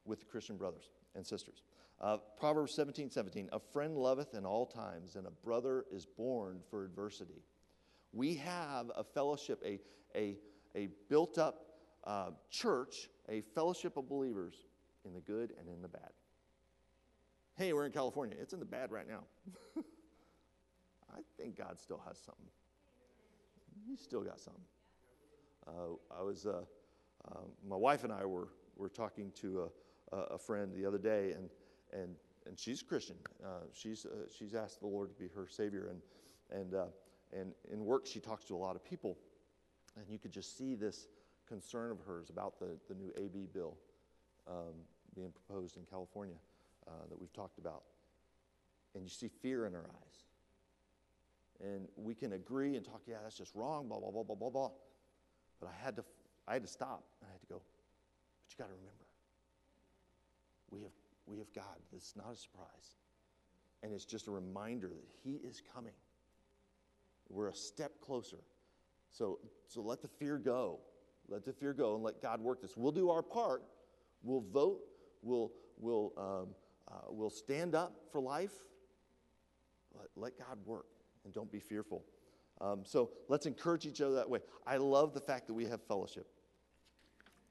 with 0.05 0.29
Christian 0.29 0.57
brothers 0.57 0.91
and 1.15 1.27
sisters. 1.27 1.63
Uh, 2.01 2.19
Proverbs 2.39 2.75
17 2.75 3.11
17, 3.11 3.49
a 3.53 3.59
friend 3.59 3.97
loveth 3.97 4.35
in 4.35 4.45
all 4.45 4.67
times, 4.67 5.17
and 5.17 5.27
a 5.27 5.31
brother 5.31 5.85
is 5.91 6.07
born 6.07 6.61
for 6.71 6.85
adversity. 6.85 7.43
We 8.13 8.35
have 8.37 8.91
a 8.97 9.03
fellowship, 9.03 9.63
a, 9.65 9.81
a, 10.15 10.37
a 10.75 10.89
built 11.09 11.39
up 11.39 11.67
uh, 12.05 12.31
church, 12.51 13.09
a 13.29 13.41
fellowship 13.41 13.97
of 13.97 14.09
believers 14.09 14.55
in 15.05 15.13
the 15.13 15.21
good 15.21 15.53
and 15.59 15.69
in 15.69 15.83
the 15.83 15.89
bad. 15.89 16.11
Hey, 17.57 17.73
we're 17.73 17.87
in 17.87 17.93
California. 17.93 18.37
It's 18.41 18.53
in 18.53 18.61
the 18.61 18.67
bad 18.67 18.93
right 18.93 19.09
now. 19.09 19.25
I 21.11 21.21
think 21.39 21.57
God 21.57 21.81
still 21.81 22.03
has 22.07 22.19
something. 22.19 22.47
He's 23.87 24.01
still 24.01 24.23
got 24.23 24.41
something. 24.41 24.63
Uh, 25.67 26.17
I 26.17 26.23
was, 26.23 26.47
uh, 26.47 26.61
um, 27.31 27.47
my 27.69 27.77
wife 27.77 28.05
and 28.05 28.13
I 28.13 28.25
were, 28.25 28.49
were 28.77 28.89
talking 28.89 29.33
to 29.41 29.69
a, 30.13 30.17
a 30.17 30.21
a 30.35 30.39
friend 30.39 30.73
the 30.75 30.87
other 30.87 30.99
day, 30.99 31.33
and, 31.33 31.51
and, 31.93 32.15
and 32.47 32.59
she's 32.59 32.83
Christian. 32.83 33.17
Uh, 33.45 33.65
she's, 33.73 34.07
uh, 34.07 34.29
she's 34.37 34.55
asked 34.55 34.81
the 34.81 34.87
Lord 34.87 35.11
to 35.11 35.17
be 35.17 35.29
her 35.35 35.49
Savior, 35.49 35.89
and, 35.91 36.61
and, 36.61 36.75
uh, 36.75 36.85
and 37.33 37.53
in 37.73 37.85
work, 37.85 38.07
she 38.07 38.21
talks 38.21 38.45
to 38.45 38.55
a 38.55 38.57
lot 38.57 38.77
of 38.77 38.85
people. 38.85 39.19
And 39.97 40.05
you 40.09 40.19
could 40.19 40.33
just 40.33 40.57
see 40.57 40.75
this 40.75 41.09
concern 41.49 41.91
of 41.91 41.99
hers 42.07 42.31
about 42.31 42.59
the, 42.59 42.77
the 42.89 42.95
new 42.95 43.11
AB 43.17 43.49
bill 43.53 43.77
um, 44.47 44.75
being 45.15 45.31
proposed 45.31 45.77
in 45.77 45.85
California 45.85 46.37
uh, 46.87 46.91
that 47.09 47.19
we've 47.19 47.33
talked 47.33 47.59
about. 47.59 47.83
And 48.95 49.05
you 49.05 49.11
see 49.11 49.29
fear 49.29 49.67
in 49.67 49.73
her 49.73 49.85
eyes. 49.89 50.25
And 51.63 51.89
we 51.97 52.15
can 52.15 52.35
agree 52.35 52.77
and 52.77 52.85
talk, 52.85 53.03
yeah, 53.07 53.17
that's 53.23 53.37
just 53.37 53.55
wrong, 53.55 53.89
blah, 53.89 53.99
blah, 53.99 54.11
blah, 54.11 54.23
blah, 54.23 54.37
blah, 54.37 54.51
blah. 54.51 54.71
But 55.61 55.69
I 55.69 55.85
had 55.85 55.97
to, 55.97 56.05
I 56.47 56.53
had 56.53 56.63
to 56.63 56.69
stop 56.69 57.05
and 57.21 57.29
I 57.29 57.33
had 57.33 57.41
to 57.41 57.47
go, 57.47 57.63
but 57.63 58.53
you 58.53 58.57
got 58.59 58.69
to 58.69 58.75
remember, 58.75 59.07
we 60.71 60.83
have, 60.83 60.93
we 61.27 61.39
have 61.39 61.53
God. 61.55 61.81
This 61.93 62.03
is 62.03 62.15
not 62.17 62.33
a 62.33 62.37
surprise. 62.37 62.97
And 63.83 63.93
it's 63.93 64.05
just 64.05 64.27
a 64.27 64.31
reminder 64.31 64.89
that 64.89 65.09
He 65.25 65.37
is 65.47 65.63
coming. 65.75 65.95
We're 67.29 67.49
a 67.49 67.55
step 67.55 67.93
closer. 68.01 68.39
So, 69.11 69.39
so 69.67 69.81
let 69.81 70.03
the 70.03 70.09
fear 70.09 70.39
go. 70.39 70.81
Let 71.29 71.45
the 71.45 71.53
fear 71.53 71.73
go 71.73 71.95
and 71.95 72.05
let 72.05 72.21
God 72.23 72.41
work 72.41 72.61
this. 72.61 72.77
We'll 72.77 72.93
do 72.93 73.11
our 73.11 73.23
part. 73.23 73.63
We'll 74.23 74.45
vote. 74.53 74.81
We'll, 75.23 75.53
we'll, 75.79 76.13
um, 76.17 76.49
uh, 76.89 77.07
we'll 77.09 77.31
stand 77.31 77.75
up 77.75 77.95
for 78.13 78.21
life. 78.21 78.53
Let, 79.95 80.09
let 80.17 80.39
God 80.39 80.59
work 80.65 80.87
and 81.27 81.35
don't 81.35 81.51
be 81.53 81.61
fearful. 81.61 82.05
Um, 82.63 82.85
so 82.85 83.11
let's 83.29 83.45
encourage 83.45 83.85
each 83.85 84.01
other 84.01 84.15
that 84.15 84.31
way. 84.31 84.39
I 84.67 84.79
love 84.79 85.13
the 85.13 85.21
fact 85.21 85.47
that 85.49 85.55
we 85.55 85.67
have 85.67 85.83
fellowship. 85.83 86.27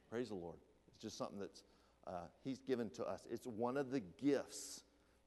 Praise 0.09 0.29
the 0.29 0.35
Lord. 0.35 0.57
It's 0.87 1.01
just 1.01 1.17
something 1.17 1.37
that's 1.37 1.63
uh, 2.07 2.27
He's 2.43 2.59
given 2.59 2.89
to 2.91 3.05
us. 3.05 3.27
It's 3.29 3.45
one 3.45 3.77
of 3.77 3.91
the 3.91 3.99
gifts 3.99 4.81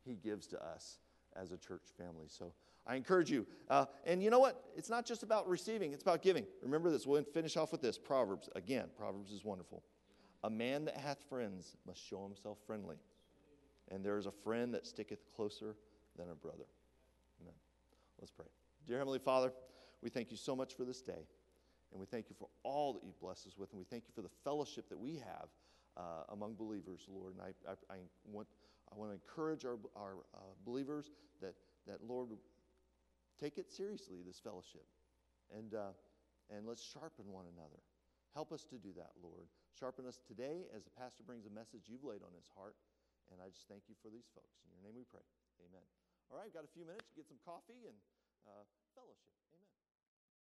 He 0.05 0.17
gives 0.17 0.49
to 0.49 0.65
us 0.65 0.99
as 1.37 1.53
a 1.53 1.59
church 1.59 1.83
family. 1.97 2.27
So 2.27 2.53
I 2.87 2.97
encourage 2.97 3.31
you. 3.31 3.47
Uh, 3.69 3.85
and 4.05 4.23
you 4.23 4.31
know 4.31 4.39
what? 4.41 4.65
It's 4.77 4.89
not 4.89 5.05
just 5.05 5.23
about 5.23 5.49
receiving, 5.49 5.93
it's 5.93 6.03
about 6.03 6.23
giving. 6.23 6.47
Remember 6.63 6.91
this. 6.91 7.07
We'll 7.07 7.23
finish 7.23 7.57
off 7.57 7.71
with 7.71 7.83
this 7.83 7.99
Proverbs. 7.99 8.49
Again, 8.57 8.87
Proverbs 8.97 9.31
is 9.31 9.45
wonderful. 9.45 9.85
A 10.43 10.51
man 10.51 10.87
that 10.87 10.97
hath 10.97 11.19
friends 11.29 11.77
must 11.87 12.05
show 12.05 12.25
himself 12.25 12.59
friendly. 12.67 12.97
And 13.91 14.05
there 14.05 14.19
is 14.19 14.27
a 14.27 14.33
friend 14.33 14.73
that 14.75 14.87
sticketh 14.87 15.21
closer 15.35 15.77
than 16.17 16.31
a 16.31 16.35
brother. 16.35 16.65
Let's 18.19 18.33
pray. 18.33 18.47
Dear 18.87 18.99
Heavenly 18.99 19.19
Father, 19.19 19.53
we 20.03 20.11
thank 20.11 20.31
you 20.31 20.37
so 20.37 20.57
much 20.57 20.75
for 20.75 20.85
this 20.85 21.03
day. 21.03 21.27
And 21.91 22.01
we 22.01 22.07
thank 22.07 22.29
you 22.29 22.37
for 22.39 22.49
all 22.65 22.93
that 22.93 23.05
you 23.05 23.13
bless 23.21 23.47
us 23.47 23.57
with. 23.57 23.71
And 23.71 23.79
we 23.79 23.85
thank 23.85 24.05
you 24.07 24.13
for 24.15 24.23
the 24.23 24.33
fellowship 24.45 24.89
that 24.89 24.99
we 24.99 25.17
have 25.17 25.49
uh, 25.97 26.25
among 26.31 26.55
believers, 26.55 27.07
Lord. 27.09 27.35
And 27.35 27.43
I, 27.43 27.71
I, 27.71 27.95
I, 27.95 27.99
want, 28.25 28.47
I 28.93 28.97
want 28.97 29.11
to 29.11 29.15
encourage 29.15 29.65
our, 29.65 29.79
our 29.97 30.17
uh, 30.35 30.39
believers 30.65 31.11
that, 31.41 31.55
that, 31.87 32.05
Lord, 32.07 32.29
take 33.41 33.57
it 33.57 33.71
seriously, 33.71 34.19
this 34.27 34.39
fellowship. 34.39 34.85
And, 35.57 35.75
uh, 35.75 35.97
and 36.55 36.67
let's 36.67 36.83
sharpen 36.83 37.33
one 37.33 37.47
another. 37.57 37.81
Help 38.35 38.53
us 38.53 38.65
to 38.65 38.77
do 38.77 38.93
that, 38.97 39.13
Lord. 39.23 39.49
Sharpen 39.79 40.07
us 40.07 40.21
today 40.27 40.69
as 40.77 40.85
the 40.85 40.91
pastor 40.91 41.23
brings 41.25 41.47
a 41.47 41.51
message 41.51 41.89
you've 41.89 42.05
laid 42.05 42.21
on 42.23 42.35
his 42.37 42.51
heart. 42.55 42.77
And 43.33 43.41
I 43.41 43.49
just 43.49 43.69
thank 43.69 43.83
you 43.89 43.95
for 44.03 44.11
these 44.11 44.29
folks. 44.35 44.61
In 44.65 44.77
your 44.77 44.85
name 44.85 44.97
we 44.97 45.05
pray. 45.09 45.25
Amen. 45.65 46.08
All 46.29 46.37
right, 46.37 46.45
We've 46.45 46.53
got 46.53 46.65
a 46.69 46.73
few 46.77 46.85
minutes 46.85 47.09
get 47.17 47.25
some 47.25 47.41
coffee 47.41 47.89
and 47.89 47.97
uh, 48.45 48.65
fellowship. 48.93 49.33